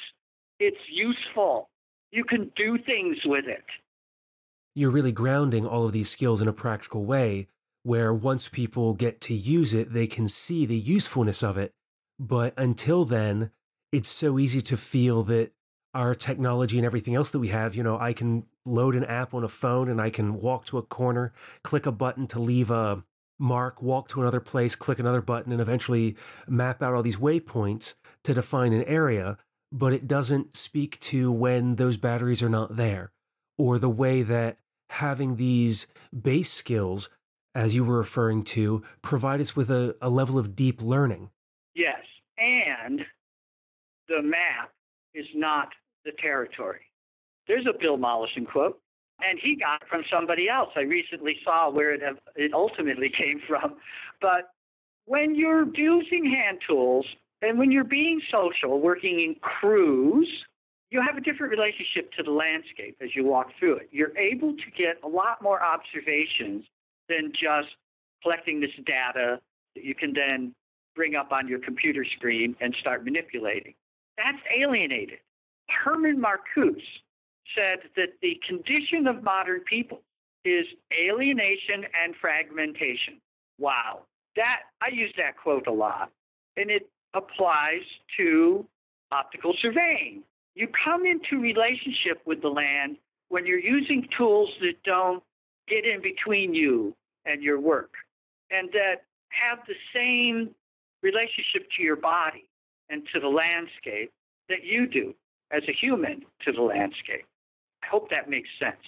It's 0.60 0.78
useful. 0.88 1.68
You 2.12 2.24
can 2.24 2.52
do 2.54 2.78
things 2.78 3.18
with 3.24 3.46
it. 3.48 3.64
You're 4.74 4.90
really 4.90 5.12
grounding 5.12 5.66
all 5.66 5.86
of 5.86 5.92
these 5.92 6.10
skills 6.10 6.40
in 6.40 6.48
a 6.48 6.52
practical 6.52 7.04
way 7.04 7.48
where 7.82 8.14
once 8.14 8.48
people 8.50 8.94
get 8.94 9.20
to 9.22 9.34
use 9.34 9.74
it, 9.74 9.92
they 9.92 10.06
can 10.06 10.28
see 10.28 10.64
the 10.64 10.76
usefulness 10.76 11.42
of 11.42 11.58
it. 11.58 11.72
But 12.18 12.54
until 12.56 13.04
then, 13.04 13.50
it's 13.92 14.10
so 14.10 14.38
easy 14.38 14.62
to 14.62 14.76
feel 14.76 15.24
that 15.24 15.50
our 15.94 16.14
technology 16.14 16.76
and 16.76 16.84
everything 16.84 17.14
else 17.14 17.30
that 17.30 17.38
we 17.38 17.48
have, 17.48 17.74
you 17.74 17.82
know, 17.82 17.98
I 17.98 18.12
can 18.12 18.44
load 18.66 18.96
an 18.96 19.04
app 19.04 19.32
on 19.34 19.44
a 19.44 19.48
phone 19.48 19.88
and 19.88 20.00
I 20.00 20.10
can 20.10 20.40
walk 20.40 20.66
to 20.66 20.78
a 20.78 20.82
corner, 20.82 21.32
click 21.62 21.86
a 21.86 21.92
button 21.92 22.26
to 22.28 22.40
leave 22.40 22.70
a 22.70 23.02
mark, 23.38 23.80
walk 23.82 24.08
to 24.08 24.20
another 24.20 24.40
place, 24.40 24.74
click 24.74 24.98
another 24.98 25.20
button, 25.20 25.52
and 25.52 25.60
eventually 25.60 26.16
map 26.48 26.82
out 26.82 26.94
all 26.94 27.02
these 27.02 27.16
waypoints 27.16 27.94
to 28.24 28.34
define 28.34 28.72
an 28.72 28.84
area. 28.84 29.38
But 29.70 29.92
it 29.92 30.08
doesn't 30.08 30.56
speak 30.56 30.98
to 31.10 31.30
when 31.32 31.76
those 31.76 31.96
batteries 31.96 32.42
are 32.42 32.48
not 32.48 32.76
there 32.76 33.12
or 33.58 33.78
the 33.78 33.88
way 33.88 34.22
that 34.22 34.58
having 34.90 35.36
these 35.36 35.86
base 36.22 36.52
skills, 36.52 37.08
as 37.54 37.74
you 37.74 37.84
were 37.84 37.98
referring 37.98 38.44
to, 38.54 38.82
provide 39.02 39.40
us 39.40 39.56
with 39.56 39.70
a, 39.70 39.96
a 40.00 40.08
level 40.08 40.38
of 40.38 40.56
deep 40.56 40.80
learning. 40.80 41.30
Yes. 41.74 42.00
And 42.38 43.04
the 44.08 44.22
map 44.22 44.70
is 45.14 45.26
not 45.34 45.68
the 46.04 46.12
territory. 46.12 46.80
There's 47.46 47.66
a 47.66 47.72
Bill 47.78 47.96
Mollison 47.96 48.46
quote, 48.46 48.80
and 49.22 49.38
he 49.38 49.56
got 49.56 49.82
it 49.82 49.88
from 49.88 50.04
somebody 50.10 50.48
else. 50.48 50.70
I 50.76 50.82
recently 50.82 51.38
saw 51.44 51.70
where 51.70 51.92
it, 51.92 52.02
it 52.36 52.52
ultimately 52.52 53.08
came 53.16 53.40
from. 53.46 53.76
But 54.20 54.50
when 55.06 55.34
you're 55.34 55.66
using 55.74 56.24
hand 56.24 56.60
tools 56.66 57.06
and 57.42 57.58
when 57.58 57.70
you're 57.70 57.84
being 57.84 58.20
social, 58.30 58.80
working 58.80 59.20
in 59.20 59.34
crews, 59.36 60.28
you 60.90 61.02
have 61.02 61.16
a 61.16 61.20
different 61.20 61.50
relationship 61.50 62.12
to 62.12 62.22
the 62.22 62.30
landscape 62.30 62.96
as 63.00 63.14
you 63.14 63.24
walk 63.24 63.50
through 63.58 63.76
it. 63.76 63.88
You're 63.90 64.16
able 64.16 64.52
to 64.52 64.70
get 64.76 64.98
a 65.02 65.08
lot 65.08 65.42
more 65.42 65.62
observations 65.62 66.64
than 67.08 67.32
just 67.32 67.68
collecting 68.22 68.60
this 68.60 68.70
data 68.86 69.40
that 69.74 69.84
you 69.84 69.94
can 69.94 70.12
then 70.12 70.54
bring 70.94 71.16
up 71.16 71.32
on 71.32 71.48
your 71.48 71.58
computer 71.58 72.04
screen 72.04 72.56
and 72.60 72.74
start 72.76 73.04
manipulating. 73.04 73.74
That's 74.16 74.38
alienated. 74.56 75.18
Herman 75.68 76.20
Marcuse 76.20 76.82
said 77.54 77.80
that 77.96 78.14
the 78.22 78.40
condition 78.46 79.06
of 79.06 79.22
modern 79.22 79.60
people 79.60 80.00
is 80.44 80.66
alienation 80.92 81.86
and 82.02 82.14
fragmentation. 82.16 83.20
Wow. 83.58 84.02
That 84.36 84.62
I 84.82 84.88
use 84.88 85.12
that 85.16 85.36
quote 85.36 85.66
a 85.66 85.72
lot. 85.72 86.10
And 86.56 86.70
it 86.70 86.88
applies 87.14 87.82
to 88.16 88.66
optical 89.12 89.54
surveying. 89.58 90.22
You 90.54 90.68
come 90.68 91.06
into 91.06 91.40
relationship 91.40 92.20
with 92.24 92.42
the 92.42 92.48
land 92.48 92.96
when 93.28 93.46
you're 93.46 93.58
using 93.58 94.08
tools 94.16 94.50
that 94.60 94.82
don't 94.84 95.22
get 95.66 95.84
in 95.84 96.00
between 96.02 96.54
you 96.54 96.94
and 97.24 97.42
your 97.42 97.58
work 97.58 97.94
and 98.50 98.70
that 98.72 99.04
have 99.30 99.58
the 99.66 99.74
same 99.94 100.54
relationship 101.02 101.68
to 101.76 101.82
your 101.82 101.96
body 101.96 102.46
and 102.88 103.06
to 103.12 103.20
the 103.20 103.28
landscape 103.28 104.12
that 104.48 104.64
you 104.64 104.86
do 104.86 105.14
as 105.50 105.62
a 105.68 105.72
human 105.72 106.24
to 106.44 106.52
the 106.52 106.62
landscape. 106.62 107.24
I 107.82 107.86
hope 107.86 108.10
that 108.10 108.28
makes 108.28 108.48
sense. 108.58 108.80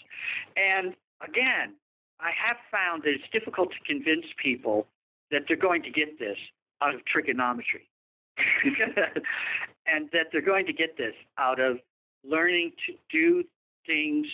And 0.56 0.94
again, 1.26 1.74
I 2.20 2.30
have 2.30 2.56
found 2.70 3.02
that 3.02 3.10
it's 3.10 3.28
difficult 3.30 3.72
to 3.72 3.78
convince 3.86 4.26
people 4.36 4.86
that 5.30 5.42
they're 5.46 5.56
going 5.56 5.82
to 5.82 5.90
get 5.90 6.18
this 6.18 6.38
out 6.80 6.94
of 6.94 7.04
trigonometry 7.04 7.88
and 9.86 10.08
that 10.12 10.28
they're 10.32 10.40
going 10.40 10.66
to 10.66 10.72
get 10.72 10.96
this 10.96 11.14
out 11.38 11.60
of 11.60 11.78
learning 12.24 12.72
to 12.86 12.94
do 13.10 13.44
things 13.86 14.26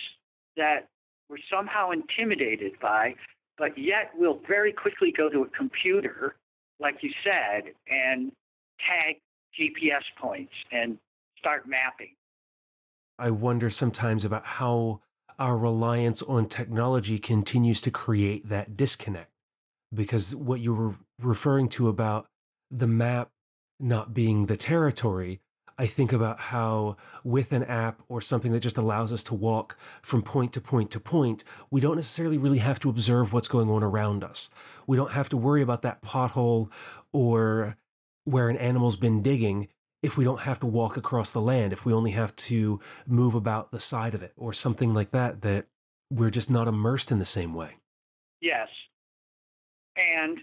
that 0.57 0.87
we're 1.29 1.37
somehow 1.49 1.91
intimidated 1.91 2.73
by, 2.79 3.15
but 3.57 3.77
yet 3.77 4.11
we'll 4.15 4.39
very 4.47 4.71
quickly 4.71 5.11
go 5.11 5.29
to 5.29 5.43
a 5.43 5.47
computer, 5.47 6.35
like 6.79 7.01
you 7.01 7.11
said, 7.23 7.73
and 7.89 8.31
tag 8.79 9.17
GPS 9.57 10.03
points 10.17 10.53
and 10.71 10.97
start 11.43 11.67
mapping. 11.67 12.15
I 13.19 13.29
wonder 13.29 13.69
sometimes 13.69 14.23
about 14.23 14.45
how 14.45 15.01
our 15.37 15.57
reliance 15.57 16.21
on 16.21 16.47
technology 16.47 17.19
continues 17.19 17.81
to 17.81 17.91
create 17.91 18.47
that 18.47 18.77
disconnect. 18.77 19.29
Because 19.93 20.33
what 20.33 20.61
you 20.61 20.73
were 20.73 20.95
referring 21.21 21.67
to 21.71 21.89
about 21.89 22.27
the 22.71 22.87
map 22.87 23.29
not 23.77 24.13
being 24.13 24.45
the 24.45 24.55
territory, 24.55 25.41
I 25.77 25.87
think 25.87 26.13
about 26.13 26.39
how 26.39 26.95
with 27.25 27.51
an 27.51 27.63
app 27.63 27.99
or 28.07 28.21
something 28.21 28.53
that 28.53 28.61
just 28.61 28.77
allows 28.77 29.11
us 29.11 29.23
to 29.23 29.33
walk 29.33 29.75
from 30.01 30.21
point 30.21 30.53
to 30.53 30.61
point 30.61 30.91
to 30.91 30.99
point, 31.01 31.43
we 31.71 31.81
don't 31.81 31.97
necessarily 31.97 32.37
really 32.37 32.59
have 32.59 32.79
to 32.79 32.89
observe 32.89 33.33
what's 33.33 33.49
going 33.49 33.69
on 33.69 33.83
around 33.83 34.23
us. 34.23 34.47
We 34.87 34.95
don't 34.95 35.11
have 35.11 35.27
to 35.29 35.37
worry 35.37 35.61
about 35.61 35.81
that 35.81 36.01
pothole 36.03 36.69
or 37.11 37.75
where 38.23 38.47
an 38.47 38.57
animal's 38.57 38.95
been 38.95 39.21
digging 39.21 39.67
if 40.03 40.17
we 40.17 40.25
don't 40.25 40.41
have 40.41 40.59
to 40.59 40.65
walk 40.65 40.97
across 40.97 41.31
the 41.31 41.39
land, 41.39 41.71
if 41.71 41.85
we 41.85 41.93
only 41.93 42.11
have 42.11 42.35
to 42.35 42.79
move 43.07 43.33
about 43.33 43.71
the 43.71 43.79
side 43.79 44.13
of 44.13 44.21
it 44.21 44.33
or 44.35 44.53
something 44.53 44.93
like 44.93 45.11
that, 45.11 45.41
that 45.41 45.65
we're 46.11 46.29
just 46.29 46.49
not 46.49 46.67
immersed 46.67 47.09
in 47.09 47.19
the 47.19 47.25
same 47.25 47.53
way. 47.53 47.77
Yes. 48.41 48.67
And 49.95 50.37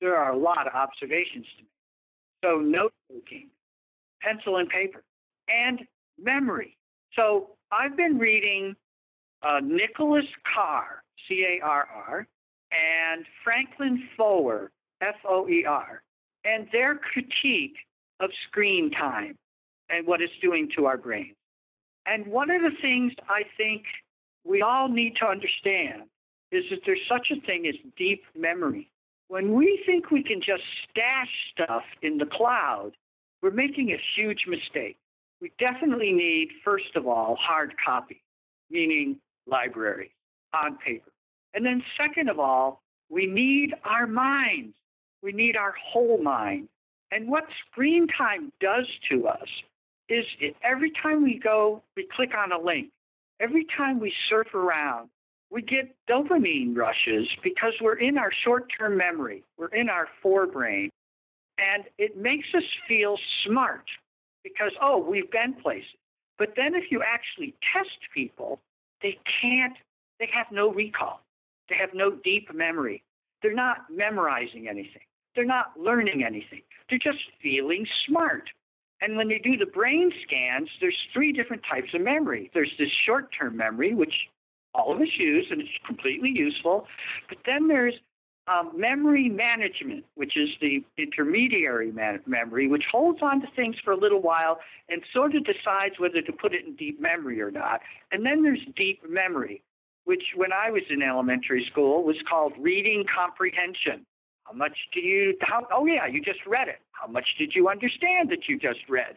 there 0.00 0.16
are 0.16 0.32
a 0.32 0.36
lot 0.36 0.66
of 0.66 0.74
observations 0.74 1.46
to 1.56 1.62
make. 1.62 1.70
So, 2.44 2.58
note 2.58 2.92
taking, 3.10 3.48
pencil 4.20 4.58
and 4.58 4.68
paper, 4.68 5.02
and 5.48 5.80
memory. 6.18 6.76
So, 7.14 7.50
I've 7.70 7.96
been 7.96 8.18
reading 8.18 8.74
uh, 9.42 9.60
Nicholas 9.62 10.26
Carr, 10.52 11.04
C 11.28 11.46
A 11.60 11.64
R 11.64 11.88
R, 12.08 12.26
and 12.72 13.24
Franklin 13.44 14.08
Foer, 14.16 14.72
F 15.00 15.14
O 15.26 15.48
E 15.48 15.64
R, 15.64 16.02
and 16.44 16.68
their 16.72 16.96
critique 16.96 17.76
of 18.24 18.32
screen 18.48 18.90
time 18.90 19.36
and 19.88 20.06
what 20.06 20.20
it's 20.20 20.32
doing 20.40 20.70
to 20.76 20.86
our 20.86 20.96
brains. 20.96 21.36
And 22.06 22.26
one 22.26 22.50
of 22.50 22.62
the 22.62 22.76
things 22.82 23.12
I 23.28 23.44
think 23.56 23.84
we 24.44 24.62
all 24.62 24.88
need 24.88 25.16
to 25.16 25.26
understand 25.26 26.02
is 26.50 26.64
that 26.70 26.80
there's 26.84 27.00
such 27.08 27.30
a 27.30 27.40
thing 27.40 27.66
as 27.66 27.74
deep 27.96 28.24
memory. 28.36 28.90
When 29.28 29.54
we 29.54 29.82
think 29.86 30.10
we 30.10 30.22
can 30.22 30.40
just 30.40 30.62
stash 30.90 31.30
stuff 31.52 31.84
in 32.02 32.18
the 32.18 32.26
cloud, 32.26 32.92
we're 33.42 33.50
making 33.50 33.92
a 33.92 34.00
huge 34.14 34.46
mistake. 34.46 34.96
We 35.40 35.52
definitely 35.58 36.12
need, 36.12 36.50
first 36.64 36.94
of 36.94 37.06
all, 37.06 37.36
hard 37.36 37.74
copy, 37.84 38.22
meaning 38.70 39.18
library 39.46 40.12
on 40.52 40.76
paper. 40.76 41.10
And 41.54 41.64
then, 41.64 41.82
second 41.96 42.28
of 42.28 42.38
all, 42.38 42.82
we 43.08 43.26
need 43.26 43.74
our 43.84 44.06
minds. 44.06 44.76
We 45.22 45.32
need 45.32 45.56
our 45.56 45.74
whole 45.82 46.22
mind. 46.22 46.68
And 47.10 47.28
what 47.28 47.46
screen 47.70 48.08
time 48.08 48.52
does 48.60 48.86
to 49.10 49.28
us 49.28 49.48
is 50.08 50.26
every 50.62 50.90
time 50.90 51.22
we 51.22 51.38
go, 51.38 51.82
we 51.96 52.06
click 52.14 52.34
on 52.36 52.52
a 52.52 52.58
link. 52.58 52.90
Every 53.40 53.64
time 53.76 54.00
we 54.00 54.12
surf 54.28 54.54
around, 54.54 55.08
we 55.50 55.62
get 55.62 55.94
dopamine 56.08 56.76
rushes 56.76 57.28
because 57.42 57.74
we're 57.80 57.98
in 57.98 58.18
our 58.18 58.32
short 58.32 58.72
term 58.76 58.96
memory, 58.96 59.44
we're 59.56 59.68
in 59.68 59.88
our 59.88 60.08
forebrain, 60.22 60.90
and 61.58 61.84
it 61.98 62.16
makes 62.16 62.48
us 62.54 62.64
feel 62.88 63.16
smart 63.44 63.84
because, 64.42 64.72
oh, 64.80 64.98
we've 64.98 65.30
been 65.30 65.54
places. 65.54 65.90
But 66.38 66.54
then 66.56 66.74
if 66.74 66.90
you 66.90 67.02
actually 67.02 67.54
test 67.72 67.98
people, 68.12 68.60
they 69.02 69.18
can't, 69.40 69.76
they 70.18 70.28
have 70.32 70.50
no 70.50 70.72
recall, 70.72 71.20
they 71.68 71.76
have 71.76 71.94
no 71.94 72.10
deep 72.10 72.52
memory. 72.52 73.02
They're 73.42 73.54
not 73.54 73.86
memorizing 73.90 74.68
anything, 74.68 75.02
they're 75.34 75.44
not 75.44 75.72
learning 75.78 76.24
anything, 76.24 76.62
they're 76.88 76.98
just 76.98 77.24
feeling 77.42 77.86
smart. 78.06 78.50
And 79.00 79.16
when 79.16 79.28
they 79.28 79.38
do 79.38 79.56
the 79.56 79.66
brain 79.66 80.12
scans, 80.22 80.70
there's 80.80 80.96
three 81.12 81.32
different 81.32 81.62
types 81.68 81.92
of 81.92 82.00
memory. 82.00 82.50
There's 82.54 82.72
this 82.78 82.90
short 82.90 83.28
term 83.38 83.56
memory, 83.56 83.92
which 83.92 84.14
all 84.72 84.92
of 84.92 85.00
us 85.00 85.08
use, 85.18 85.46
and 85.50 85.60
it's 85.60 85.70
completely 85.86 86.30
useful. 86.30 86.86
But 87.28 87.38
then 87.44 87.68
there's 87.68 87.94
um, 88.46 88.72
memory 88.74 89.28
management, 89.28 90.04
which 90.14 90.36
is 90.36 90.50
the 90.60 90.84
intermediary 90.98 91.92
man- 91.92 92.20
memory, 92.26 92.68
which 92.68 92.84
holds 92.90 93.22
on 93.22 93.40
to 93.40 93.46
things 93.56 93.76
for 93.82 93.92
a 93.92 93.96
little 93.96 94.20
while 94.20 94.58
and 94.88 95.02
sort 95.12 95.34
of 95.34 95.44
decides 95.44 95.98
whether 95.98 96.20
to 96.20 96.32
put 96.32 96.54
it 96.54 96.64
in 96.66 96.76
deep 96.76 97.00
memory 97.00 97.40
or 97.40 97.50
not. 97.50 97.80
And 98.12 98.24
then 98.24 98.42
there's 98.42 98.60
deep 98.76 99.00
memory, 99.08 99.62
which 100.04 100.32
when 100.34 100.52
I 100.52 100.70
was 100.70 100.82
in 100.90 101.02
elementary 101.02 101.64
school 101.70 102.04
was 102.04 102.16
called 102.28 102.52
reading 102.58 103.04
comprehension. 103.04 104.04
How 104.54 104.58
much 104.58 104.88
do 104.92 105.00
you, 105.00 105.36
how, 105.40 105.66
oh 105.72 105.84
yeah, 105.84 106.06
you 106.06 106.20
just 106.22 106.46
read 106.46 106.68
it. 106.68 106.78
How 106.92 107.08
much 107.08 107.26
did 107.38 107.56
you 107.56 107.68
understand 107.68 108.30
that 108.30 108.48
you 108.48 108.56
just 108.56 108.88
read? 108.88 109.16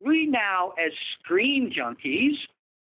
We 0.00 0.26
now, 0.26 0.72
as 0.82 0.92
screen 1.18 1.70
junkies, 1.70 2.36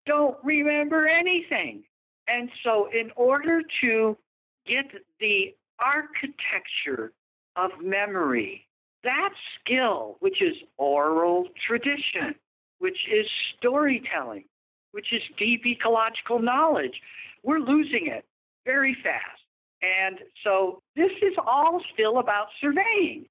don't 0.05 0.37
remember 0.45 1.07
anything. 1.07 1.83
And 2.25 2.49
so, 2.63 2.89
in 2.89 3.11
order 3.17 3.63
to 3.81 4.17
get 4.65 4.85
the 5.19 5.55
architecture 5.77 7.11
of 7.57 7.71
memory, 7.83 8.65
that 9.03 9.33
skill, 9.59 10.15
which 10.21 10.41
is 10.41 10.55
oral 10.77 11.49
tradition, 11.67 12.35
which 12.79 13.09
is 13.11 13.27
storytelling, 13.57 14.45
which 14.93 15.11
is 15.11 15.21
deep 15.37 15.65
ecological 15.65 16.39
knowledge, 16.39 17.01
we're 17.43 17.59
losing 17.59 18.07
it 18.07 18.23
very 18.65 18.95
fast. 19.03 19.41
And 19.81 20.19
so, 20.43 20.81
this 20.95 21.11
is 21.21 21.33
all 21.37 21.81
still 21.93 22.17
about 22.17 22.47
surveying. 22.59 23.27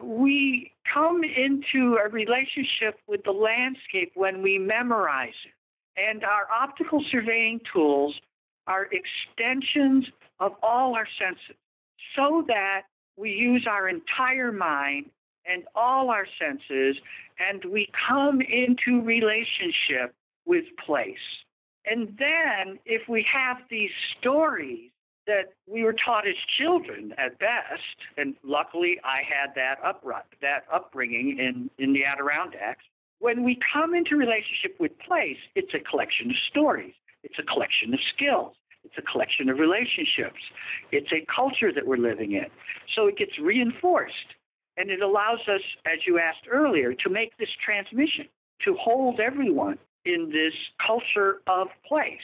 We 0.00 0.72
come 0.92 1.24
into 1.24 1.98
a 2.04 2.08
relationship 2.08 2.98
with 3.06 3.24
the 3.24 3.32
landscape 3.32 4.12
when 4.14 4.42
we 4.42 4.58
memorize 4.58 5.34
it. 5.44 6.00
And 6.00 6.24
our 6.24 6.46
optical 6.50 7.02
surveying 7.10 7.60
tools 7.72 8.14
are 8.66 8.88
extensions 8.92 10.06
of 10.40 10.52
all 10.62 10.94
our 10.94 11.06
senses 11.18 11.56
so 12.14 12.44
that 12.48 12.82
we 13.16 13.30
use 13.30 13.66
our 13.66 13.88
entire 13.88 14.52
mind 14.52 15.06
and 15.46 15.64
all 15.74 16.10
our 16.10 16.26
senses 16.38 16.96
and 17.38 17.64
we 17.64 17.88
come 18.08 18.40
into 18.40 19.00
relationship 19.02 20.14
with 20.44 20.64
place. 20.84 21.16
And 21.84 22.16
then 22.18 22.78
if 22.84 23.08
we 23.08 23.22
have 23.32 23.58
these 23.70 23.92
stories 24.18 24.90
that 25.26 25.54
we 25.66 25.82
were 25.84 25.92
taught 25.92 26.26
as 26.26 26.36
children 26.58 27.14
at 27.18 27.38
best, 27.38 27.96
and 28.16 28.34
luckily 28.42 28.98
I 29.04 29.22
had 29.22 29.54
that 29.56 29.78
that 30.40 30.64
upbringing 30.72 31.38
in, 31.38 31.70
in 31.78 31.92
the 31.92 32.04
Adirondacks, 32.04 32.84
when 33.18 33.42
we 33.42 33.58
come 33.72 33.94
into 33.94 34.16
relationship 34.16 34.76
with 34.78 34.98
place, 34.98 35.38
it's 35.54 35.74
a 35.74 35.80
collection 35.80 36.30
of 36.30 36.36
stories, 36.48 36.94
it's 37.22 37.38
a 37.38 37.42
collection 37.42 37.94
of 37.94 38.00
skills, 38.14 38.54
it's 38.84 38.96
a 38.98 39.02
collection 39.02 39.48
of 39.48 39.58
relationships, 39.58 40.40
it's 40.92 41.12
a 41.12 41.24
culture 41.34 41.72
that 41.72 41.86
we're 41.86 41.96
living 41.96 42.32
in. 42.32 42.46
So 42.94 43.06
it 43.06 43.16
gets 43.16 43.38
reinforced. 43.38 44.34
And 44.78 44.90
it 44.90 45.00
allows 45.00 45.40
us, 45.48 45.62
as 45.86 46.06
you 46.06 46.18
asked 46.18 46.46
earlier, 46.50 46.92
to 46.92 47.08
make 47.08 47.36
this 47.38 47.48
transmission, 47.64 48.26
to 48.64 48.76
hold 48.76 49.20
everyone 49.20 49.78
in 50.04 50.30
this 50.30 50.52
culture 50.84 51.40
of 51.46 51.68
place, 51.86 52.20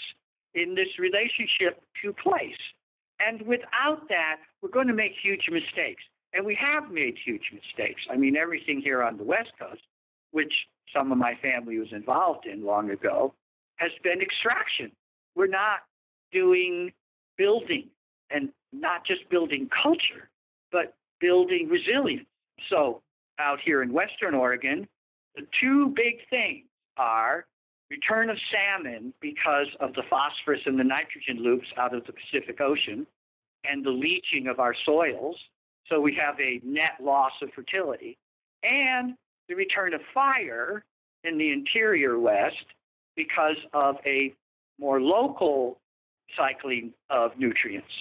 in 0.55 0.75
this 0.75 0.99
relationship 0.99 1.83
to 2.03 2.13
place. 2.13 2.59
And 3.27 3.43
without 3.43 4.09
that, 4.09 4.39
we're 4.61 4.71
going 4.71 4.89
to 4.89 4.95
make 4.95 5.13
huge 5.21 5.49
mistakes. 5.51 6.03
And 6.33 6.47
we 6.47 6.55
have 6.55 6.91
made 6.91 7.17
huge 7.23 7.53
mistakes. 7.53 8.03
I 8.11 8.17
mean, 8.17 8.37
everything 8.37 8.81
here 8.81 9.03
on 9.03 9.17
the 9.19 9.25
West 9.25 9.53
Coast, 9.59 9.83
which 10.31 10.53
some 10.95 11.13
of 11.13 11.19
my 11.19 11.35
family 11.37 11.79
was 11.79 11.93
involved 11.93 12.47
in 12.47 12.65
long 12.65 12.91
ago, 12.91 13.35
has 13.77 13.91
been 14.03 14.21
extraction. 14.21 14.93
We're 15.35 15.47
not 15.47 15.81
doing 16.33 16.93
building 17.37 17.89
and 18.31 18.51
not 18.73 19.05
just 19.05 19.29
building 19.29 19.69
culture, 19.83 20.31
but 20.71 20.95
building 21.21 21.69
resilience. 21.69 22.27
So, 22.69 23.03
out 23.39 23.61
here 23.61 23.83
in 23.83 23.93
Western 23.93 24.35
Oregon, 24.35 24.89
the 25.35 25.47
two 25.61 25.89
big 25.89 26.29
things 26.31 26.67
are 26.97 27.47
return 27.93 28.31
of 28.31 28.39
salmon 28.51 29.13
because 29.21 29.69
of 29.81 29.93
the 29.95 30.03
phosphorus 30.09 30.63
and 30.65 30.79
the 30.79 30.85
nitrogen 30.85 31.43
loops 31.43 31.69
out 31.77 31.95
of 31.95 32.05
the 32.07 32.13
Pacific 32.13 32.61
Ocean 32.61 33.07
and 33.69 33.85
the 33.85 33.91
leaching 33.91 34.47
of 34.49 34.59
our 34.59 34.75
soils. 34.75 35.37
So, 35.89 36.01
we 36.01 36.15
have 36.15 36.41
a 36.41 36.61
net 36.65 36.93
loss 37.03 37.33
of 37.43 37.53
fertility. 37.53 38.17
And 38.63 39.15
the 39.49 39.55
return 39.55 39.93
of 39.93 40.01
fire 40.15 40.85
in 41.25 41.37
the 41.37 41.53
interior 41.53 42.19
West 42.19 42.65
because 43.15 43.57
of 43.75 43.97
a 44.07 44.33
more 44.79 45.01
local 45.01 45.79
cycling 46.37 46.95
of 47.11 47.39
nutrients. 47.39 47.93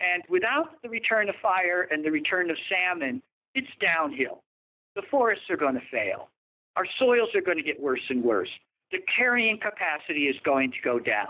And 0.00 0.22
without 0.28 0.82
the 0.82 0.88
return 0.88 1.28
of 1.28 1.36
fire 1.36 1.82
and 1.90 2.04
the 2.04 2.10
return 2.10 2.50
of 2.50 2.56
salmon, 2.68 3.22
it's 3.54 3.70
downhill. 3.80 4.42
The 4.96 5.02
forests 5.02 5.48
are 5.50 5.56
going 5.56 5.74
to 5.74 5.86
fail. 5.92 6.28
Our 6.76 6.86
soils 6.98 7.34
are 7.34 7.40
going 7.40 7.56
to 7.58 7.62
get 7.62 7.80
worse 7.80 8.02
and 8.08 8.24
worse. 8.24 8.50
The 8.90 8.98
carrying 9.14 9.58
capacity 9.58 10.28
is 10.28 10.36
going 10.44 10.72
to 10.72 10.78
go 10.82 10.98
down. 10.98 11.28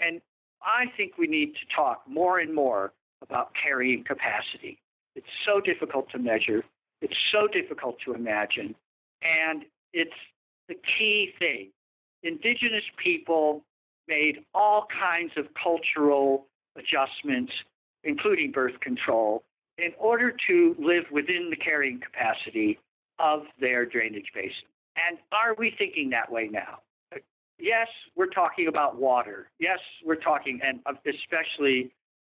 And 0.00 0.20
I 0.62 0.86
think 0.96 1.16
we 1.18 1.26
need 1.26 1.54
to 1.54 1.74
talk 1.74 2.02
more 2.06 2.38
and 2.38 2.54
more 2.54 2.92
about 3.22 3.52
carrying 3.54 4.04
capacity. 4.04 4.78
It's 5.14 5.26
so 5.44 5.60
difficult 5.60 6.10
to 6.10 6.18
measure, 6.18 6.64
it's 7.00 7.16
so 7.32 7.46
difficult 7.46 7.98
to 8.04 8.14
imagine. 8.14 8.74
And 9.22 9.64
it's 9.92 10.14
the 10.68 10.76
key 10.98 11.34
thing. 11.38 11.70
Indigenous 12.22 12.84
people 12.96 13.64
made 14.08 14.44
all 14.54 14.86
kinds 14.86 15.32
of 15.36 15.46
cultural 15.54 16.46
adjustments, 16.76 17.52
including 18.04 18.52
birth 18.52 18.78
control, 18.80 19.42
in 19.78 19.92
order 19.98 20.34
to 20.48 20.76
live 20.78 21.04
within 21.10 21.48
the 21.50 21.56
carrying 21.56 22.00
capacity 22.00 22.78
of 23.18 23.44
their 23.58 23.86
drainage 23.86 24.30
basin. 24.34 24.68
And 25.08 25.18
are 25.32 25.54
we 25.54 25.74
thinking 25.76 26.10
that 26.10 26.30
way 26.30 26.48
now? 26.48 26.80
Yes, 27.60 27.88
we're 28.16 28.26
talking 28.26 28.68
about 28.68 28.98
water. 28.98 29.50
Yes, 29.58 29.78
we're 30.04 30.16
talking, 30.16 30.60
and 30.62 30.80
especially 31.06 31.92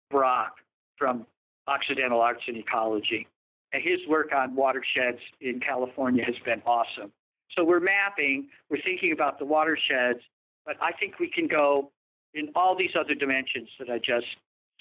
Brock 0.10 0.58
from 0.98 1.26
Occidental 1.68 2.22
Arts 2.22 2.44
and 2.48 2.58
Ecology 2.58 3.28
and 3.74 3.84
his 3.84 4.00
work 4.08 4.34
on 4.34 4.56
watersheds 4.56 5.20
in 5.42 5.60
California 5.60 6.24
has 6.24 6.36
been 6.46 6.62
awesome. 6.66 7.12
So 7.52 7.64
we're 7.64 7.80
mapping, 7.80 8.48
we're 8.70 8.82
thinking 8.82 9.12
about 9.12 9.40
the 9.40 9.46
watersheds, 9.46 10.20
but 10.66 10.78
I 10.82 10.92
think 10.94 11.20
we 11.20 11.30
can 11.30 11.48
go 11.48 11.92
in 12.34 12.50
all 12.56 12.76
these 12.76 12.92
other 12.98 13.16
dimensions 13.16 13.70
that 13.80 13.90
I 13.90 14.00
just 14.00 14.28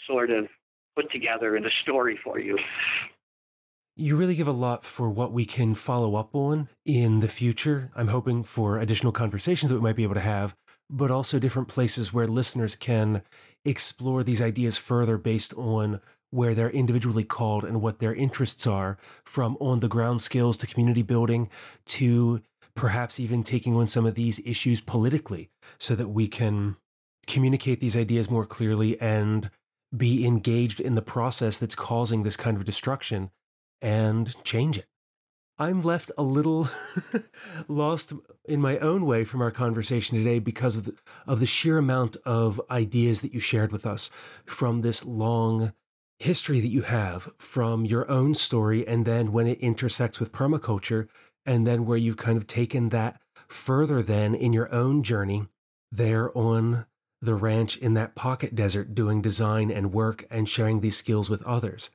sort 0.07 0.31
of 0.31 0.47
put 0.95 1.11
together 1.11 1.57
in 1.57 1.67
a 1.67 1.71
story 1.83 2.19
for 2.23 2.39
you. 2.39 2.59
You 3.97 4.17
really 4.17 4.35
give 4.35 4.47
a 4.47 4.53
lot 4.53 4.83
for 4.97 5.09
what 5.09 5.33
we 5.33 5.47
can 5.47 5.75
follow 5.75 6.17
up 6.17 6.35
on 6.35 6.69
in 6.85 7.21
the 7.21 7.29
future. 7.29 7.91
I'm 7.97 8.09
hoping 8.09 8.45
for 8.55 8.79
additional 8.79 9.13
conversations 9.13 9.71
that 9.71 9.75
we 9.75 9.81
might 9.81 9.97
be 9.97 10.03
able 10.03 10.15
to 10.15 10.21
have 10.21 10.55
but 10.91 11.11
also 11.11 11.39
different 11.39 11.69
places 11.69 12.13
where 12.13 12.29
listeners 12.29 12.77
can 12.79 13.23
explore 13.65 14.23
these 14.23 14.41
ideas 14.41 14.79
further 14.79 15.19
based 15.19 15.53
on 15.55 16.01
where 16.31 16.55
they're 16.55 16.71
individually 16.71 17.25
called 17.25 17.65
and 17.65 17.81
what 17.81 17.99
their 17.99 18.15
interests 18.15 18.67
are, 18.67 18.99
from 19.25 19.57
on 19.61 19.81
the 19.81 19.89
ground 19.89 20.21
skills 20.21 20.57
to 20.59 20.67
community 20.67 21.03
building 21.03 21.49
to 21.87 22.41
perhaps 22.75 23.19
even 23.19 23.43
taking 23.43 23.75
on 23.75 23.89
some 23.89 24.07
of 24.07 24.15
these 24.15 24.41
issues 24.45 24.81
politically 24.81 25.49
so 25.79 25.95
that 25.97 26.09
we 26.09 26.29
can 26.29 26.77
communicate 27.27 27.81
these 27.81 27.97
ideas 27.97 28.31
more 28.31 28.47
clearly 28.47 29.01
and 29.01 29.51
be 29.97 30.27
engaged 30.27 30.79
in 30.79 30.95
the 30.95 31.03
process 31.03 31.57
that's 31.61 31.75
causing 31.75 32.23
this 32.23 32.37
kind 32.37 32.57
of 32.57 32.65
destruction 32.65 33.31
and 33.81 34.35
change 34.45 34.79
it. 34.79 34.87
I'm 35.59 35.83
left 35.83 36.11
a 36.19 36.23
little 36.23 36.69
lost 37.69 38.13
in 38.45 38.61
my 38.61 38.79
own 38.79 39.07
way 39.07 39.25
from 39.25 39.41
our 39.41 39.51
conversation 39.51 40.19
today 40.19 40.39
because 40.39 40.77
of 40.77 40.85
the, 40.85 40.95
of 41.27 41.41
the 41.41 41.47
sheer 41.47 41.79
amount 41.79 42.17
of 42.27 42.61
ideas 42.71 43.21
that 43.23 43.33
you 43.33 43.41
shared 43.41 43.73
with 43.73 43.87
us 43.87 44.11
from 44.59 44.83
this 44.83 45.03
long 45.05 45.73
history 46.19 46.61
that 46.61 46.69
you 46.69 46.83
have 46.83 47.29
from 47.55 47.85
your 47.85 48.11
own 48.11 48.35
story 48.35 48.87
and 48.87 49.07
then 49.07 49.33
when 49.33 49.47
it 49.47 49.61
intersects 49.61 50.19
with 50.19 50.33
permaculture 50.33 51.09
and 51.47 51.67
then 51.67 51.87
where 51.87 51.99
you've 51.99 52.17
kind 52.17 52.37
of 52.37 52.47
taken 52.47 52.91
that 52.91 53.21
further 53.65 54.03
then 54.03 54.35
in 54.35 54.53
your 54.53 54.73
own 54.75 55.03
journey 55.03 55.47
there 55.93 56.37
on 56.37 56.85
the 57.23 57.35
ranch 57.35 57.77
in 57.79 57.95
that 57.95 58.15
pocket 58.15 58.55
desert 58.55 58.95
doing 58.95 59.23
design 59.23 59.71
and 59.71 59.93
work 59.93 60.25
and 60.31 60.49
sharing 60.49 60.81
these 60.81 60.97
skills 60.97 61.29
with 61.29 61.43
others. 61.43 61.91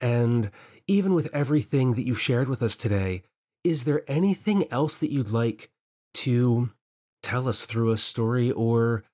And 0.00 0.50
even 0.90 1.14
with 1.14 1.28
everything 1.32 1.94
that 1.94 2.04
you've 2.04 2.18
shared 2.18 2.48
with 2.48 2.62
us 2.62 2.74
today, 2.74 3.22
is 3.62 3.84
there 3.84 4.02
anything 4.10 4.64
else 4.72 4.96
that 5.00 5.12
you'd 5.12 5.30
like 5.30 5.70
to 6.12 6.68
tell 7.22 7.46
us 7.48 7.64
through 7.70 7.92
a 7.92 7.96
story 7.96 8.50
or 8.50 9.04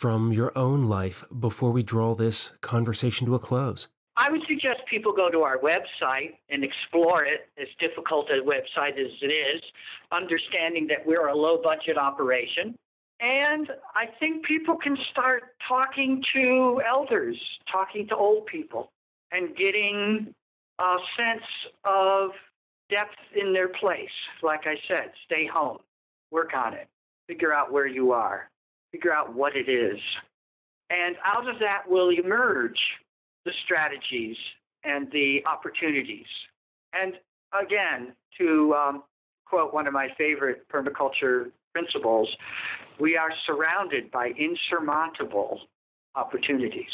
from 0.00 0.32
your 0.32 0.56
own 0.56 0.84
life 0.84 1.24
before 1.40 1.72
we 1.72 1.82
draw 1.82 2.14
this 2.14 2.50
conversation 2.60 3.26
to 3.26 3.34
a 3.34 3.40
close? 3.40 3.88
I 4.16 4.30
would 4.30 4.42
suggest 4.46 4.82
people 4.88 5.12
go 5.12 5.28
to 5.28 5.40
our 5.40 5.58
website 5.58 6.34
and 6.50 6.62
explore 6.62 7.24
it, 7.24 7.48
as 7.60 7.66
difficult 7.80 8.30
a 8.30 8.40
website 8.40 8.96
as 8.96 9.10
it 9.20 9.32
is, 9.32 9.60
understanding 10.12 10.86
that 10.86 11.04
we're 11.04 11.26
a 11.26 11.34
low 11.34 11.60
budget 11.60 11.98
operation. 11.98 12.76
And 13.18 13.68
I 13.96 14.06
think 14.20 14.44
people 14.44 14.76
can 14.76 14.96
start 15.10 15.56
talking 15.66 16.22
to 16.32 16.80
elders, 16.86 17.36
talking 17.70 18.06
to 18.08 18.14
old 18.14 18.46
people, 18.46 18.92
and 19.32 19.56
getting 19.56 20.32
a 20.78 20.96
sense 21.16 21.44
of 21.84 22.30
depth 22.90 23.16
in 23.34 23.52
their 23.52 23.68
place. 23.68 24.08
Like 24.42 24.66
I 24.66 24.76
said, 24.88 25.12
stay 25.24 25.46
home, 25.46 25.78
work 26.30 26.52
on 26.54 26.74
it, 26.74 26.88
figure 27.28 27.52
out 27.52 27.72
where 27.72 27.86
you 27.86 28.12
are, 28.12 28.50
figure 28.92 29.12
out 29.12 29.34
what 29.34 29.56
it 29.56 29.68
is. 29.68 29.98
And 30.90 31.16
out 31.24 31.48
of 31.48 31.58
that 31.60 31.88
will 31.88 32.10
emerge 32.10 32.78
the 33.44 33.52
strategies 33.64 34.36
and 34.84 35.10
the 35.12 35.44
opportunities. 35.46 36.26
And 36.92 37.14
again, 37.58 38.14
to 38.38 38.74
um, 38.74 39.02
quote 39.46 39.72
one 39.72 39.86
of 39.86 39.92
my 39.92 40.08
favorite 40.16 40.68
permaculture 40.68 41.50
principles, 41.72 42.28
we 43.00 43.16
are 43.16 43.30
surrounded 43.46 44.10
by 44.10 44.28
insurmountable 44.38 45.60
opportunities. 46.14 46.92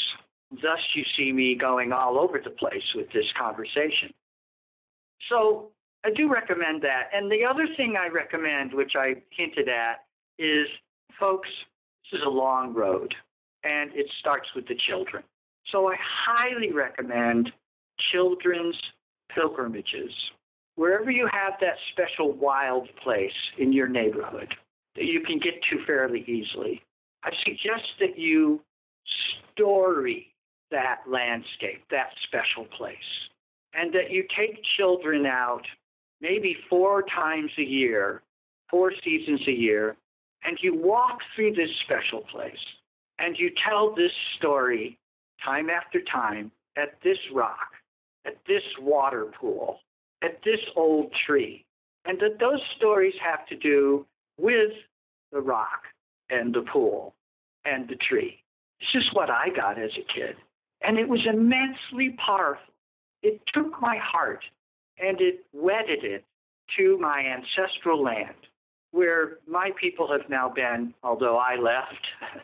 Thus, 0.51 0.79
you 0.95 1.03
see 1.15 1.31
me 1.31 1.55
going 1.55 1.93
all 1.93 2.19
over 2.19 2.39
the 2.39 2.49
place 2.49 2.93
with 2.95 3.11
this 3.11 3.31
conversation. 3.37 4.11
So, 5.29 5.71
I 6.03 6.09
do 6.09 6.31
recommend 6.31 6.81
that. 6.81 7.09
And 7.13 7.31
the 7.31 7.45
other 7.45 7.67
thing 7.77 7.95
I 7.95 8.07
recommend, 8.07 8.73
which 8.73 8.93
I 8.95 9.21
hinted 9.29 9.69
at, 9.69 10.03
is 10.39 10.67
folks, 11.19 11.49
this 12.11 12.19
is 12.19 12.25
a 12.25 12.29
long 12.29 12.73
road, 12.73 13.13
and 13.63 13.91
it 13.93 14.07
starts 14.19 14.49
with 14.55 14.67
the 14.67 14.75
children. 14.75 15.23
So 15.67 15.89
I 15.89 15.95
highly 15.99 16.71
recommend 16.71 17.51
children's 18.11 18.75
pilgrimages. 19.29 20.11
Wherever 20.75 21.11
you 21.11 21.27
have 21.31 21.53
that 21.61 21.77
special 21.91 22.31
wild 22.31 22.89
place 23.03 23.31
in 23.57 23.71
your 23.71 23.87
neighborhood 23.87 24.55
that 24.95 25.05
you 25.05 25.21
can 25.21 25.37
get 25.37 25.61
to 25.69 25.85
fairly 25.85 26.23
easily, 26.27 26.81
I 27.23 27.31
suggest 27.45 27.87
that 27.99 28.17
you 28.17 28.61
story 29.53 30.30
that 30.71 31.01
landscape, 31.07 31.83
that 31.91 32.11
special 32.23 32.65
place, 32.65 32.97
and 33.73 33.93
that 33.93 34.11
you 34.11 34.25
take 34.35 34.63
children 34.63 35.25
out 35.25 35.65
maybe 36.21 36.55
four 36.69 37.03
times 37.03 37.51
a 37.57 37.63
year, 37.63 38.21
four 38.69 38.91
seasons 39.03 39.41
a 39.47 39.51
year, 39.51 39.95
and 40.43 40.57
you 40.61 40.75
walk 40.75 41.19
through 41.35 41.53
this 41.53 41.69
special 41.83 42.21
place 42.21 42.59
and 43.19 43.37
you 43.37 43.51
tell 43.67 43.93
this 43.93 44.11
story 44.37 44.97
time 45.43 45.69
after 45.69 46.01
time 46.01 46.51
at 46.75 46.99
this 47.03 47.17
rock, 47.33 47.73
at 48.25 48.37
this 48.47 48.63
water 48.79 49.25
pool, 49.39 49.79
at 50.21 50.41
this 50.43 50.59
old 50.75 51.13
tree. 51.25 51.65
And 52.05 52.19
that 52.19 52.39
those 52.39 52.61
stories 52.77 53.13
have 53.21 53.45
to 53.47 53.55
do 53.55 54.07
with 54.39 54.71
the 55.31 55.39
rock 55.39 55.83
and 56.31 56.53
the 56.53 56.61
pool 56.61 57.13
and 57.65 57.87
the 57.87 57.95
tree. 57.95 58.41
It's 58.79 58.91
just 58.91 59.13
what 59.13 59.29
I 59.29 59.49
got 59.49 59.77
as 59.77 59.91
a 59.97 60.13
kid. 60.13 60.35
And 60.83 60.97
it 60.97 61.07
was 61.07 61.25
immensely 61.25 62.11
powerful. 62.11 62.73
It 63.21 63.41
took 63.53 63.79
my 63.81 63.97
heart 63.97 64.43
and 64.97 65.21
it 65.21 65.45
wedded 65.53 66.03
it 66.03 66.25
to 66.77 66.97
my 66.97 67.19
ancestral 67.19 68.01
land, 68.01 68.35
where 68.91 69.37
my 69.47 69.71
people 69.79 70.11
have 70.11 70.29
now 70.29 70.49
been, 70.49 70.93
although 71.03 71.37
I 71.37 71.55
left 71.55 72.07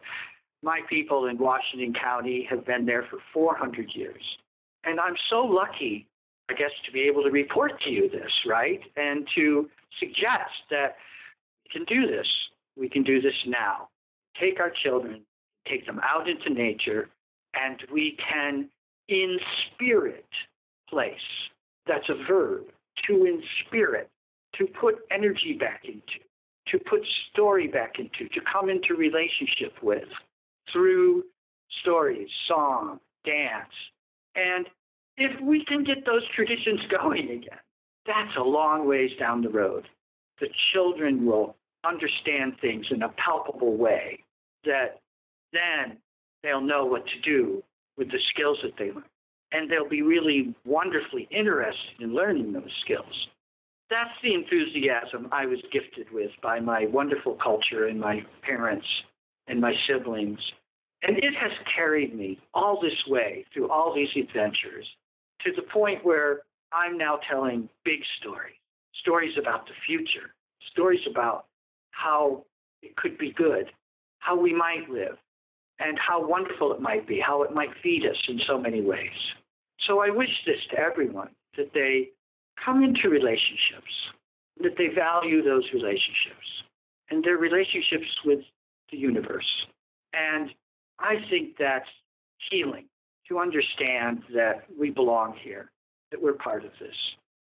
my 0.64 0.82
people 0.90 1.28
in 1.28 1.38
Washington 1.38 1.94
County 1.94 2.44
have 2.50 2.66
been 2.66 2.86
there 2.86 3.04
for 3.04 3.20
400 3.34 3.94
years. 3.94 4.24
And 4.84 5.00
I'm 5.00 5.16
so 5.30 5.46
lucky, 5.46 6.08
I 6.50 6.54
guess, 6.54 6.72
to 6.86 6.92
be 6.92 7.02
able 7.02 7.24
to 7.24 7.30
report 7.30 7.82
to 7.82 7.90
you 7.90 8.10
this, 8.10 8.32
right? 8.46 8.82
And 8.96 9.28
to 9.36 9.70
suggest 10.00 10.52
that 10.70 10.98
we 11.64 11.70
can 11.72 11.86
do 11.86 12.08
this. 12.08 12.28
We 12.76 12.90
can 12.90 13.04
do 13.04 13.22
this 13.22 13.36
now. 13.46 13.90
Take 14.40 14.60
our 14.60 14.70
children, 14.70 15.22
take 15.68 15.86
them 15.86 16.00
out 16.04 16.30
into 16.30 16.50
nature, 16.50 17.10
and 17.58 17.84
we 17.92 18.18
can 18.18 18.70
in 19.08 19.40
spirit 19.66 20.28
place. 20.90 21.16
That's 21.86 22.10
a 22.10 22.16
verb. 22.28 22.66
To 23.08 23.26
in 23.26 23.44
spirit, 23.66 24.10
to 24.54 24.66
put 24.66 24.96
energy 25.12 25.54
back 25.54 25.86
into, 25.86 26.20
to 26.68 26.80
put 26.80 27.06
story 27.32 27.68
back 27.68 28.00
into, 28.00 28.28
to 28.30 28.42
come 28.42 28.70
into 28.70 28.96
relationship 28.96 29.74
with 29.82 30.10
through 30.72 31.24
stories, 31.82 32.28
song, 32.48 33.00
dance. 33.24 33.74
And 34.36 34.68
if 35.16 35.40
we 35.42 35.64
can 35.64 35.84
get 35.84 36.06
those 36.06 36.28
traditions 36.30 36.82
going 37.02 37.30
again, 37.30 37.60
that's 38.06 38.36
a 38.36 38.44
long 38.44 38.88
ways 38.88 39.12
down 39.20 39.42
the 39.42 39.50
road. 39.50 39.88
The 40.40 40.50
children 40.74 41.26
will 41.26 41.56
understand 41.86 42.58
things 42.60 42.88
in 42.90 43.04
a 43.04 43.10
palpable 43.10 43.78
way 43.78 44.24
that 44.66 45.02
then 45.54 45.98
they'll 46.44 46.62
know 46.62 46.86
what 46.86 47.06
to 47.08 47.20
do 47.22 47.64
with 47.98 48.12
the 48.12 48.20
skills 48.30 48.60
that 48.64 48.78
they 48.78 48.92
learn. 48.92 49.04
And 49.52 49.70
they'll 49.72 49.88
be 49.88 50.02
really 50.02 50.54
wonderfully 50.66 51.28
interested 51.32 52.02
in 52.02 52.14
learning 52.14 52.54
those 52.54 52.72
skills. 52.82 53.28
That's 53.90 54.12
the 54.22 54.34
enthusiasm 54.34 55.30
I 55.32 55.46
was 55.46 55.60
gifted 55.72 56.12
with 56.12 56.32
by 56.42 56.60
my 56.60 56.86
wonderful 56.86 57.36
culture 57.36 57.88
and 57.88 58.00
my 58.00 58.26
parents 58.42 58.88
and 59.48 59.62
my 59.62 59.74
siblings. 59.88 60.40
And 61.04 61.18
it 61.20 61.34
has 61.36 61.52
carried 61.74 62.14
me 62.14 62.40
all 62.54 62.82
this 62.82 63.08
way 63.08 63.46
through 63.54 63.70
all 63.70 63.96
these 63.96 64.10
adventures 64.18 64.86
to 65.46 65.54
the 65.54 65.62
point 65.62 66.04
where 66.04 66.42
I'm 66.74 66.98
now 66.98 67.20
telling 67.30 67.70
big 67.86 68.02
stories, 68.20 68.56
stories 68.94 69.38
about 69.38 69.68
the 69.68 69.74
future, 69.86 70.34
stories 70.70 71.08
about 71.10 71.46
how 71.92 72.44
it 72.82 72.96
could 72.98 73.18
be 73.18 73.32
good, 73.32 73.72
how 74.20 74.38
we 74.38 74.54
might 74.54 74.90
live, 74.90 75.18
and 75.80 75.98
how 76.00 76.26
wonderful 76.26 76.74
it 76.74 76.82
might 76.82 77.08
be, 77.08 77.20
how 77.20 77.44
it 77.44 77.54
might 77.54 77.70
feed 77.82 78.06
us 78.06 78.18
in 78.28 78.40
so 78.46 78.58
many 78.58 78.82
ways. 78.82 79.34
So 79.80 80.02
I 80.02 80.10
wish 80.10 80.44
this 80.46 80.60
to 80.72 80.80
everyone 80.80 81.30
that 81.56 81.74
they 81.74 82.10
come 82.64 82.84
into 82.84 83.10
relationships, 83.10 83.94
that 84.62 84.78
they 84.78 84.88
value 84.88 85.44
those 85.44 85.72
relationships 85.74 86.64
and 87.10 87.24
their 87.24 87.38
relationships 87.38 88.08
with 88.26 88.40
the 88.92 88.98
universe. 88.98 89.68
And 90.14 90.52
I 91.00 91.24
think 91.30 91.58
that's 91.58 91.90
healing 92.50 92.86
to 93.28 93.40
understand 93.40 94.24
that 94.34 94.66
we 94.80 94.90
belong 94.90 95.36
here, 95.42 95.72
that 96.12 96.22
we're 96.22 96.34
part 96.34 96.66
of 96.66 96.72
this, 96.80 96.96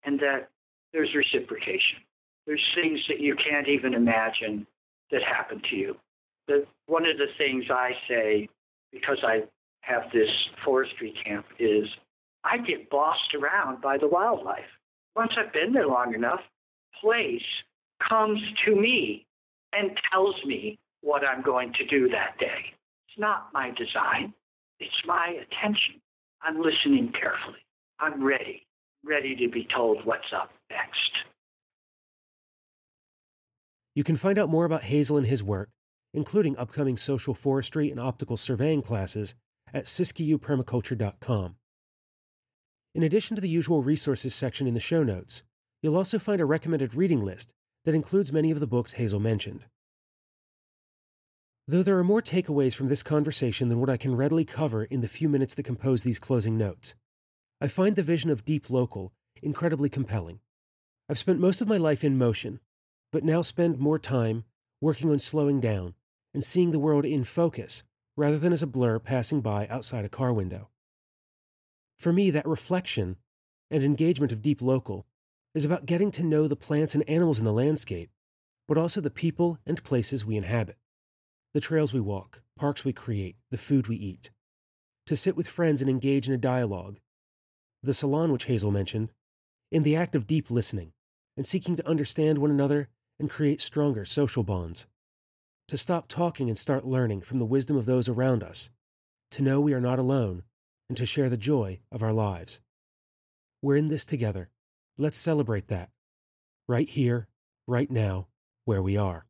and 0.03 0.19
that 0.19 0.49
there's 0.93 1.13
reciprocation. 1.15 1.99
There's 2.45 2.63
things 2.76 2.99
that 3.07 3.19
you 3.19 3.36
can't 3.36 3.67
even 3.67 3.93
imagine 3.93 4.67
that 5.11 5.24
happen 5.24 5.61
to 5.69 5.76
you. 5.76 5.97
The, 6.48 6.66
one 6.88 7.06
of 7.06 7.18
the 7.18 7.28
things 7.38 7.66
I 7.70 7.92
say, 8.08 8.50
because 8.92 9.20
I 9.24 9.44
have 9.82 10.04
this 10.12 10.30
forestry 10.64 11.14
camp, 11.24 11.46
is 11.60 11.88
I 12.44 12.58
get 12.58 12.89
bossed 12.89 13.34
around 13.36 13.82
by 13.82 13.98
the 13.98 14.08
wildlife. 14.08 14.66
Once 15.16 15.34
I've 15.38 15.54
been 15.54 15.74
there 15.74 15.88
long 15.88 16.14
enough, 16.14 16.42
place 17.00 17.44
comes 18.08 18.39
to 18.66 18.76
me 18.76 19.26
and 19.74 19.92
tells 20.12 20.36
me 20.46 20.80
what 21.02 21.26
I'm 21.26 21.42
going 21.42 21.74
to 21.74 21.86
do 21.86 22.10
that 22.10 22.38
day. 22.39 22.74
It's 23.08 23.20
not 23.20 23.50
my 23.54 23.72
design, 23.72 24.34
it's 24.80 25.02
my 25.06 25.38
attention. 25.42 26.02
I'm 26.42 26.62
listening 26.62 27.12
carefully. 27.12 27.60
I'm 28.00 28.24
ready, 28.24 28.66
ready 29.06 29.36
to 29.36 29.48
be 29.48 29.68
told 29.74 30.06
what's 30.06 30.34
up 30.36 30.52
next. 30.72 31.12
You 33.94 34.04
can 34.04 34.18
find 34.18 34.39
out 34.39 34.50
more 34.50 34.66
about 34.66 34.84
Hazel 34.84 35.18
and 35.18 35.28
his 35.28 35.44
work, 35.44 35.70
including 36.14 36.57
upcoming 36.57 36.97
social 36.97 37.34
forestry 37.34 37.89
and 37.89 37.99
optical 37.99 38.38
surveying 38.38 38.82
classes, 38.82 39.34
at 39.74 39.86
siskiyoupermaculture.com. 39.86 41.55
In 42.93 43.03
addition 43.03 43.36
to 43.36 43.41
the 43.41 43.49
usual 43.49 43.82
resources 43.82 44.36
section 44.36 44.68
in 44.68 44.74
the 44.74 44.82
show 44.82 45.03
notes, 45.03 45.43
you'll 45.82 45.95
also 45.95 46.20
find 46.20 46.41
a 46.41 46.45
recommended 46.45 46.93
reading 46.93 47.24
list 47.24 47.53
that 47.86 47.95
includes 47.95 48.32
many 48.32 48.51
of 48.51 48.59
the 48.59 48.68
books 48.68 48.93
Hazel 48.93 49.20
mentioned. 49.20 49.66
Though 51.68 51.84
there 51.84 51.97
are 51.97 52.03
more 52.03 52.22
takeaways 52.22 52.76
from 52.76 52.89
this 52.89 53.03
conversation 53.03 53.70
than 53.70 53.80
what 53.80 53.89
I 53.89 53.95
can 53.95 54.16
readily 54.16 54.43
cover 54.43 54.84
in 54.84 54.99
the 54.99 55.07
few 55.07 55.30
minutes 55.30 55.53
that 55.55 55.64
compose 55.64 56.03
these 56.03 56.20
closing 56.20 56.57
notes, 56.57 56.95
I 57.62 57.70
find 57.70 57.95
the 57.95 58.03
vision 58.03 58.30
of 58.30 58.43
Deep 58.43 58.70
Local 58.70 59.14
incredibly 59.41 59.89
compelling. 59.89 60.39
I've 61.09 61.18
spent 61.18 61.39
most 61.39 61.62
of 61.62 61.68
my 61.68 61.78
life 61.78 62.03
in 62.03 62.18
motion, 62.18 62.59
but 63.12 63.24
now 63.24 63.41
spend 63.41 63.80
more 63.80 63.99
time 63.99 64.43
working 64.82 65.09
on 65.09 65.20
slowing 65.20 65.62
down 65.62 65.93
and 66.34 66.43
seeing 66.43 66.71
the 66.71 66.79
world 66.79 67.05
in 67.05 67.23
focus 67.23 67.84
rather 68.15 68.38
than 68.38 68.53
as 68.53 68.61
a 68.61 68.67
blur 68.67 68.99
passing 68.99 69.41
by 69.41 69.67
outside 69.67 70.05
a 70.05 70.09
car 70.09 70.34
window. 70.34 70.69
For 71.99 72.11
me, 72.11 72.32
that 72.32 72.47
reflection 72.47 73.17
and 73.69 73.84
engagement 73.84 74.32
of 74.32 74.41
Deep 74.41 74.61
Local 74.61 75.05
is 75.53 75.65
about 75.65 75.86
getting 75.86 76.11
to 76.13 76.23
know 76.23 76.47
the 76.47 76.55
plants 76.55 76.93
and 76.93 77.07
animals 77.09 77.39
in 77.39 77.45
the 77.45 77.53
landscape, 77.53 78.09
but 78.67 78.77
also 78.77 79.01
the 79.01 79.09
people 79.09 79.57
and 79.65 79.84
places 79.84 80.25
we 80.25 80.38
inhabit, 80.38 80.77
the 81.53 81.61
trails 81.61 81.93
we 81.93 81.99
walk, 81.99 82.41
parks 82.57 82.84
we 82.84 82.93
create, 82.93 83.36
the 83.49 83.57
food 83.57 83.88
we 83.88 83.95
eat. 83.95 84.29
To 85.07 85.17
sit 85.17 85.36
with 85.36 85.47
friends 85.47 85.82
and 85.82 85.89
engage 85.89 86.27
in 86.27 86.34
a 86.34 86.38
dialogue, 86.38 86.99
the 87.84 87.93
salon 87.93 88.32
which 88.32 88.45
Hazel 88.45 88.71
mentioned, 88.71 89.09
in 89.71 89.84
the 89.84 89.95
act 89.95 90.15
of 90.15 90.27
deep 90.27 90.51
listening 90.51 90.93
and 91.38 91.47
seeking 91.47 91.75
to 91.75 91.88
understand 91.88 92.38
one 92.38 92.51
another 92.51 92.89
and 93.19 93.29
create 93.29 93.61
stronger 93.61 94.05
social 94.05 94.43
bonds. 94.43 94.86
To 95.72 95.78
stop 95.78 96.09
talking 96.09 96.49
and 96.49 96.57
start 96.59 96.86
learning 96.86 97.22
from 97.22 97.39
the 97.39 97.45
wisdom 97.45 97.78
of 97.78 97.86
those 97.86 98.09
around 98.09 98.43
us. 98.43 98.69
To 99.32 99.41
know 99.41 99.61
we 99.61 99.72
are 99.72 99.80
not 99.80 99.99
alone 99.99 100.43
and 100.89 100.97
to 100.97 101.05
share 101.05 101.30
the 101.30 101.38
joy 101.38 101.80
of 101.93 102.03
our 102.03 102.11
lives. 102.11 102.59
We're 103.61 103.78
in 103.78 103.88
this 103.88 104.03
together. 104.03 104.49
Let's 104.97 105.17
celebrate 105.17 105.69
that. 105.69 105.89
Right 106.67 106.89
here, 106.89 107.30
right 107.67 107.89
now, 107.89 108.28
where 108.65 108.82
we 108.82 108.97
are. 108.97 109.26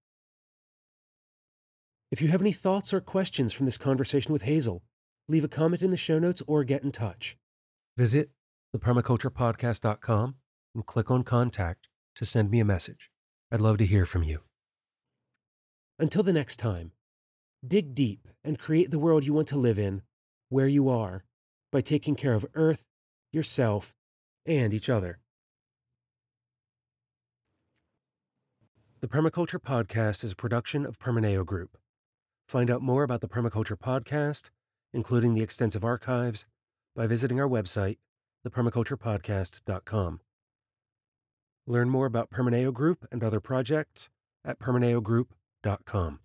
If 2.10 2.22
you 2.22 2.30
have 2.30 2.42
any 2.42 2.54
thoughts 2.54 2.92
or 2.92 3.02
questions 3.02 3.54
from 3.54 3.68
this 3.68 3.78
conversation 3.78 4.34
with 4.34 4.42
Hazel, 4.42 4.82
leave 5.28 5.44
a 5.44 5.48
comment 5.48 5.84
in 5.84 5.92
the 5.92 5.96
show 5.96 6.18
notes 6.18 6.42
or 6.48 6.64
get 6.64 6.84
in 6.84 6.92
touch. 6.92 7.38
Visit 7.98 8.32
thepermaculturepodcast.com 8.76 10.36
and 10.74 10.86
click 10.88 11.12
on 11.12 11.24
Contact 11.24 11.86
to 12.16 12.26
send 12.26 12.50
me 12.50 12.60
a 12.60 12.66
message. 12.66 13.12
I'd 13.52 13.62
love 13.62 13.78
to 13.78 13.86
hear 13.86 14.08
from 14.08 14.24
you. 14.24 14.40
Until 16.02 16.24
the 16.24 16.34
next 16.34 16.58
time, 16.58 16.94
dig 17.66 17.94
deep 17.94 18.28
and 18.44 18.58
create 18.58 18.90
the 18.90 18.98
world 18.98 19.24
you 19.24 19.34
want 19.34 19.50
to 19.50 19.56
live 19.56 19.78
in, 19.78 20.02
where 20.50 20.68
you 20.68 20.90
are, 20.90 21.24
by 21.72 21.82
taking 21.82 22.16
care 22.16 22.34
of 22.34 22.44
Earth, 22.56 22.82
yourself, 23.32 23.94
and 24.44 24.74
each 24.74 24.90
other. 24.90 25.20
The 29.02 29.08
Permaculture 29.08 29.62
Podcast 29.62 30.24
is 30.24 30.32
a 30.32 30.36
production 30.36 30.88
of 30.88 30.98
Permaneo 30.98 31.46
Group. 31.46 31.78
Find 32.48 32.72
out 32.72 32.82
more 32.82 33.04
about 33.04 33.22
the 33.22 33.28
Permaculture 33.28 33.78
Podcast, 33.78 34.50
including 34.94 35.36
the 35.36 35.44
extensive 35.44 35.84
archives, 35.84 36.46
by 36.96 37.06
visiting 37.06 37.40
our 37.40 37.48
website, 37.48 38.00
thepermaculturepodcast.com. 38.48 40.20
Learn 41.68 41.90
more 41.92 42.08
about 42.08 42.32
Permaneo 42.32 42.74
Group 42.74 43.06
and 43.12 43.24
other 43.24 43.40
projects 43.40 44.10
at 44.44 44.58
permaneogroup.com 44.58 45.36
dot 45.64 45.86
com. 45.86 46.20